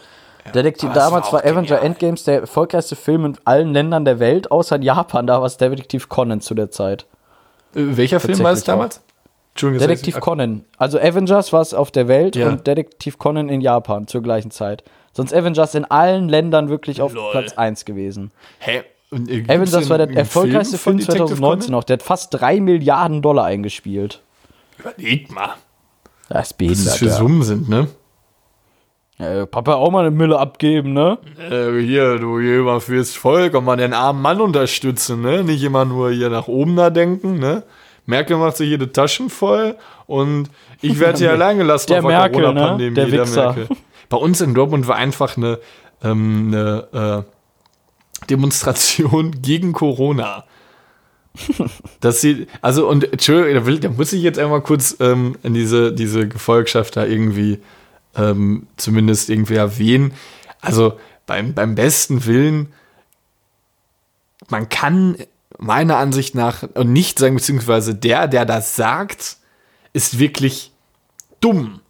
Ja, 0.45 0.53
Detektiv, 0.53 0.91
damals 0.93 1.27
war, 1.27 1.35
war 1.35 1.41
Avenger 1.45 1.77
genial. 1.77 1.85
Endgames 1.85 2.25
der 2.25 2.41
erfolgreichste 2.41 2.97
Film 2.97 3.25
in 3.25 3.39
allen 3.45 3.73
Ländern 3.73 4.05
der 4.05 4.19
Welt, 4.19 4.51
außer 4.51 4.77
in 4.77 4.83
Japan. 4.83 5.27
Da 5.27 5.39
war 5.41 5.47
es 5.47 5.57
Detektiv 5.57 6.09
Conan 6.09 6.41
zu 6.41 6.55
der 6.55 6.71
Zeit. 6.71 7.07
Äh, 7.75 7.97
welcher 7.97 8.21
Film 8.21 8.41
war 8.41 8.53
es 8.53 8.65
damals? 8.65 9.01
Detektiv 9.61 10.19
Conan. 10.21 10.65
Also 10.79 10.99
Avengers 10.99 11.53
war 11.53 11.61
es 11.61 11.75
auf 11.75 11.91
der 11.91 12.09
Welt 12.09 12.37
ja. 12.37 12.49
und 12.49 12.67
Detektiv 12.67 13.19
Conan 13.19 13.49
in 13.49 13.61
Japan 13.61 14.07
zur 14.07 14.23
gleichen 14.23 14.51
Zeit. 14.51 14.83
Sonst 15.13 15.35
Avengers 15.35 15.75
in 15.75 15.85
allen 15.85 16.29
Ländern 16.29 16.71
wirklich 16.71 17.03
auf 17.03 17.13
Lol. 17.13 17.31
Platz 17.33 17.53
1 17.53 17.85
gewesen. 17.85 18.33
Hä? 18.59 18.83
Hey, 19.11 19.45
Avengers 19.47 19.91
war 19.91 19.99
der 19.99 20.11
erfolgreichste 20.17 20.79
Film, 20.79 20.99
Film 20.99 21.19
2019 21.19 21.71
noch. 21.71 21.85
Der 21.85 21.95
hat 21.95 22.03
fast 22.03 22.33
3 22.33 22.61
Milliarden 22.61 23.21
Dollar 23.21 23.45
eingespielt. 23.45 24.23
Überleg 24.79 25.31
mal. 25.31 25.57
Das 26.31 26.49
ist 26.49 26.55
behindert. 26.55 26.87
Was 26.87 26.93
das 26.93 26.99
für 26.99 27.11
Summen 27.11 27.43
sind, 27.43 27.69
ne? 27.69 27.89
Ja, 29.23 29.47
Papa 29.47 29.75
auch 29.75 29.91
mal 29.91 30.01
eine 30.01 30.11
Mille 30.11 30.37
abgeben, 30.39 30.95
ne? 30.95 31.17
Äh, 31.39 31.81
hier, 31.81 32.19
du 32.19 32.41
hier 32.41 32.63
mal 32.63 32.81
fürs 32.81 33.15
Volk 33.15 33.55
und 33.55 33.65
mal 33.65 33.77
den 33.77 33.93
armen 33.93 34.21
Mann 34.21 34.41
unterstützen, 34.41 35.21
ne? 35.21 35.45
Nicht 35.45 35.63
immer 35.63 35.85
nur 35.85 36.11
hier 36.11 36.29
nach 36.29 36.49
oben 36.49 36.75
da 36.75 36.91
denken, 36.91 37.39
ne? 37.39 37.63
Merkel 38.05 38.37
macht 38.37 38.57
sich 38.57 38.69
jede 38.69 38.91
Taschen 38.91 39.31
voll 39.31 39.77
und 40.07 40.51
ich 40.81 40.99
werde 40.99 41.19
hier 41.19 41.31
allein 41.33 41.59
gelassen 41.59 41.87
der 41.89 42.01
auf 42.01 42.07
der 42.09 42.21
ne? 42.21 42.31
Corona-Pandemie. 42.31 42.91
Ne? 42.91 42.95
Der, 42.95 43.25
der 43.25 43.27
Merkel. 43.27 43.69
Bei 44.09 44.17
uns 44.17 44.41
in 44.41 44.55
Dortmund 44.55 44.89
war 44.89 44.97
einfach 44.97 45.37
eine, 45.37 45.61
ähm, 46.03 46.49
eine 46.53 47.25
äh, 47.25 48.27
Demonstration 48.29 49.31
gegen 49.43 49.73
Corona. 49.73 50.45
dass 52.01 52.21
sie, 52.21 52.49
also 52.61 52.89
und 52.89 53.11
Entschuldigung, 53.11 53.55
da, 53.55 53.67
will, 53.67 53.79
da 53.79 53.89
muss 53.89 54.13
ich 54.13 54.23
jetzt 54.23 54.39
einmal 54.39 54.61
kurz 54.61 54.97
ähm, 55.01 55.37
in 55.45 55.55
diese, 55.55 55.93
diese 55.93 56.27
Gefolgschaft 56.29 56.97
da 56.97 57.07
irgendwie 57.07 57.61
ähm, 58.17 58.67
zumindest 58.77 59.31
irgendwie 59.31 59.55
erwähnen. 59.55 60.13
Also 60.61 60.99
beim, 61.27 61.55
beim 61.55 61.75
besten 61.75 62.25
Willen, 62.27 62.73
man 64.49 64.69
kann 64.69 65.17
meiner 65.59 65.97
Ansicht 65.97 66.35
nach 66.35 66.65
und 66.75 66.93
nicht 66.93 67.19
sagen, 67.19 67.35
beziehungsweise 67.35 67.95
der, 67.95 68.29
der 68.29 68.45
das 68.45 68.77
sagt, 68.77 69.37
ist 69.93 70.19
wirklich 70.19 70.73
dumm. 71.41 71.81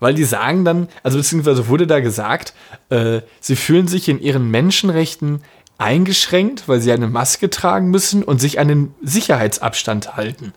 Weil 0.00 0.14
die 0.14 0.24
sagen 0.24 0.64
dann, 0.64 0.88
also 1.02 1.18
beziehungsweise 1.18 1.68
wurde 1.68 1.86
da 1.86 2.00
gesagt, 2.00 2.52
äh, 2.90 3.22
sie 3.40 3.56
fühlen 3.56 3.88
sich 3.88 4.08
in 4.08 4.20
ihren 4.20 4.50
Menschenrechten 4.50 5.42
eingeschränkt, 5.78 6.68
weil 6.68 6.80
sie 6.80 6.92
eine 6.92 7.08
Maske 7.08 7.50
tragen 7.50 7.90
müssen 7.90 8.22
und 8.22 8.40
sich 8.40 8.58
an 8.58 8.68
den 8.68 8.94
Sicherheitsabstand 9.02 10.16
halten. 10.16 10.52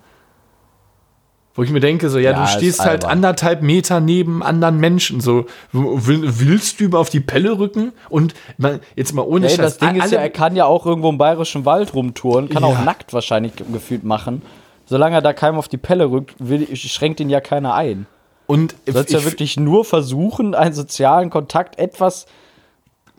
Wo 1.58 1.64
ich 1.64 1.72
mir 1.72 1.80
denke, 1.80 2.12
so, 2.12 2.20
ja, 2.20 2.32
ja 2.32 2.41
du 2.41 2.47
stehst 2.47 2.86
halt 2.86 3.03
anderthalb 3.03 3.64
Meter 3.64 3.99
neben 3.99 4.43
anderen 4.43 4.78
Menschen. 4.78 5.22
So, 5.22 5.47
willst 5.72 6.80
du 6.80 6.84
über 6.84 6.99
auf 6.99 7.10
die 7.10 7.20
Pelle 7.20 7.58
rücken? 7.58 7.93
Und 8.10 8.36
mal, 8.58 8.80
jetzt 8.95 9.14
mal 9.14 9.24
ohne 9.24 9.47
hey, 9.47 9.55
Scheiß, 9.55 9.78
Das 9.78 9.78
Ding 9.80 9.99
ist 9.99 10.12
ja, 10.12 10.20
er 10.20 10.30
kann 10.30 10.55
ja 10.55 10.66
auch 10.66 10.86
irgendwo 10.86 11.10
im 11.10 11.18
bayerischen 11.18 11.66
Wald 11.66 11.95
rumtouren, 11.95 12.47
kann 12.47 12.62
ja. 12.62 12.70
auch 12.70 12.86
nackt 12.86 13.12
wahrscheinlich 13.12 13.53
gefühlt 13.74 14.03
machen. 14.03 14.43
Solange 14.86 15.16
er 15.16 15.22
da 15.24 15.34
keinem 15.34 15.58
auf 15.58 15.68
die 15.68 15.78
Pelle 15.78 16.12
rückt, 16.12 16.36
will, 16.38 16.68
schränkt 16.76 17.20
ihn 17.20 17.30
ja 17.32 17.41
keiner 17.41 17.74
ein. 17.74 18.05
Und 18.45 18.76
du 18.86 18.91
sollst 18.91 19.12
ja 19.12 19.26
wirklich 19.26 19.58
nur 19.58 19.84
versuchen, 19.84 20.53
einen 20.53 20.76
sozialen 20.76 21.32
Kontakt 21.32 21.80
etwas 21.80 22.28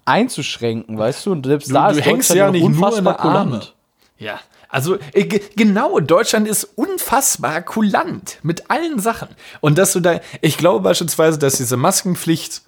einzuschränken, 0.05 0.97
weißt 0.97 1.27
du? 1.27 1.33
Und 1.33 1.45
selbst 1.45 1.71
du, 1.71 1.75
da 1.75 1.91
ist 1.91 1.99
du 1.99 2.03
hängst 2.03 2.33
ja 2.33 2.53
nicht 2.53 2.63
unfassbar 2.63 3.03
nur 3.03 3.11
in 3.11 3.17
der 3.17 3.41
Arme. 3.41 3.61
Ja, 4.17 4.41
also 4.69 4.99
äh, 5.13 5.25
genau, 5.57 6.01
Deutschland 6.01 6.47
ist 6.47 6.65
unfassbar 6.77 7.63
kulant 7.63 8.39
mit 8.43 8.71
allen 8.71 8.99
Sachen. 8.99 9.29
Und 9.61 9.79
dass 9.79 9.93
du 9.93 10.01
da, 10.01 10.21
ich 10.41 10.59
glaube 10.59 10.81
beispielsweise, 10.81 11.39
dass 11.39 11.57
diese 11.57 11.77
Maskenpflicht 11.77 12.63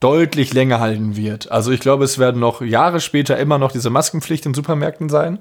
deutlich 0.00 0.52
länger 0.52 0.78
halten 0.80 1.16
wird. 1.16 1.50
Also 1.50 1.72
ich 1.72 1.80
glaube, 1.80 2.04
es 2.04 2.18
werden 2.18 2.40
noch 2.40 2.60
Jahre 2.60 3.00
später 3.00 3.38
immer 3.38 3.58
noch 3.58 3.72
diese 3.72 3.90
Maskenpflicht 3.90 4.46
in 4.46 4.54
Supermärkten 4.54 5.08
sein. 5.08 5.38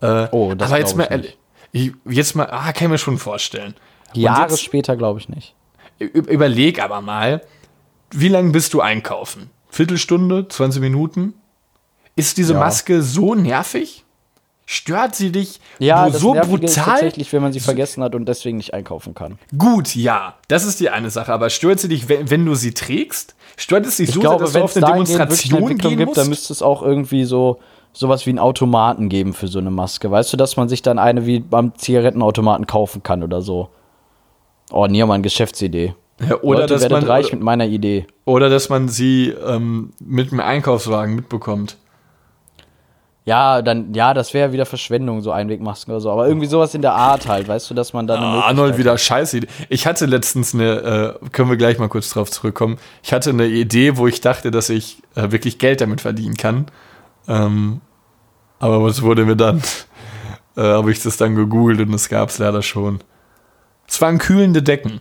Äh, 0.00 0.28
oh, 0.32 0.54
das 0.54 0.70
aber 0.70 0.80
jetzt 0.80 0.96
mal, 0.96 1.24
ich 1.72 1.92
jetzt 2.04 2.34
mal, 2.34 2.48
ah, 2.50 2.72
kann 2.72 2.86
ich 2.86 2.90
mir 2.90 2.98
schon 2.98 3.18
vorstellen. 3.18 3.74
Jahre 4.14 4.50
jetzt, 4.50 4.62
später 4.62 4.96
glaube 4.96 5.20
ich 5.20 5.28
nicht. 5.28 5.54
Überleg 5.98 6.82
aber 6.82 7.00
mal, 7.00 7.42
wie 8.10 8.28
lange 8.28 8.50
bist 8.50 8.74
du 8.74 8.80
einkaufen? 8.80 9.50
Viertelstunde, 9.70 10.48
20 10.48 10.80
Minuten? 10.80 11.34
Ist 12.16 12.36
diese 12.36 12.54
ja. 12.54 12.60
Maske 12.60 13.02
so 13.02 13.34
nervig? 13.34 14.03
Stört 14.66 15.14
sie 15.14 15.30
dich 15.30 15.60
ja, 15.78 16.10
so 16.10 16.32
brutal? 16.32 16.64
Ist 16.64 16.76
tatsächlich, 16.76 17.32
wenn 17.32 17.42
man 17.42 17.52
sie 17.52 17.60
vergessen 17.60 18.02
hat 18.02 18.14
und 18.14 18.26
deswegen 18.26 18.56
nicht 18.56 18.72
einkaufen 18.72 19.14
kann. 19.14 19.38
Gut, 19.56 19.94
ja, 19.94 20.36
das 20.48 20.64
ist 20.64 20.80
die 20.80 20.88
eine 20.88 21.10
Sache. 21.10 21.32
Aber 21.32 21.50
stört 21.50 21.80
sie 21.80 21.88
dich, 21.88 22.08
wenn, 22.08 22.30
wenn 22.30 22.46
du 22.46 22.54
sie 22.54 22.72
trägst? 22.72 23.34
Stört 23.56 23.84
es 23.84 23.98
dich 23.98 24.08
ich 24.08 24.14
so, 24.14 24.20
glaube, 24.20 24.44
dass 24.44 24.52
du 24.54 24.62
auf 24.62 24.76
eine 24.76 24.86
Demonstration 24.86 25.64
eine 25.64 25.74
gehen 25.74 25.98
gibt? 25.98 26.16
Dann 26.16 26.28
müsste 26.28 26.52
es 26.52 26.62
auch 26.62 26.82
irgendwie 26.82 27.24
so 27.24 27.60
sowas 27.92 28.26
wie 28.26 28.30
einen 28.30 28.38
Automaten 28.38 29.08
geben 29.08 29.34
für 29.34 29.48
so 29.48 29.58
eine 29.58 29.70
Maske. 29.70 30.10
Weißt 30.10 30.32
du, 30.32 30.36
dass 30.36 30.56
man 30.56 30.68
sich 30.68 30.82
dann 30.82 30.98
eine 30.98 31.26
wie 31.26 31.40
beim 31.40 31.76
Zigarettenautomaten 31.76 32.66
kaufen 32.66 33.02
kann 33.02 33.22
oder 33.22 33.40
so? 33.40 33.68
Oh, 34.70 34.86
nee, 34.86 35.04
mal 35.04 35.14
eine 35.14 35.22
Geschäftsidee. 35.22 35.94
Ja, 36.20 36.40
oder 36.42 36.60
Leute, 36.60 36.74
dass 36.74 36.88
man 36.88 37.04
reich 37.04 37.32
mit 37.32 37.42
meiner 37.42 37.66
Idee. 37.66 38.06
Oder 38.24 38.48
dass 38.48 38.68
man 38.68 38.88
sie 38.88 39.28
ähm, 39.28 39.92
mit 40.00 40.30
dem 40.30 40.40
Einkaufswagen 40.40 41.14
mitbekommt. 41.14 41.76
Ja, 43.26 43.62
dann, 43.62 43.94
ja, 43.94 44.12
das 44.12 44.34
wäre 44.34 44.52
wieder 44.52 44.66
Verschwendung, 44.66 45.22
so 45.22 45.32
Einwegmasken 45.32 45.92
oder 45.92 46.00
so. 46.00 46.10
Aber 46.10 46.28
irgendwie 46.28 46.46
sowas 46.46 46.74
in 46.74 46.82
der 46.82 46.92
Art 46.92 47.26
halt, 47.26 47.48
weißt 47.48 47.70
du, 47.70 47.74
dass 47.74 47.94
man 47.94 48.06
dann. 48.06 48.22
Ah, 48.22 48.42
Arnold 48.42 48.76
wieder 48.76 48.98
scheiße. 48.98 49.40
Ich 49.70 49.86
hatte 49.86 50.04
letztens 50.04 50.54
eine, 50.54 51.18
äh, 51.22 51.28
können 51.30 51.48
wir 51.48 51.56
gleich 51.56 51.78
mal 51.78 51.88
kurz 51.88 52.10
drauf 52.10 52.30
zurückkommen. 52.30 52.76
Ich 53.02 53.14
hatte 53.14 53.30
eine 53.30 53.46
Idee, 53.46 53.96
wo 53.96 54.06
ich 54.06 54.20
dachte, 54.20 54.50
dass 54.50 54.68
ich 54.68 54.98
äh, 55.14 55.30
wirklich 55.30 55.58
Geld 55.58 55.80
damit 55.80 56.02
verdienen 56.02 56.36
kann. 56.36 56.66
Ähm, 57.26 57.80
aber 58.58 58.82
was 58.82 59.02
wurde 59.02 59.24
mir 59.24 59.36
dann? 59.36 59.62
Äh, 60.56 60.60
Habe 60.62 60.92
ich 60.92 61.02
das 61.02 61.16
dann 61.16 61.34
gegoogelt 61.34 61.80
und 61.80 61.92
es 61.94 62.08
gab 62.08 62.28
es 62.28 62.38
leider 62.38 62.62
schon. 62.62 63.00
Es 63.88 64.00
waren 64.00 64.18
kühlende 64.18 64.62
Decken. 64.62 65.00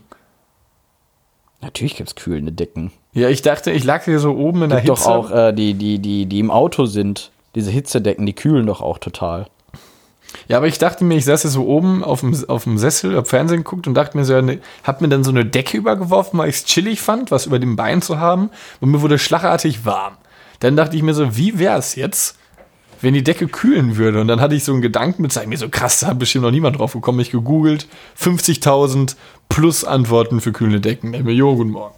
Natürlich 1.62 1.96
gibt 1.96 2.10
es 2.10 2.16
kühlende 2.16 2.52
Decken. 2.52 2.92
Ja, 3.14 3.30
ich 3.30 3.44
dachte, 3.44 3.70
ich 3.70 3.84
lag 3.84 4.04
hier 4.04 4.18
so 4.18 4.32
oben 4.36 4.64
in 4.64 4.70
der 4.72 4.80
Hitze. 4.80 4.88
doch 4.88 5.06
auch 5.06 5.30
äh, 5.30 5.54
die, 5.54 5.76
die, 5.76 6.00
die, 6.00 6.26
die 6.26 6.40
im 6.40 6.50
Auto 6.50 6.86
sind. 6.86 7.30
Diese 7.56 7.72
Hitzedecken, 7.72 8.26
die 8.26 8.34
kühlen 8.34 8.66
doch 8.66 8.82
auch 8.82 8.98
total. 8.98 9.48
Ja, 10.48 10.58
aber 10.58 10.68
ich 10.68 10.78
dachte 10.78 11.04
mir, 11.04 11.16
ich 11.16 11.26
saß 11.26 11.44
ja 11.44 11.50
so 11.50 11.66
oben 11.66 12.04
auf 12.04 12.22
dem, 12.22 12.36
auf 12.48 12.64
dem 12.64 12.78
Sessel, 12.78 13.16
hab 13.16 13.28
Fernsehen 13.28 13.64
geguckt 13.64 13.88
und 13.88 13.94
dachte 13.94 14.18
mir 14.18 14.26
so, 14.26 14.40
ne, 14.42 14.60
hab 14.84 15.02
mir 15.02 15.10
dann 15.10 15.24
so 15.24 15.32
eine 15.32 15.46
Decke 15.46 15.78
übergeworfen, 15.78 16.40
weil 16.40 16.50
ich 16.50 16.56
es 16.56 16.66
chillig 16.66 17.02
fand, 17.02 17.32
was 17.32 17.46
über 17.46 17.60
dem 17.60 17.76
Bein 17.76 18.02
zu 18.02 18.20
haben. 18.20 18.50
Und 18.82 18.92
mir 18.92 19.02
wurde 19.02 19.20
schlagartig 19.20 19.86
warm. 19.86 20.16
Dann 20.60 20.76
dachte 20.76 20.96
ich 20.96 21.04
mir 21.04 21.14
so, 21.14 21.36
wie 21.38 21.60
wäre 21.60 21.78
es 21.78 21.96
jetzt, 21.96 22.38
wenn 23.02 23.14
die 23.14 23.24
Decke 23.24 23.48
kühlen 23.48 23.98
würde? 23.98 24.22
Und 24.22 24.28
dann 24.28 24.42
hatte 24.42 24.56
ich 24.56 24.64
so 24.64 24.72
einen 24.72 24.82
Gedanken 24.82 25.22
mit, 25.22 25.32
sag 25.32 25.48
mir 25.48 25.58
so 25.58 25.70
krass, 25.70 26.00
da 26.00 26.08
hat 26.08 26.20
bestimmt 26.20 26.44
noch 26.44 26.52
niemand 26.52 26.80
drauf 26.80 26.94
gekommen. 26.94 27.20
Ich 27.20 27.32
gegoogelt, 27.32 27.88
50.000 28.20 29.16
plus 29.50 29.84
Antworten 29.84 30.42
für 30.42 30.52
kühlende 30.52 30.82
Decken. 30.82 31.14
Ich 31.14 31.24
mir, 31.24 31.34
jo, 31.34 31.56
guten 31.56 31.72
Morgen. 31.72 31.96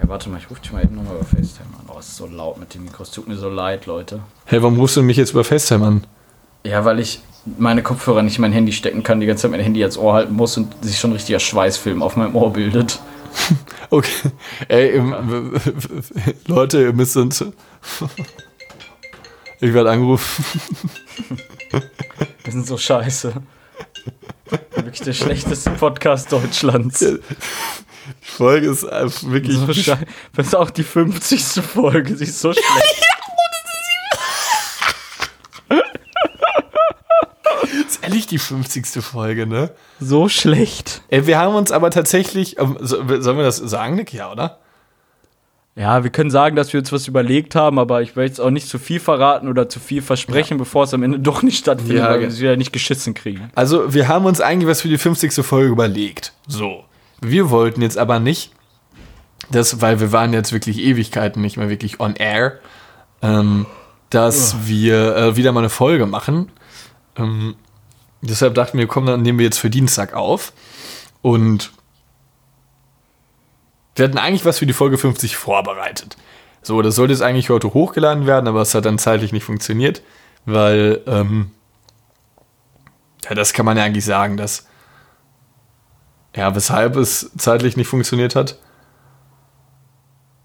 Ja, 0.00 0.08
warte 0.08 0.30
mal, 0.30 0.38
ich 0.38 0.50
rufe 0.50 0.60
dich 0.60 0.72
mal 0.72 0.82
eben 0.82 0.96
nochmal 0.96 1.16
über 1.16 1.24
FaceTime 1.24 1.68
an. 1.78 1.83
Oh, 1.94 1.98
ist 2.00 2.16
so 2.16 2.26
laut 2.26 2.58
mit 2.58 2.74
dem 2.74 2.84
Mikro. 2.84 3.04
Es 3.04 3.10
tut 3.12 3.28
mir 3.28 3.36
so 3.36 3.48
leid, 3.48 3.86
Leute. 3.86 4.20
Hey, 4.46 4.60
warum 4.60 4.80
rufst 4.80 4.96
du 4.96 5.02
mich 5.02 5.16
jetzt 5.16 5.30
über 5.30 5.44
FaceTime 5.44 5.86
an? 5.86 6.06
Ja, 6.64 6.84
weil 6.84 6.98
ich 6.98 7.20
meine 7.58 7.84
Kopfhörer 7.84 8.22
nicht 8.22 8.36
in 8.36 8.42
mein 8.42 8.52
Handy 8.52 8.72
stecken 8.72 9.04
kann, 9.04 9.20
die 9.20 9.26
ganze 9.26 9.42
Zeit 9.42 9.52
mein 9.52 9.60
Handy 9.60 9.80
ans 9.82 9.96
Ohr 9.96 10.14
halten 10.14 10.34
muss 10.34 10.56
und 10.56 10.74
sich 10.84 10.98
schon 10.98 11.10
ein 11.10 11.14
richtiger 11.14 11.38
Schweißfilm 11.38 12.02
auf 12.02 12.16
meinem 12.16 12.34
Ohr 12.34 12.52
bildet. 12.52 13.00
Okay. 13.90 14.30
Ey, 14.68 14.96
im, 14.96 15.52
Leute, 16.46 16.80
ihr 16.82 16.92
müsst 16.92 17.16
uns. 17.16 17.44
Ich 19.60 19.74
werde 19.74 19.90
angerufen. 19.90 20.44
Wir 22.42 22.52
sind 22.52 22.66
so 22.66 22.78
scheiße. 22.78 23.34
Wirklich 24.74 25.00
der 25.02 25.12
schlechteste 25.12 25.70
Podcast 25.70 26.32
Deutschlands. 26.32 27.04
Folge 28.36 28.68
ist 28.70 28.84
einfach 28.84 29.30
wirklich. 29.30 29.56
So 29.56 29.66
das 29.66 30.46
ist 30.46 30.54
auch 30.56 30.70
die 30.70 30.82
50. 30.84 31.62
Folge. 31.64 32.16
Sie 32.16 32.24
ist 32.24 32.40
so 32.40 32.52
schlecht. 32.52 33.04
ist 37.86 38.02
ehrlich 38.02 38.26
die 38.26 38.38
50. 38.38 38.86
Folge, 39.04 39.46
ne? 39.46 39.70
So 40.00 40.28
schlecht. 40.28 41.02
Ey, 41.08 41.26
wir 41.26 41.38
haben 41.38 41.54
uns 41.54 41.72
aber 41.72 41.90
tatsächlich. 41.90 42.58
ähm, 42.58 42.76
so- 42.80 42.96
Sollen 43.20 43.36
wir 43.38 43.44
das 43.44 43.56
sagen, 43.58 43.96
Nick? 43.96 44.12
Ja, 44.12 44.30
oder? 44.32 44.58
Ja, 45.76 46.04
wir 46.04 46.10
können 46.10 46.30
sagen, 46.30 46.54
dass 46.54 46.72
wir 46.72 46.78
uns 46.78 46.92
was 46.92 47.08
überlegt 47.08 47.56
haben, 47.56 47.80
aber 47.80 48.00
ich 48.00 48.14
will 48.14 48.24
jetzt 48.26 48.40
auch 48.40 48.50
nicht 48.50 48.68
zu 48.68 48.78
viel 48.78 49.00
verraten 49.00 49.48
oder 49.48 49.68
zu 49.68 49.80
viel 49.80 50.02
versprechen, 50.02 50.56
bevor 50.56 50.84
es 50.84 50.94
am 50.94 51.02
Ende 51.02 51.18
doch 51.18 51.42
nicht 51.42 51.58
stattfindet, 51.58 51.96
Ja, 51.98 52.10
weil 52.10 52.20
wir 52.20 52.28
es 52.28 52.38
wieder 52.38 52.56
nicht 52.56 52.72
geschissen 52.72 53.12
kriegen. 53.14 53.50
Also, 53.56 53.92
wir 53.92 54.06
haben 54.06 54.24
uns 54.24 54.40
eigentlich 54.40 54.68
was 54.68 54.82
für 54.82 54.88
die 54.88 54.98
50. 54.98 55.44
Folge 55.44 55.70
überlegt. 55.70 56.32
So. 56.46 56.84
Wir 57.20 57.50
wollten 57.50 57.82
jetzt 57.82 57.98
aber 57.98 58.20
nicht, 58.20 58.52
dass, 59.50 59.80
weil 59.80 60.00
wir 60.00 60.12
waren 60.12 60.32
jetzt 60.32 60.52
wirklich 60.52 60.78
Ewigkeiten 60.78 61.40
nicht 61.40 61.56
mehr 61.56 61.68
wirklich 61.68 62.00
on 62.00 62.16
air, 62.16 62.60
ähm, 63.22 63.66
dass 64.10 64.66
wir 64.66 65.16
äh, 65.16 65.36
wieder 65.36 65.52
mal 65.52 65.60
eine 65.60 65.70
Folge 65.70 66.06
machen. 66.06 66.50
Ähm, 67.16 67.56
deshalb 68.20 68.54
dachten 68.54 68.78
wir, 68.78 68.86
komm, 68.86 69.06
dann 69.06 69.22
nehmen 69.22 69.38
wir 69.38 69.46
jetzt 69.46 69.58
für 69.58 69.70
Dienstag 69.70 70.14
auf. 70.14 70.52
Und 71.22 71.72
wir 73.96 74.06
hatten 74.06 74.18
eigentlich 74.18 74.44
was 74.44 74.58
für 74.58 74.66
die 74.66 74.72
Folge 74.72 74.98
50 74.98 75.36
vorbereitet. 75.36 76.16
So, 76.62 76.80
das 76.82 76.96
sollte 76.96 77.12
jetzt 77.12 77.22
eigentlich 77.22 77.50
heute 77.50 77.74
hochgeladen 77.74 78.26
werden, 78.26 78.48
aber 78.48 78.62
es 78.62 78.74
hat 78.74 78.86
dann 78.86 78.98
zeitlich 78.98 79.32
nicht 79.32 79.44
funktioniert, 79.44 80.02
weil, 80.46 81.02
ähm, 81.06 81.50
ja, 83.24 83.34
das 83.34 83.52
kann 83.52 83.66
man 83.66 83.76
ja 83.76 83.84
eigentlich 83.84 84.04
sagen, 84.04 84.36
dass, 84.36 84.66
ja, 86.36 86.54
weshalb 86.54 86.96
es 86.96 87.30
zeitlich 87.36 87.76
nicht 87.76 87.88
funktioniert 87.88 88.34
hat. 88.34 88.56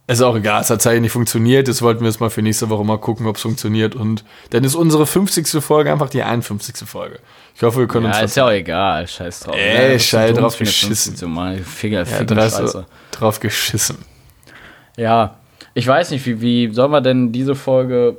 Ist 0.07 0.23
auch 0.23 0.35
egal, 0.35 0.61
es 0.61 0.71
hat 0.71 0.81
zeitlich 0.81 1.03
nicht 1.03 1.11
funktioniert. 1.11 1.67
Jetzt 1.67 1.83
wollten 1.83 1.99
wir 2.01 2.07
jetzt 2.07 2.19
mal 2.19 2.31
für 2.31 2.41
nächste 2.41 2.67
Woche 2.71 2.83
mal 2.83 2.97
gucken, 2.97 3.27
ob 3.27 3.35
es 3.35 3.43
funktioniert. 3.43 3.93
Und 3.93 4.23
dann 4.49 4.63
ist 4.63 4.73
unsere 4.73 5.05
50. 5.05 5.63
Folge 5.63 5.91
einfach 5.91 6.09
die 6.09 6.23
51. 6.23 6.77
Folge. 6.89 7.19
Ich 7.55 7.61
hoffe, 7.61 7.79
wir 7.81 7.87
können 7.87 8.05
Ja, 8.07 8.13
uns 8.13 8.21
ist 8.31 8.35
ja 8.37 8.45
auch 8.47 8.51
egal. 8.51 9.07
Scheiß 9.07 9.41
drauf. 9.41 9.55
Ey, 9.55 9.89
Ja, 9.89 9.95
was 9.95 10.03
scheiß 10.05 10.35
drauf 10.35 10.57
geschissen. 10.57 11.15
So 11.15 11.27
mal 11.27 11.59
Finger, 11.59 11.99
ja, 11.99 12.05
Finger, 12.05 12.49
Scheiße. 12.49 12.85
drauf 13.11 13.39
geschissen. 13.39 13.97
Ja, 14.97 15.35
ich 15.75 15.85
weiß 15.85 16.09
nicht, 16.09 16.25
wie, 16.25 16.41
wie 16.41 16.73
sollen 16.73 16.91
wir 16.91 17.01
denn 17.01 17.31
diese 17.31 17.53
Folge, 17.53 18.17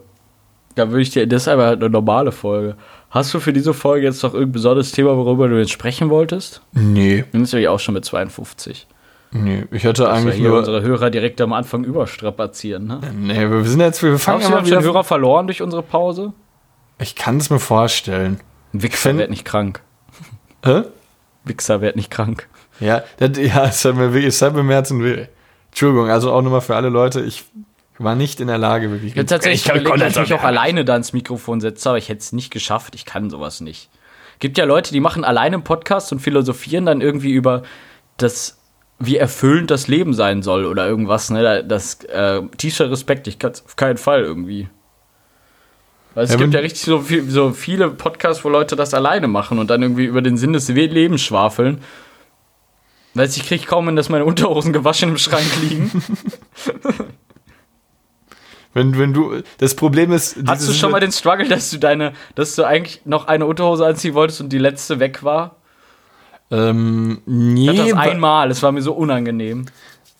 da 0.76 0.88
würde 0.90 1.02
ich 1.02 1.10
dir, 1.10 1.26
das 1.26 1.42
ist 1.42 1.48
aber 1.48 1.66
halt 1.66 1.80
eine 1.80 1.90
normale 1.90 2.30
Folge. 2.30 2.76
Hast 3.10 3.34
du 3.34 3.40
für 3.40 3.52
diese 3.52 3.74
Folge 3.74 4.06
jetzt 4.06 4.22
noch 4.22 4.32
irgendein 4.34 4.52
besonderes 4.52 4.92
Thema, 4.92 5.16
worüber 5.16 5.48
du 5.48 5.58
jetzt 5.58 5.72
sprechen 5.72 6.10
wolltest? 6.10 6.62
Nee, 6.72 7.24
Wir 7.32 7.44
sind 7.44 7.60
ja 7.60 7.70
auch 7.70 7.80
schon 7.80 7.94
mit 7.94 8.04
52. 8.04 8.86
nee. 9.32 9.64
Ich 9.72 9.84
hatte 9.84 10.04
wir 10.04 10.10
eigentlich 10.12 10.38
nur. 10.40 10.58
unsere 10.58 10.82
Hörer 10.82 11.10
direkt 11.10 11.40
am 11.40 11.52
Anfang 11.52 11.82
überstrapazieren, 11.84 12.86
ne? 12.86 13.00
Nee, 13.18 13.50
wir 13.50 13.64
sind 13.64 13.80
jetzt, 13.80 14.02
wir 14.02 14.16
fangen 14.18 14.44
Hast 14.44 14.50
du 14.50 14.66
wieder. 14.66 14.82
Hörer 14.82 15.02
verloren 15.02 15.48
durch 15.48 15.60
unsere 15.60 15.82
Pause? 15.82 16.32
Ich 17.00 17.16
kann 17.16 17.38
es 17.38 17.50
mir 17.50 17.58
vorstellen. 17.58 18.40
Ein 18.72 18.82
Wichser 18.82 19.16
wird 19.18 19.30
nicht 19.30 19.44
krank. 19.44 19.82
Hä? 20.64 20.82
Wichser 21.44 21.80
wird 21.80 21.96
nicht 21.96 22.10
krank. 22.10 22.48
Ja, 22.78 23.02
das, 23.18 23.36
ja, 23.38 23.64
es 23.66 23.84
hat 23.84 23.96
mir 23.96 24.14
es 24.24 24.40
hat 24.40 24.54
mir 24.54 24.64
Herzen 24.64 25.02
weh. 25.02 25.26
Entschuldigung, 25.70 26.10
also 26.10 26.32
auch 26.32 26.42
nochmal 26.42 26.60
für 26.60 26.76
alle 26.76 26.88
Leute, 26.88 27.20
ich 27.20 27.44
war 28.02 28.14
nicht 28.14 28.40
in 28.40 28.48
der 28.48 28.58
Lage, 28.58 28.90
wirklich. 28.90 29.12
Ich 29.12 29.18
habe 29.18 29.26
tatsächlich 29.26 29.60
Ich 29.62 29.66
kann- 29.68 29.80
überlegt, 29.80 30.02
dass 30.02 30.14
ich 30.16 30.30
mich 30.30 30.34
auch 30.34 30.42
alleine 30.44 30.84
da 30.84 30.96
ins 30.96 31.12
Mikrofon 31.12 31.60
setze, 31.60 31.88
aber 31.90 31.98
ich 31.98 32.08
hätte 32.08 32.20
es 32.20 32.32
nicht 32.32 32.50
geschafft. 32.50 32.94
Ich 32.94 33.04
kann 33.04 33.30
sowas 33.30 33.60
nicht. 33.60 33.90
Gibt 34.38 34.56
ja 34.58 34.64
Leute, 34.64 34.92
die 34.92 35.00
machen 35.00 35.22
alleine 35.24 35.56
einen 35.56 35.64
Podcast 35.64 36.10
und 36.12 36.20
philosophieren 36.20 36.86
dann 36.86 37.00
irgendwie 37.02 37.30
über 37.32 37.62
das, 38.16 38.58
wie 38.98 39.16
erfüllend 39.18 39.70
das 39.70 39.86
Leben 39.86 40.14
sein 40.14 40.42
soll 40.42 40.64
oder 40.64 40.86
irgendwas. 40.88 41.30
Ne? 41.30 41.42
Da- 41.42 41.62
Das 41.62 42.02
äh, 42.04 42.40
tiefster 42.56 42.90
Respekt, 42.90 43.26
ich 43.28 43.38
kann 43.38 43.52
es 43.52 43.64
auf 43.64 43.76
keinen 43.76 43.98
Fall 43.98 44.22
irgendwie. 44.22 44.68
Weil 46.14 46.24
es 46.24 46.30
Ja, 46.32 46.36
gibt 46.38 46.54
ja 46.54 46.60
richtig 46.60 46.82
so, 46.82 47.00
viel, 47.00 47.28
so 47.30 47.50
viele 47.52 47.90
Podcasts, 47.90 48.44
wo 48.44 48.48
Leute 48.48 48.74
das 48.76 48.94
alleine 48.94 49.28
machen 49.28 49.58
und 49.58 49.68
dann 49.70 49.80
irgendwie 49.82 50.06
über 50.06 50.22
den 50.22 50.36
Sinn 50.36 50.52
des 50.54 50.68
Lebens 50.68 51.20
schwafeln. 51.22 51.82
Weißt 53.14 53.36
du, 53.36 53.40
ich 53.42 53.46
kriege 53.46 53.64
kaum 53.66 53.86
hin, 53.86 53.96
dass 53.96 54.08
meine 54.08 54.24
Unterhosen 54.24 54.72
gewaschen 54.72 55.10
im 55.10 55.18
Schrank 55.18 55.44
liegen. 55.62 55.90
Wenn, 58.72 58.96
wenn 58.98 59.12
du, 59.12 59.42
das 59.58 59.74
Problem 59.74 60.12
ist. 60.12 60.36
Hast 60.46 60.68
du 60.68 60.72
schon 60.72 60.92
mal 60.92 61.00
den 61.00 61.10
Struggle, 61.12 61.48
dass 61.48 61.70
du 61.70 61.78
deine, 61.78 62.12
dass 62.36 62.54
du 62.54 62.64
eigentlich 62.64 63.00
noch 63.04 63.26
eine 63.26 63.46
Unterhose 63.46 63.84
anziehen 63.86 64.14
wolltest 64.14 64.40
und 64.40 64.50
die 64.50 64.58
letzte 64.58 65.00
weg 65.00 65.24
war? 65.24 65.56
Ähm, 66.50 67.20
Ich 67.26 67.68
hatte 67.68 67.82
nee, 67.82 67.90
das 67.90 67.98
einmal, 67.98 68.50
es 68.50 68.62
war 68.62 68.72
mir 68.72 68.82
so 68.82 68.92
unangenehm. 68.92 69.66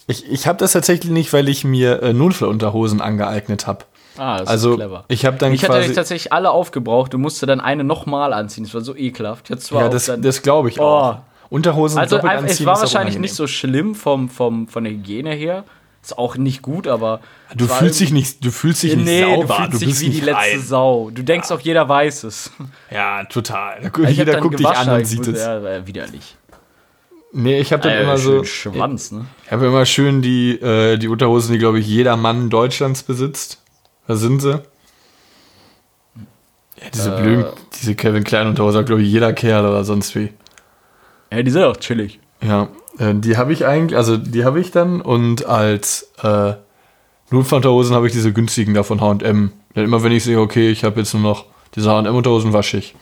ich, 0.07 0.31
ich 0.31 0.47
habe 0.47 0.59
das 0.59 0.73
tatsächlich 0.73 1.11
nicht, 1.11 1.33
weil 1.33 1.49
ich 1.49 1.65
mir 1.65 2.03
äh, 2.03 2.13
Notfallunterhosen 2.13 3.01
angeeignet 3.01 3.67
habe. 3.67 3.85
Ah, 4.17 4.39
das 4.39 4.49
Also, 4.49 4.71
ist 4.73 4.77
clever. 4.77 5.05
ich 5.09 5.25
habe 5.25 5.39
dann 5.39 5.53
Ich 5.53 5.63
hatte 5.65 5.79
quasi. 5.81 5.95
tatsächlich 5.95 6.33
alle 6.33 6.51
aufgebraucht 6.51 7.15
und 7.15 7.21
musste 7.21 7.47
dann 7.47 7.61
eine 7.61 7.85
nochmal 7.85 8.33
anziehen. 8.33 8.65
Das 8.65 8.75
war 8.75 8.81
so 8.81 8.95
ekelhaft. 8.95 9.49
Jetzt 9.51 9.67
zwar 9.67 9.83
ja, 9.83 9.89
das, 9.89 10.11
das 10.19 10.43
glaube 10.43 10.69
ich 10.69 10.79
Oh. 10.81 10.85
auch. 10.85 11.19
Unterhosen 11.49 11.99
also 11.99 12.17
doppelt 12.17 12.33
einfach, 12.33 12.45
es 12.45 12.51
anziehen 12.53 12.67
war 12.67 12.81
wahrscheinlich 12.81 13.19
nicht 13.19 13.35
so 13.35 13.47
schlimm 13.49 13.95
vom, 13.97 14.29
vom, 14.29 14.69
von 14.69 14.85
der 14.85 14.93
Hygiene 14.93 15.31
her. 15.33 15.65
Ist 16.03 16.17
auch 16.17 16.37
nicht 16.37 16.63
gut, 16.63 16.87
aber. 16.87 17.21
Du 17.55 17.67
fühlst 17.67 18.01
dich 18.01 18.11
nicht, 18.11 18.43
du 18.45 18.51
fühlst 18.51 18.83
dich 18.83 18.97
nicht 18.97 19.05
nee, 19.05 19.21
sauber. 19.23 19.47
du 19.47 19.55
fühlst 19.55 19.81
dich 19.83 19.89
bist 19.89 20.01
wie 20.01 20.05
die 20.07 20.11
nicht 20.13 20.25
letzte 20.25 20.41
rein. 20.41 20.63
Sau. 20.63 21.11
Du 21.11 21.23
denkst 21.23 21.51
auch, 21.51 21.61
jeder 21.61 21.89
weiß 21.89 22.25
es. 22.25 22.51
Ja, 22.91 23.25
total. 23.25 23.91
Jeder 24.09 24.41
guckt 24.41 24.59
dich 24.59 24.67
an 24.67 24.89
und 24.89 25.05
sieht 25.05 25.27
es. 25.27 25.39
Ja, 25.41 25.61
ja 25.61 25.87
widerlich. 25.87 26.37
Nee, 27.33 27.61
ich 27.61 27.73
habe 27.73 27.83
dann 27.83 27.93
Äh, 27.93 28.03
immer 28.03 28.17
so. 28.19 28.43
Schwanz, 28.45 29.13
ne? 29.13 29.27
Ich 29.47 29.53
habe 29.53 29.67
immer 29.67 29.85
schön 29.87 30.21
die, 30.23 30.53
äh, 30.61 30.97
die 30.97 31.07
Unterhosen, 31.07 31.53
die, 31.53 31.59
glaube 31.59 31.79
ich, 31.79 31.87
jeder 31.87 32.17
Mann 32.17 32.51
Deutschlands 32.51 33.03
besitzt. 33.05 33.63
Da 34.09 34.17
sind 34.17 34.41
sie. 34.41 34.51
Ja, 36.83 36.91
diese 36.93 37.15
Äh. 37.17 37.21
blöden, 37.23 37.45
diese 37.81 37.95
Kevin 37.95 38.25
Klein 38.25 38.47
Unterhose 38.49 38.79
hat, 38.79 38.87
glaube 38.87 39.03
ich, 39.03 39.09
jeder 39.09 39.33
Kerl 39.33 39.65
oder 39.67 39.85
sonst 39.85 40.15
wie. 40.17 40.33
Ja, 41.31 41.43
die 41.43 41.51
sind 41.51 41.63
auch 41.63 41.77
chillig. 41.77 42.19
Ja, 42.43 42.68
äh, 42.99 43.14
die 43.14 43.36
habe 43.36 43.53
ich 43.53 43.66
eigentlich, 43.66 43.97
also 43.97 44.16
die 44.16 44.45
habe 44.45 44.61
ich 44.61 44.70
dann 44.70 45.01
und 45.01 45.47
als 45.47 46.11
äh, 46.22 46.55
Notfallunterhosen 47.30 47.95
habe 47.95 48.07
ich 48.07 48.12
diese 48.12 48.32
günstigen 48.32 48.74
da 48.74 48.82
von 48.82 49.01
H&M. 49.01 49.53
Denn 49.76 49.84
immer 49.84 50.03
wenn 50.03 50.12
ich 50.12 50.24
sehe, 50.24 50.41
okay, 50.41 50.70
ich 50.70 50.84
habe 50.84 51.01
jetzt 51.01 51.14
nur 51.14 51.22
noch 51.22 51.45
diese 51.74 51.91
H&M-Unterhosen, 51.91 52.53
wasche 52.53 52.78
ich. 52.78 52.95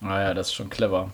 Naja, 0.00 0.30
Ah 0.30 0.34
das 0.34 0.48
ist 0.48 0.54
schon 0.54 0.70
clever. 0.70 1.10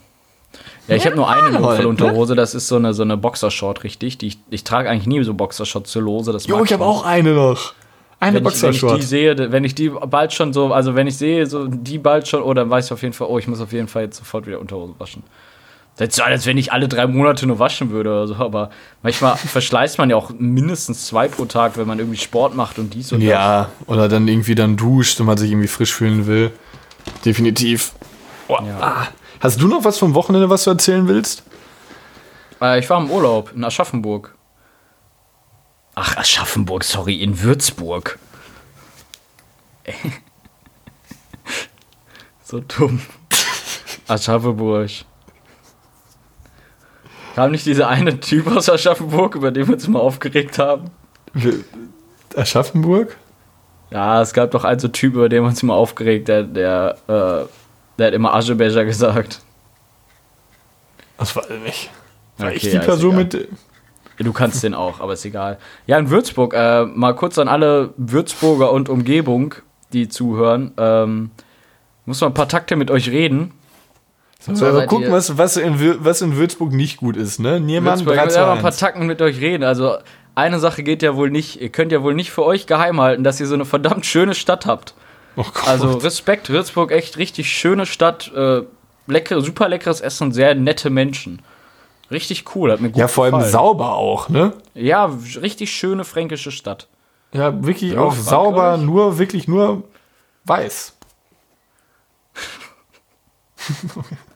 Ja, 0.88 0.96
ich 0.96 1.06
habe 1.06 1.16
nur 1.16 1.30
eine 1.30 1.52
Notfallunterhose, 1.52 2.34
das 2.34 2.54
ist 2.54 2.66
so 2.68 2.76
eine, 2.76 2.92
so 2.92 3.02
eine 3.02 3.16
Boxershort, 3.16 3.84
richtig. 3.84 4.18
Die, 4.18 4.26
ich, 4.26 4.38
ich 4.50 4.64
trage 4.64 4.90
eigentlich 4.90 5.06
nie 5.06 5.22
so 5.22 5.32
Boxershorts 5.34 5.90
zur 5.90 6.02
Lose. 6.02 6.32
Das 6.32 6.46
Jo, 6.46 6.64
ich 6.64 6.72
habe 6.72 6.84
auch 6.84 7.04
eine 7.04 7.32
noch. 7.32 7.74
Eine 8.18 8.44
wenn 8.44 8.52
ich, 8.52 8.62
wenn 8.62 8.70
ich 8.70 8.76
die 8.76 8.80
Boxershort. 8.80 9.02
sehe, 9.02 9.52
wenn 9.52 9.64
ich 9.64 9.74
die 9.74 9.88
bald 9.88 10.32
schon 10.32 10.52
so, 10.52 10.72
also 10.72 10.94
wenn 10.94 11.06
ich 11.06 11.16
sehe, 11.16 11.46
so 11.46 11.66
die 11.68 11.98
bald 11.98 12.28
schon, 12.28 12.42
oder 12.42 12.62
dann 12.62 12.70
weiß 12.70 12.86
ich 12.86 12.92
auf 12.92 13.02
jeden 13.02 13.14
Fall, 13.14 13.28
oh, 13.30 13.38
ich 13.38 13.46
muss 13.46 13.60
auf 13.60 13.72
jeden 13.72 13.88
Fall 13.88 14.02
jetzt 14.02 14.18
sofort 14.18 14.46
wieder 14.46 14.60
Unterhose 14.60 14.94
waschen. 14.98 15.22
Das 16.00 16.08
ist 16.08 16.16
so, 16.16 16.22
als 16.22 16.46
wenn 16.46 16.56
ich 16.56 16.72
alle 16.72 16.88
drei 16.88 17.06
Monate 17.06 17.46
nur 17.46 17.58
waschen 17.58 17.90
würde 17.90 18.08
oder 18.08 18.26
so, 18.26 18.34
aber 18.36 18.70
manchmal 19.02 19.36
verschleißt 19.36 19.98
man 19.98 20.08
ja 20.08 20.16
auch 20.16 20.30
mindestens 20.38 21.06
zwei 21.06 21.28
pro 21.28 21.44
Tag, 21.44 21.76
wenn 21.76 21.86
man 21.86 21.98
irgendwie 21.98 22.16
Sport 22.16 22.54
macht 22.56 22.78
und 22.78 22.94
dies 22.94 23.12
und 23.12 23.20
Ja, 23.20 23.68
oder 23.86 24.08
dann 24.08 24.26
irgendwie 24.26 24.54
dann 24.54 24.78
duscht 24.78 25.20
und 25.20 25.26
man 25.26 25.36
sich 25.36 25.50
irgendwie 25.50 25.68
frisch 25.68 25.92
fühlen 25.92 26.26
will. 26.26 26.52
Definitiv. 27.26 27.92
Oh, 28.48 28.56
Ja. 28.64 28.80
ah. 28.80 29.08
Hast 29.40 29.60
du 29.60 29.68
noch 29.68 29.84
was 29.84 29.98
vom 29.98 30.14
Wochenende, 30.14 30.48
was 30.48 30.64
du 30.64 30.70
erzählen 30.70 31.06
willst? 31.06 31.42
das. 32.60 32.76
Äh, 32.76 32.78
ich 32.78 32.88
war 32.88 32.98
im 32.98 33.10
Urlaub 33.10 33.52
in 33.54 33.62
Aschaffenburg. 33.62 34.34
Ach, 35.94 36.16
Aschaffenburg, 36.16 36.82
sorry, 36.84 37.16
in 37.16 37.42
Würzburg. 37.42 38.18
So 42.42 42.58
dumm. 42.60 43.00
Aschaffenburg. 44.08 44.90
Kam 47.40 47.52
nicht 47.52 47.64
dieser 47.64 47.88
eine 47.88 48.20
Typ 48.20 48.54
aus 48.54 48.68
Aschaffenburg, 48.68 49.34
über 49.34 49.50
den 49.50 49.66
wir 49.66 49.72
uns 49.72 49.86
immer 49.86 50.00
aufgeregt 50.00 50.58
haben? 50.58 50.90
Aschaffenburg? 52.36 53.16
Ja, 53.90 54.20
es 54.20 54.34
gab 54.34 54.50
doch 54.50 54.64
einen 54.64 54.78
so 54.78 54.88
Typ, 54.88 55.14
über 55.14 55.30
den 55.30 55.44
wir 55.44 55.48
uns 55.48 55.62
immer 55.62 55.72
aufgeregt, 55.72 56.28
der, 56.28 56.42
der, 56.42 56.98
äh, 57.08 57.48
der 57.98 58.06
hat 58.08 58.12
immer 58.12 58.34
Aschebecher 58.34 58.84
gesagt. 58.84 59.40
Das 61.16 61.34
war 61.34 61.44
nicht. 61.64 61.88
War 62.36 62.48
Okay, 62.48 62.56
ich 62.56 62.62
die 62.62 62.68
ja, 62.72 62.80
Person 62.80 63.16
mit. 63.16 63.48
Du 64.18 64.32
kannst 64.34 64.62
den 64.62 64.74
auch, 64.74 65.00
aber 65.00 65.14
ist 65.14 65.24
egal. 65.24 65.56
Ja, 65.86 65.98
in 65.98 66.10
Würzburg, 66.10 66.52
äh, 66.52 66.84
mal 66.84 67.14
kurz 67.14 67.38
an 67.38 67.48
alle 67.48 67.94
Würzburger 67.96 68.70
und 68.70 68.90
Umgebung, 68.90 69.54
die 69.94 70.10
zuhören. 70.10 70.72
Ähm, 70.76 71.30
muss 72.04 72.20
mal 72.20 72.26
ein 72.26 72.34
paar 72.34 72.48
Takte 72.48 72.76
mit 72.76 72.90
euch 72.90 73.08
reden. 73.08 73.52
So, 74.40 74.52
aber 74.66 74.78
seid 74.78 74.88
gucken, 74.88 75.06
ihr- 75.06 75.12
was, 75.12 75.36
was, 75.36 75.56
in, 75.56 76.04
was 76.04 76.22
in 76.22 76.36
Würzburg 76.36 76.72
nicht 76.72 76.96
gut 76.96 77.16
ist, 77.16 77.38
ne? 77.40 77.60
Niemand 77.60 77.98
Würzburg, 77.98 78.14
ich 78.14 78.18
3 78.20 78.24
muss 78.24 78.34
zu 78.34 78.40
ja 78.40 78.52
ein 78.52 78.58
paar 78.60 78.70
1. 78.70 78.76
Takten 78.78 79.06
mit 79.06 79.20
euch 79.20 79.38
reden. 79.40 79.64
Also, 79.64 79.96
eine 80.34 80.58
Sache 80.58 80.82
geht 80.82 81.02
ja 81.02 81.14
wohl 81.16 81.30
nicht, 81.30 81.60
ihr 81.60 81.68
könnt 81.68 81.92
ja 81.92 82.02
wohl 82.02 82.14
nicht 82.14 82.30
für 82.30 82.44
euch 82.44 82.66
geheim 82.66 83.00
halten, 83.00 83.22
dass 83.24 83.38
ihr 83.40 83.46
so 83.46 83.54
eine 83.54 83.64
verdammt 83.66 84.06
schöne 84.06 84.34
Stadt 84.34 84.64
habt. 84.66 84.94
Oh. 85.36 85.44
Also, 85.66 85.92
Respekt, 85.98 86.48
Würzburg, 86.48 86.90
echt 86.90 87.18
richtig 87.18 87.50
schöne 87.52 87.84
Stadt. 87.86 88.32
Äh, 88.34 88.62
leckere, 89.06 89.40
super 89.42 89.68
leckeres 89.68 90.00
Essen 90.00 90.24
und 90.28 90.32
sehr 90.32 90.54
nette 90.54 90.88
Menschen. 90.88 91.42
Richtig 92.10 92.44
cool, 92.56 92.72
hat 92.72 92.80
mir 92.80 92.90
gut 92.90 92.98
ja, 92.98 93.08
vor 93.08 93.24
allem 93.24 93.34
gefallen. 93.34 93.52
sauber 93.52 93.94
auch, 93.94 94.28
ne? 94.30 94.52
Ja, 94.74 95.10
richtig 95.40 95.70
schöne 95.72 96.04
fränkische 96.04 96.50
Stadt. 96.50 96.88
Ja, 97.32 97.64
wirklich 97.64 97.92
Ja, 97.92 98.00
auch 98.00 98.14
sauber, 98.14 98.76
nur, 98.78 99.18
wirklich 99.18 99.46
nur 99.46 99.84
weiß. 100.44 100.94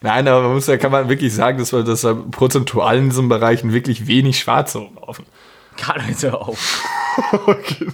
Nein, 0.00 0.28
aber 0.28 0.42
man 0.42 0.54
muss 0.54 0.66
ja, 0.66 0.76
kann 0.76 0.92
man 0.92 1.08
wirklich 1.08 1.34
sagen, 1.34 1.58
dass 1.58 1.72
wir, 1.72 1.82
dass 1.82 2.04
wir 2.04 2.14
prozentual 2.14 2.98
in 2.98 3.10
diesen 3.10 3.28
Bereichen 3.28 3.72
wirklich 3.72 4.06
wenig 4.06 4.38
Schwarze 4.38 4.78
rumlaufen. 4.78 5.24
Kann 5.76 6.02
jetzt 6.08 6.22
hör 6.22 6.40
auf. 6.40 6.84
Okay. 7.46 7.88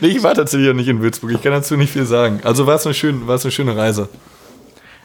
Nee, 0.00 0.08
ich 0.08 0.22
war 0.22 0.34
tatsächlich 0.34 0.68
auch 0.68 0.74
nicht 0.74 0.88
in 0.88 1.00
Würzburg. 1.00 1.32
Ich 1.32 1.42
kann 1.42 1.52
dazu 1.52 1.74
nicht 1.76 1.90
viel 1.90 2.04
sagen. 2.04 2.40
Also 2.44 2.66
war 2.66 2.74
es 2.74 2.84
eine, 2.84 2.94
schön, 2.94 3.22
eine 3.28 3.50
schöne 3.50 3.74
Reise. 3.74 4.10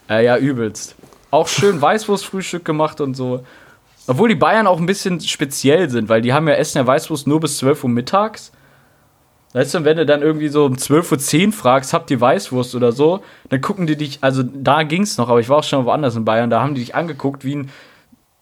Äh, 0.10 0.26
ja, 0.26 0.38
übelst. 0.38 0.96
Auch 1.32 1.48
schön 1.48 1.82
Weißwurstfrühstück 1.82 2.66
gemacht 2.66 3.00
und 3.00 3.16
so. 3.16 3.46
Obwohl 4.08 4.28
die 4.28 4.36
Bayern 4.36 4.68
auch 4.68 4.80
ein 4.80 4.86
bisschen 4.86 5.22
speziell 5.22 5.90
sind, 5.90 6.10
weil 6.10 6.22
die 6.22 6.34
haben 6.34 6.48
ja 6.48 6.56
essen 6.56 6.80
ja 6.80 6.88
Weißwurst 6.88 7.28
nur 7.28 7.40
bis 7.40 7.58
12 7.60 7.86
Uhr 7.86 7.90
mittags. 7.90 8.52
Weißt 9.54 9.74
du, 9.74 9.84
wenn 9.84 9.98
du 9.98 10.06
dann 10.06 10.22
irgendwie 10.22 10.48
so 10.48 10.66
um 10.66 10.76
12.10 10.76 11.48
Uhr 11.48 11.54
fragst, 11.54 11.94
habt 11.94 12.10
ihr 12.10 12.22
Weißwurst 12.22 12.74
oder 12.74 12.94
so, 12.94 13.22
dann 13.50 13.60
gucken 13.60 13.86
die 13.86 13.98
dich, 13.98 14.20
also 14.22 14.44
da 14.44 14.84
ging's 14.84 15.18
noch, 15.18 15.28
aber 15.28 15.42
ich 15.42 15.50
war 15.50 15.58
auch 15.58 15.64
schon 15.64 15.86
woanders 15.86 16.16
in 16.16 16.24
Bayern, 16.24 16.50
da 16.50 16.62
haben 16.62 16.74
die 16.74 16.82
dich 16.82 16.96
angeguckt 16.96 17.44
wie 17.44 17.58
ein, 17.58 17.70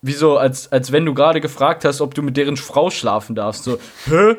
wie 0.01 0.13
so, 0.13 0.37
als, 0.37 0.71
als 0.71 0.91
wenn 0.91 1.05
du 1.05 1.13
gerade 1.13 1.41
gefragt 1.41 1.83
hast, 1.83 1.99
ob 2.01 2.13
du 2.13 2.21
mit 2.21 2.37
deren 2.37 2.57
Frau 2.57 2.89
schlafen 2.91 3.35
darfst. 3.35 3.63
So, 3.63 3.79
hä? 4.05 4.35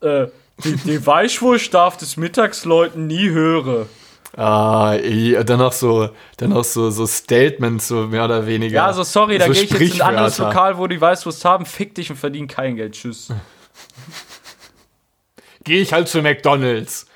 Äh, 0.00 0.28
die, 0.64 0.76
die 0.76 1.06
Weißwurst 1.06 1.72
darf 1.72 1.98
des 1.98 2.16
Mittagsleuten 2.16 3.06
nie 3.06 3.28
hören. 3.28 3.86
Ah, 4.36 4.96
dann 5.44 5.58
noch 5.58 5.72
so, 5.72 6.10
dann 6.38 6.50
noch 6.50 6.64
so, 6.64 6.90
so 6.90 7.06
Statements, 7.06 7.88
so 7.88 8.06
mehr 8.06 8.24
oder 8.24 8.46
weniger. 8.46 8.74
Ja, 8.74 8.86
also 8.86 9.02
sorry, 9.02 9.38
da 9.38 9.46
So 9.46 9.52
gehe 9.52 9.62
ich 9.62 9.70
jetzt 9.70 9.94
in 9.94 10.02
ein 10.02 10.08
anderes. 10.08 10.38
Lokal, 10.38 10.76
wo 10.76 10.86
die 10.86 11.00
Weißwurst 11.00 11.44
haben, 11.44 11.64
fick 11.64 11.94
dich 11.94 12.10
und 12.10 12.16
verdien 12.16 12.46
kein 12.46 12.76
Geld. 12.76 12.92
Tschüss. 12.92 13.28
Geh 15.66 15.80
ich 15.82 15.92
halt 15.92 16.08
zu 16.08 16.22
McDonalds. 16.22 17.06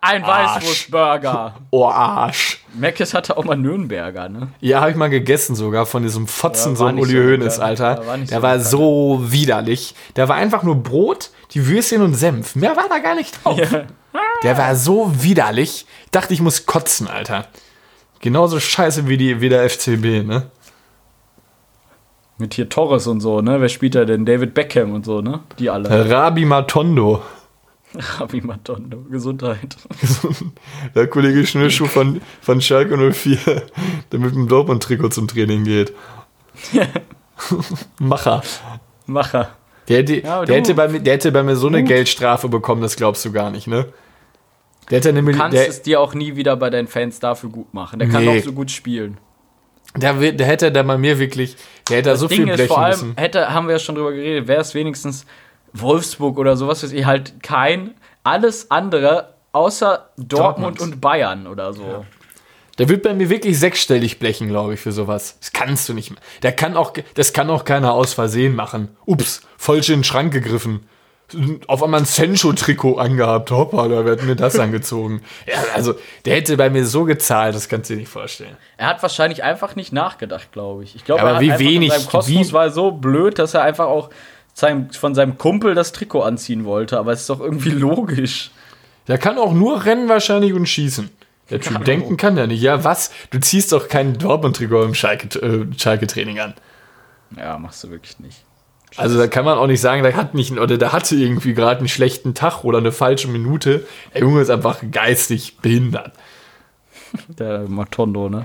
Ein 0.00 0.24
Arsch. 0.24 0.56
Weißwurstburger. 0.56 1.54
Oh, 1.70 1.86
Arsch. 1.86 2.58
Meckes 2.74 3.14
hatte 3.14 3.36
auch 3.36 3.44
mal 3.44 3.56
Nürnberger, 3.56 4.28
ne? 4.28 4.48
Ja, 4.60 4.80
habe 4.80 4.90
ich 4.90 4.96
mal 4.96 5.08
gegessen 5.10 5.54
sogar 5.54 5.86
von 5.86 6.02
diesem 6.02 6.26
Fotzen, 6.26 6.72
Ja, 6.72 6.76
so 6.76 6.86
ein 6.86 6.98
Uli 6.98 7.12
so 7.12 7.18
Hoeneß. 7.18 7.60
Alter. 7.60 8.02
Ja, 8.02 8.06
war 8.06 8.18
der 8.18 8.26
so 8.26 8.42
war 8.42 8.60
so 8.60 9.20
widerlich. 9.32 9.94
Der 10.16 10.28
war 10.28 10.36
einfach 10.36 10.64
nur 10.64 10.82
Brot, 10.82 11.30
die 11.52 11.66
Würstchen 11.68 12.02
und 12.02 12.14
Senf. 12.14 12.56
Mehr 12.56 12.76
war 12.76 12.88
da 12.88 12.98
gar 12.98 13.14
nicht 13.14 13.44
drauf. 13.44 13.60
Der 14.42 14.58
war 14.58 14.74
so 14.74 15.12
widerlich. 15.22 15.86
Ich 16.06 16.10
dachte, 16.10 16.34
ich 16.34 16.40
muss 16.40 16.66
kotzen, 16.66 17.06
Alter. 17.06 17.46
Genauso 18.20 18.58
scheiße 18.60 19.06
wie, 19.08 19.16
die, 19.16 19.40
wie 19.40 19.48
der 19.50 19.68
FCB, 19.68 20.24
ne? 20.26 20.50
Mit 22.38 22.54
hier 22.54 22.68
Torres 22.68 23.06
und 23.06 23.20
so, 23.20 23.40
ne? 23.40 23.60
Wer 23.60 23.68
spielt 23.68 23.94
da 23.94 24.04
denn? 24.04 24.26
David 24.26 24.52
Beckham 24.54 24.92
und 24.92 25.04
so, 25.04 25.20
ne? 25.20 25.40
Die 25.58 25.70
alle. 25.70 26.10
Rabi 26.10 26.44
Matondo. 26.44 27.22
Rabi 28.18 28.40
Matondo. 28.40 28.98
Gesundheit. 29.10 29.76
Der 30.94 31.06
Kollege 31.08 31.46
Schnürschuh 31.46 31.86
von, 31.86 32.20
von 32.40 32.60
Schalke 32.60 32.96
04, 33.12 33.38
der 34.10 34.18
mit 34.18 34.34
dem 34.34 34.48
Dortmund-Trikot 34.48 35.08
zum 35.10 35.28
Training 35.28 35.64
geht. 35.64 35.92
Macher. 37.98 38.42
Macher. 39.06 39.50
Der 39.88 39.98
hätte, 39.98 40.20
Ja, 40.20 40.38
der, 40.44 40.46
du- 40.46 40.54
hätte 40.54 40.74
bei 40.74 40.88
mir, 40.88 41.00
der 41.00 41.14
hätte 41.14 41.32
bei 41.32 41.42
mir 41.42 41.56
so 41.56 41.66
eine 41.66 41.80
Gut. 41.80 41.88
Geldstrafe 41.88 42.48
bekommen, 42.48 42.82
das 42.82 42.96
glaubst 42.96 43.24
du 43.24 43.32
gar 43.32 43.50
nicht, 43.50 43.66
ne? 43.66 43.86
Der 44.90 44.98
hätte 44.98 45.12
nämlich, 45.12 45.36
Kannst 45.36 45.56
der, 45.56 45.68
es 45.68 45.82
dir 45.82 46.00
auch 46.00 46.14
nie 46.14 46.36
wieder 46.36 46.56
bei 46.56 46.70
deinen 46.70 46.88
Fans 46.88 47.18
dafür 47.20 47.50
gut 47.50 47.72
machen. 47.74 47.98
Der 47.98 48.08
kann 48.08 48.24
Nee. 48.24 48.38
auch 48.40 48.44
so 48.44 48.52
gut 48.52 48.70
spielen. 48.70 49.18
der, 49.96 50.14
der 50.32 50.46
hätte 50.46 50.70
da 50.72 50.82
bei 50.82 50.98
mir 50.98 51.18
wirklich, 51.18 51.56
der 51.88 51.98
hätte 51.98 52.10
da 52.10 52.16
so 52.16 52.28
viel 52.28 52.38
Ding 52.38 52.48
ist 52.48 52.54
blechen 52.56 52.68
vor 52.68 52.78
allem, 52.78 52.90
müssen. 52.90 53.14
hätte, 53.16 53.52
haben 53.52 53.66
wir 53.66 53.72
ja 53.74 53.78
schon 53.78 53.94
drüber 53.94 54.12
geredet, 54.12 54.48
wäre 54.48 54.60
es 54.60 54.74
wenigstens 54.74 55.24
Wolfsburg 55.74 56.38
oder 56.38 56.56
sowas, 56.56 56.82
weiß 56.82 56.92
ich, 56.92 57.04
halt 57.06 57.42
kein, 57.42 57.94
alles 58.24 58.70
andere 58.70 59.34
außer 59.52 60.08
Dortmund, 60.16 60.32
Dortmund. 60.32 60.80
und 60.80 61.00
Bayern 61.00 61.46
oder 61.46 61.72
so. 61.72 62.04
Der 62.78 62.88
wird 62.88 63.02
bei 63.02 63.12
mir 63.12 63.28
wirklich 63.28 63.58
sechsstellig 63.58 64.18
blechen, 64.18 64.48
glaube 64.48 64.74
ich, 64.74 64.80
für 64.80 64.92
sowas. 64.92 65.36
Das 65.40 65.52
kannst 65.52 65.88
du 65.88 65.92
nicht 65.94 66.10
mehr. 66.10 66.20
Der 66.42 66.52
kann 66.52 66.76
auch, 66.76 66.94
das 67.14 67.32
kann 67.34 67.50
auch 67.50 67.64
keiner 67.64 67.92
aus 67.92 68.14
Versehen 68.14 68.54
machen. 68.54 68.88
Ups, 69.04 69.42
falsch 69.58 69.90
in 69.90 69.98
den 69.98 70.04
Schrank 70.04 70.32
gegriffen. 70.32 70.86
Auf 71.66 71.82
einmal 71.82 72.00
ein 72.00 72.06
Sencho-Trikot 72.06 72.96
angehabt. 72.98 73.50
Hoppa, 73.50 73.88
da 73.88 74.04
wird 74.04 74.22
mir 74.22 74.36
das 74.36 74.58
angezogen. 74.58 75.22
Ja, 75.46 75.54
also, 75.74 75.94
der 76.26 76.36
hätte 76.36 76.56
bei 76.58 76.68
mir 76.70 76.84
so 76.86 77.04
gezahlt, 77.04 77.54
das 77.54 77.68
kannst 77.70 77.88
du 77.90 77.94
dir 77.94 78.00
nicht 78.00 78.10
vorstellen. 78.10 78.56
Er 78.76 78.88
hat 78.88 79.02
wahrscheinlich 79.02 79.42
einfach 79.42 79.74
nicht 79.76 79.92
nachgedacht, 79.94 80.52
glaube 80.52 80.84
ich. 80.84 80.94
Ich 80.94 81.04
glaube, 81.06 81.22
Aber 81.22 81.30
er 81.30 81.34
hat 81.36 81.42
wie 81.42 81.52
einfach 81.52 81.64
in 81.64 81.70
wenig- 81.70 81.92
seinem 81.92 82.06
Kosmos 82.08 82.48
wie- 82.48 82.52
war 82.52 82.70
so 82.70 82.90
blöd, 82.90 83.38
dass 83.38 83.54
er 83.54 83.62
einfach 83.62 83.86
auch 83.86 84.10
seinem, 84.54 84.90
von 84.90 85.14
seinem 85.14 85.38
Kumpel 85.38 85.74
das 85.74 85.92
Trikot 85.92 86.22
anziehen 86.22 86.64
wollte. 86.64 86.98
Aber 86.98 87.12
es 87.12 87.22
ist 87.22 87.30
doch 87.30 87.40
irgendwie 87.40 87.70
logisch. 87.70 88.50
Der 89.08 89.18
kann 89.18 89.38
auch 89.38 89.52
nur 89.52 89.84
rennen 89.84 90.08
wahrscheinlich 90.08 90.52
und 90.52 90.66
schießen. 90.68 91.10
Der 91.50 91.60
Typ 91.60 91.84
denken 91.84 92.16
kann 92.16 92.36
der 92.36 92.46
nicht. 92.46 92.62
Ja, 92.62 92.84
was? 92.84 93.10
Du 93.30 93.38
ziehst 93.40 93.72
doch 93.72 93.88
kein 93.88 94.16
Dortmund-Trikot 94.16 94.84
im 94.84 94.94
Schalke- 94.94 95.38
äh, 95.40 95.66
Schalke-Training 95.76 96.38
an. 96.38 96.54
Ja, 97.36 97.58
machst 97.58 97.82
du 97.84 97.90
wirklich 97.90 98.18
nicht. 98.20 98.44
Also 98.96 99.18
da 99.18 99.26
kann 99.26 99.44
man 99.44 99.56
auch 99.58 99.66
nicht 99.66 99.80
sagen, 99.80 100.02
der 100.02 100.14
hat 100.16 100.34
nicht 100.34 100.52
oder 100.52 100.76
der 100.78 100.92
hatte 100.92 101.16
irgendwie 101.16 101.54
gerade 101.54 101.78
einen 101.78 101.88
schlechten 101.88 102.34
Tag 102.34 102.62
oder 102.62 102.78
eine 102.78 102.92
falsche 102.92 103.28
Minute. 103.28 103.86
Der 104.14 104.20
Junge 104.20 104.40
ist 104.42 104.50
einfach 104.50 104.80
geistig 104.90 105.56
behindert. 105.58 106.12
Der 107.28 107.60
Matondo, 107.68 108.28
ne? 108.28 108.44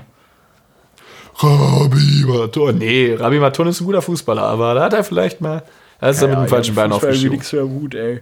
Rabi 1.36 2.24
Maton. 2.26 2.78
Nee, 2.78 3.14
Rabi 3.14 3.38
Maton 3.38 3.68
ist 3.68 3.80
ein 3.80 3.86
guter 3.86 4.02
Fußballer, 4.02 4.42
aber 4.42 4.74
da 4.74 4.84
hat 4.84 4.92
er 4.92 5.04
vielleicht 5.04 5.40
mal. 5.40 5.62
Da 6.00 6.08
ist 6.10 6.22
er 6.22 6.28
mit 6.28 6.38
dem 6.38 6.48
falschen 6.48 6.74
Bein 6.74 6.92
aufgeschoben. 6.92 7.30
nichts 7.30 7.52
mehr 7.52 7.64
gut, 7.64 7.94
ey. 7.94 8.20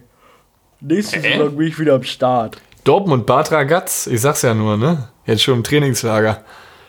Nächste 0.79 1.17
Äh? 1.17 1.21
Saison 1.37 1.55
bin 1.55 1.67
ich 1.67 1.79
wieder 1.79 1.95
am 1.95 2.03
Start. 2.03 2.57
Dortmund, 2.83 3.25
Bad 3.25 3.51
Ragaz, 3.51 4.07
ich 4.07 4.21
sag's 4.21 4.41
ja 4.43 4.53
nur, 4.53 4.77
ne? 4.77 5.09
Jetzt 5.25 5.43
schon 5.43 5.55
im 5.55 5.63
Trainingslager. 5.63 6.43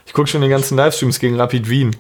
Ich 0.06 0.12
guck 0.12 0.28
schon 0.28 0.40
die 0.42 0.48
ganzen 0.48 0.76
Livestreams 0.76 1.18
gegen 1.18 1.38
Rapid 1.38 1.68
Wien. 1.68 1.96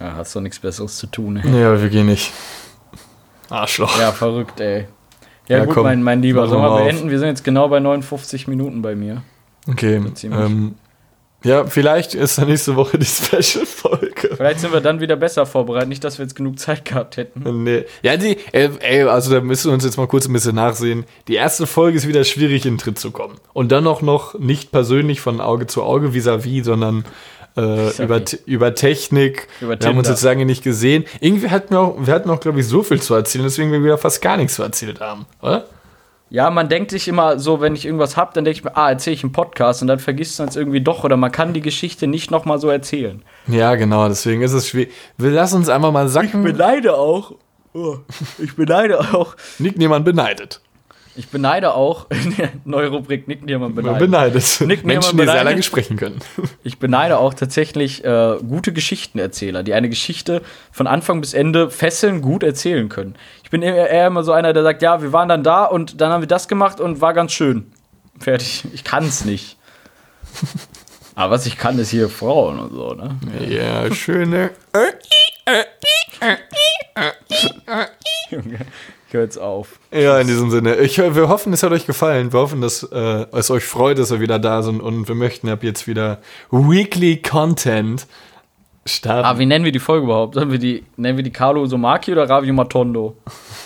Ja, 0.00 0.14
hast 0.16 0.34
doch 0.34 0.40
nichts 0.40 0.58
Besseres 0.58 0.96
zu 0.96 1.06
tun, 1.06 1.36
ey. 1.36 1.64
Aber 1.64 1.80
wir 1.82 1.88
gehen 1.88 2.06
nicht. 2.06 2.32
Arschloch. 3.50 3.98
Ja, 3.98 4.12
verrückt, 4.12 4.60
ey. 4.60 4.86
Ja, 5.48 5.58
Ja, 5.58 5.64
gut, 5.66 5.74
komm, 5.74 5.82
mein, 5.84 6.02
mein 6.02 6.22
Lieber, 6.22 6.46
sollen 6.48 6.62
wir 6.62 6.84
beenden? 6.84 7.10
Wir 7.10 7.18
sind 7.18 7.28
jetzt 7.28 7.44
genau 7.44 7.68
bei 7.68 7.80
59 7.80 8.48
Minuten 8.48 8.80
bei 8.80 8.94
mir. 8.94 9.22
Okay. 9.68 10.02
Ähm, 10.22 10.74
ja, 11.44 11.66
vielleicht 11.66 12.14
ist 12.14 12.38
da 12.38 12.44
nächste 12.44 12.74
Woche 12.74 12.98
die 12.98 13.06
Special-Folge. 13.06 14.34
Vielleicht 14.36 14.60
sind 14.60 14.72
wir 14.72 14.80
dann 14.80 15.00
wieder 15.00 15.16
besser 15.16 15.46
vorbereitet. 15.46 15.88
Nicht, 15.88 16.02
dass 16.02 16.18
wir 16.18 16.24
jetzt 16.24 16.34
genug 16.34 16.58
Zeit 16.58 16.84
gehabt 16.84 17.16
hätten. 17.16 17.62
Nee. 17.62 17.84
Ja, 18.02 18.16
die, 18.16 18.38
äh, 18.52 18.70
ey, 18.80 19.02
also 19.02 19.32
da 19.32 19.40
müssen 19.40 19.68
wir 19.68 19.74
uns 19.74 19.84
jetzt 19.84 19.96
mal 19.96 20.06
kurz 20.06 20.26
ein 20.26 20.32
bisschen 20.32 20.54
nachsehen. 20.54 21.04
Die 21.28 21.34
erste 21.34 21.66
Folge 21.66 21.98
ist 21.98 22.08
wieder 22.08 22.24
schwierig, 22.24 22.64
in 22.64 22.74
den 22.74 22.78
Tritt 22.78 22.98
zu 22.98 23.10
kommen. 23.10 23.36
Und 23.52 23.70
dann 23.72 23.86
auch 23.86 24.02
noch 24.02 24.38
nicht 24.38 24.72
persönlich 24.72 25.20
von 25.20 25.40
Auge 25.40 25.66
zu 25.66 25.82
Auge 25.82 26.14
vis-à-vis, 26.14 26.64
sondern 26.64 27.04
äh, 27.56 28.02
über, 28.02 28.22
über 28.46 28.74
Technik. 28.74 29.48
Über 29.60 29.78
wir 29.78 29.86
haben 29.86 29.98
uns 29.98 30.08
jetzt 30.08 30.22
lange 30.22 30.46
nicht 30.46 30.64
gesehen. 30.64 31.04
Irgendwie 31.20 31.50
hatten 31.50 31.74
wir 31.74 31.80
auch, 31.80 31.96
wir 31.98 32.14
hatten 32.14 32.30
auch, 32.30 32.40
glaube 32.40 32.60
ich, 32.60 32.66
so 32.66 32.82
viel 32.82 33.00
zu 33.00 33.14
erzählen, 33.14 33.44
deswegen 33.44 33.70
wir 33.70 33.82
wieder 33.82 33.98
fast 33.98 34.22
gar 34.22 34.36
nichts 34.36 34.54
zu 34.54 34.62
erzählt 34.62 35.00
haben, 35.00 35.26
oder? 35.40 35.66
Ja, 36.34 36.50
man 36.50 36.68
denkt 36.68 36.90
sich 36.90 37.06
immer 37.06 37.38
so, 37.38 37.60
wenn 37.60 37.76
ich 37.76 37.86
irgendwas 37.86 38.16
hab, 38.16 38.34
dann 38.34 38.44
denke 38.44 38.58
ich 38.58 38.64
mir, 38.64 38.76
ah, 38.76 38.90
erzähle 38.90 39.14
ich 39.14 39.22
einen 39.22 39.30
Podcast 39.30 39.82
und 39.82 39.86
dann 39.88 40.00
vergisst 40.00 40.40
man 40.40 40.48
es 40.48 40.56
irgendwie 40.56 40.80
doch 40.80 41.04
oder 41.04 41.16
man 41.16 41.30
kann 41.30 41.52
die 41.52 41.60
Geschichte 41.60 42.08
nicht 42.08 42.32
noch 42.32 42.44
mal 42.44 42.58
so 42.58 42.68
erzählen. 42.70 43.22
Ja, 43.46 43.76
genau, 43.76 44.08
deswegen 44.08 44.42
ist 44.42 44.52
es 44.52 44.66
schwierig. 44.68 44.92
Wir 45.16 45.30
lassen 45.30 45.58
uns 45.58 45.68
einfach 45.68 45.92
mal 45.92 46.08
sacken. 46.08 46.42
beneide 46.42 46.96
auch 46.96 47.34
Oh, 47.72 47.98
ich 48.38 48.56
beneide 48.56 48.98
auch. 49.14 49.36
Nick 49.60 49.78
niemand 49.78 50.04
beneidet. 50.04 50.60
Ich 51.16 51.28
beneide 51.28 51.74
auch 51.74 52.06
in 52.24 52.36
der 52.36 52.50
neue 52.64 52.88
Rubrik 52.88 53.28
Nick 53.28 53.44
Niermann 53.44 53.74
Man 53.74 53.84
beneidet. 53.84 54.00
beneidet. 54.10 54.60
Nick 54.62 54.84
Menschen, 54.84 55.10
die 55.12 55.22
Niemann 55.22 55.26
sehr 55.26 55.44
lange 55.44 55.44
beneidet. 55.44 55.64
sprechen 55.64 55.96
können. 55.96 56.18
Ich 56.66 56.78
beneide 56.78 57.18
auch 57.18 57.34
tatsächlich 57.34 58.04
äh, 58.04 58.36
gute 58.48 58.72
Geschichtenerzähler, 58.72 59.62
die 59.62 59.74
eine 59.74 59.88
Geschichte 59.90 60.40
von 60.72 60.86
Anfang 60.86 61.20
bis 61.20 61.34
Ende 61.34 61.70
fesseln, 61.70 62.22
gut 62.22 62.42
erzählen 62.42 62.88
können. 62.88 63.16
Ich 63.42 63.50
bin 63.50 63.60
eher, 63.62 63.88
eher 63.90 64.06
immer 64.06 64.24
so 64.24 64.32
einer, 64.32 64.52
der 64.54 64.62
sagt, 64.62 64.80
ja, 64.80 65.02
wir 65.02 65.12
waren 65.12 65.28
dann 65.28 65.42
da 65.44 65.64
und 65.66 66.00
dann 66.00 66.10
haben 66.10 66.22
wir 66.22 66.26
das 66.26 66.48
gemacht 66.48 66.80
und 66.80 67.00
war 67.02 67.12
ganz 67.12 67.32
schön. 67.32 67.70
Fertig. 68.18 68.64
Ich 68.72 68.82
kann's 68.82 69.24
nicht. 69.26 69.58
Aber 71.14 71.34
was 71.34 71.46
ich 71.46 71.58
kann, 71.58 71.78
ist 71.78 71.90
hier 71.90 72.08
Frauen 72.08 72.58
und 72.58 72.72
so, 72.72 72.94
ne? 72.94 73.16
Ja, 73.48 73.94
schöne. 73.94 74.50
Ich 79.14 79.16
höre 79.16 79.24
jetzt 79.26 79.38
auf. 79.38 79.78
Ja, 79.92 80.18
in 80.18 80.26
diesem 80.26 80.50
Sinne. 80.50 80.74
Ich, 80.78 80.98
wir 80.98 81.28
hoffen, 81.28 81.52
es 81.52 81.62
hat 81.62 81.70
euch 81.70 81.86
gefallen. 81.86 82.32
Wir 82.32 82.40
hoffen, 82.40 82.60
dass 82.60 82.82
äh, 82.82 83.26
es 83.30 83.48
euch 83.48 83.64
freut, 83.64 83.96
dass 83.96 84.10
wir 84.10 84.18
wieder 84.18 84.40
da 84.40 84.60
sind. 84.64 84.80
Und 84.80 85.06
wir 85.06 85.14
möchten 85.14 85.48
ab 85.48 85.62
jetzt 85.62 85.86
wieder 85.86 86.18
Weekly 86.50 87.22
Content 87.22 88.08
starten. 88.84 89.24
Ah, 89.24 89.38
wie 89.38 89.46
nennen 89.46 89.64
wir 89.64 89.70
die 89.70 89.78
Folge 89.78 90.06
überhaupt? 90.06 90.34
Sollen 90.34 90.50
wir 90.50 90.58
die, 90.58 90.82
nennen 90.96 91.16
wir 91.16 91.22
die 91.22 91.30
Carlo 91.30 91.64
Somaki 91.64 92.10
oder 92.10 92.28
Ravio 92.28 92.52
Matondo? 92.54 93.16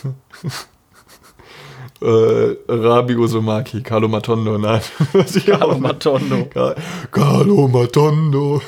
äh, 2.03 2.57
Rabi 2.69 3.17
Uzumaki, 3.17 3.83
Carlo 3.83 4.07
Matondo, 4.07 4.59
nein. 4.59 4.83
Carlo 5.47 5.79
Matondo. 5.79 6.45
Ca- 6.53 6.75
Carlo 7.11 7.69
Matondo. 7.69 8.61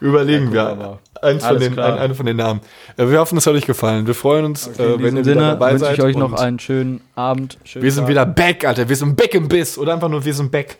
Überlegen 0.00 0.52
Ja, 0.52 0.78
wir 0.78 0.98
eins 1.22 1.44
von 1.44 1.58
den, 1.58 1.78
ein, 1.78 1.98
einen 1.98 2.14
von 2.14 2.26
den 2.26 2.36
Namen. 2.36 2.60
Äh, 2.96 3.08
wir 3.08 3.18
hoffen, 3.20 3.38
es 3.38 3.46
hat 3.46 3.54
euch 3.54 3.66
gefallen. 3.66 4.06
Wir 4.06 4.14
freuen 4.14 4.44
uns, 4.44 4.66
äh, 4.66 4.94
In 4.94 5.02
wenn 5.02 5.16
ihr 5.16 5.22
wieder 5.22 5.24
Sinne 5.24 5.40
dabei 5.40 5.72
wünsche 5.72 5.84
seid. 5.86 5.98
ich 5.98 6.04
euch 6.04 6.16
noch 6.16 6.32
einen 6.34 6.58
schönen 6.58 7.00
Abend. 7.14 7.58
Schönen 7.64 7.82
Wir 7.82 7.92
sind 7.92 8.02
Tag. 8.04 8.10
wieder 8.10 8.26
back, 8.26 8.64
Alter. 8.66 8.88
Wir 8.88 8.96
sind 8.96 9.16
back 9.16 9.34
im 9.34 9.48
Biss. 9.48 9.78
Oder 9.78 9.94
einfach 9.94 10.08
nur, 10.08 10.24
wir 10.24 10.34
sind 10.34 10.50
back. 10.50 10.78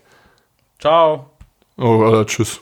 Ciao. 0.78 1.30
Oh, 1.78 2.02
Alter, 2.02 2.26
tschüss. 2.26 2.60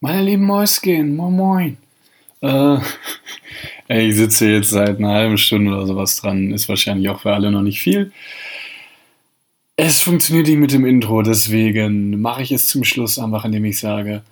Meine 0.00 0.22
lieben 0.22 0.44
Mäuschen, 0.44 1.16
moin 1.16 1.32
moin. 1.36 1.76
Äh, 2.40 2.78
ey, 3.88 4.08
ich 4.08 4.16
sitze 4.16 4.48
jetzt 4.48 4.70
seit 4.70 4.98
einer 4.98 5.12
halben 5.12 5.38
Stunde 5.38 5.72
oder 5.74 5.86
sowas 5.86 6.16
dran. 6.16 6.52
Ist 6.52 6.68
wahrscheinlich 6.68 7.08
auch 7.08 7.20
für 7.20 7.32
alle 7.32 7.50
noch 7.50 7.62
nicht 7.62 7.80
viel. 7.80 8.12
Es 9.76 10.02
funktioniert 10.02 10.48
nicht 10.48 10.58
mit 10.58 10.72
dem 10.72 10.84
Intro, 10.84 11.22
deswegen 11.22 12.20
mache 12.20 12.42
ich 12.42 12.52
es 12.52 12.68
zum 12.68 12.84
Schluss 12.84 13.18
einfach, 13.18 13.46
indem 13.46 13.64
ich 13.64 13.80
sage 13.80 14.22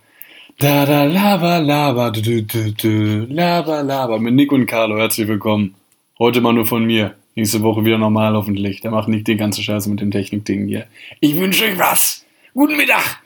Da 0.61 0.84
da 0.84 1.04
lava 1.04 1.58
lava 1.58 2.11
du, 2.11 2.20
du, 2.20 2.42
du, 2.42 2.72
du, 2.72 3.26
lava 3.30 3.80
lava 3.80 4.18
mit 4.18 4.34
Nick 4.34 4.52
und 4.52 4.66
Carlo. 4.66 4.98
Herzlich 4.98 5.26
willkommen. 5.26 5.74
Heute 6.18 6.42
mal 6.42 6.52
nur 6.52 6.66
von 6.66 6.84
mir. 6.84 7.16
Nächste 7.34 7.62
Woche 7.62 7.82
wieder 7.86 7.96
normal 7.96 8.34
hoffentlich. 8.34 8.82
Da 8.82 8.90
macht 8.90 9.08
Nick 9.08 9.24
die 9.24 9.36
ganze 9.36 9.62
Scheiße 9.62 9.88
mit 9.88 10.02
dem 10.02 10.11
Technikding 10.11 10.66
hier. 10.66 10.86
Ich 11.20 11.34
wünsche 11.36 11.64
euch 11.64 11.78
was. 11.78 12.26
Guten 12.52 12.76
Mittag. 12.76 13.22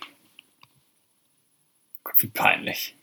Gott, 2.05 2.15
wie 2.19 2.29
peinlich. 2.29 2.95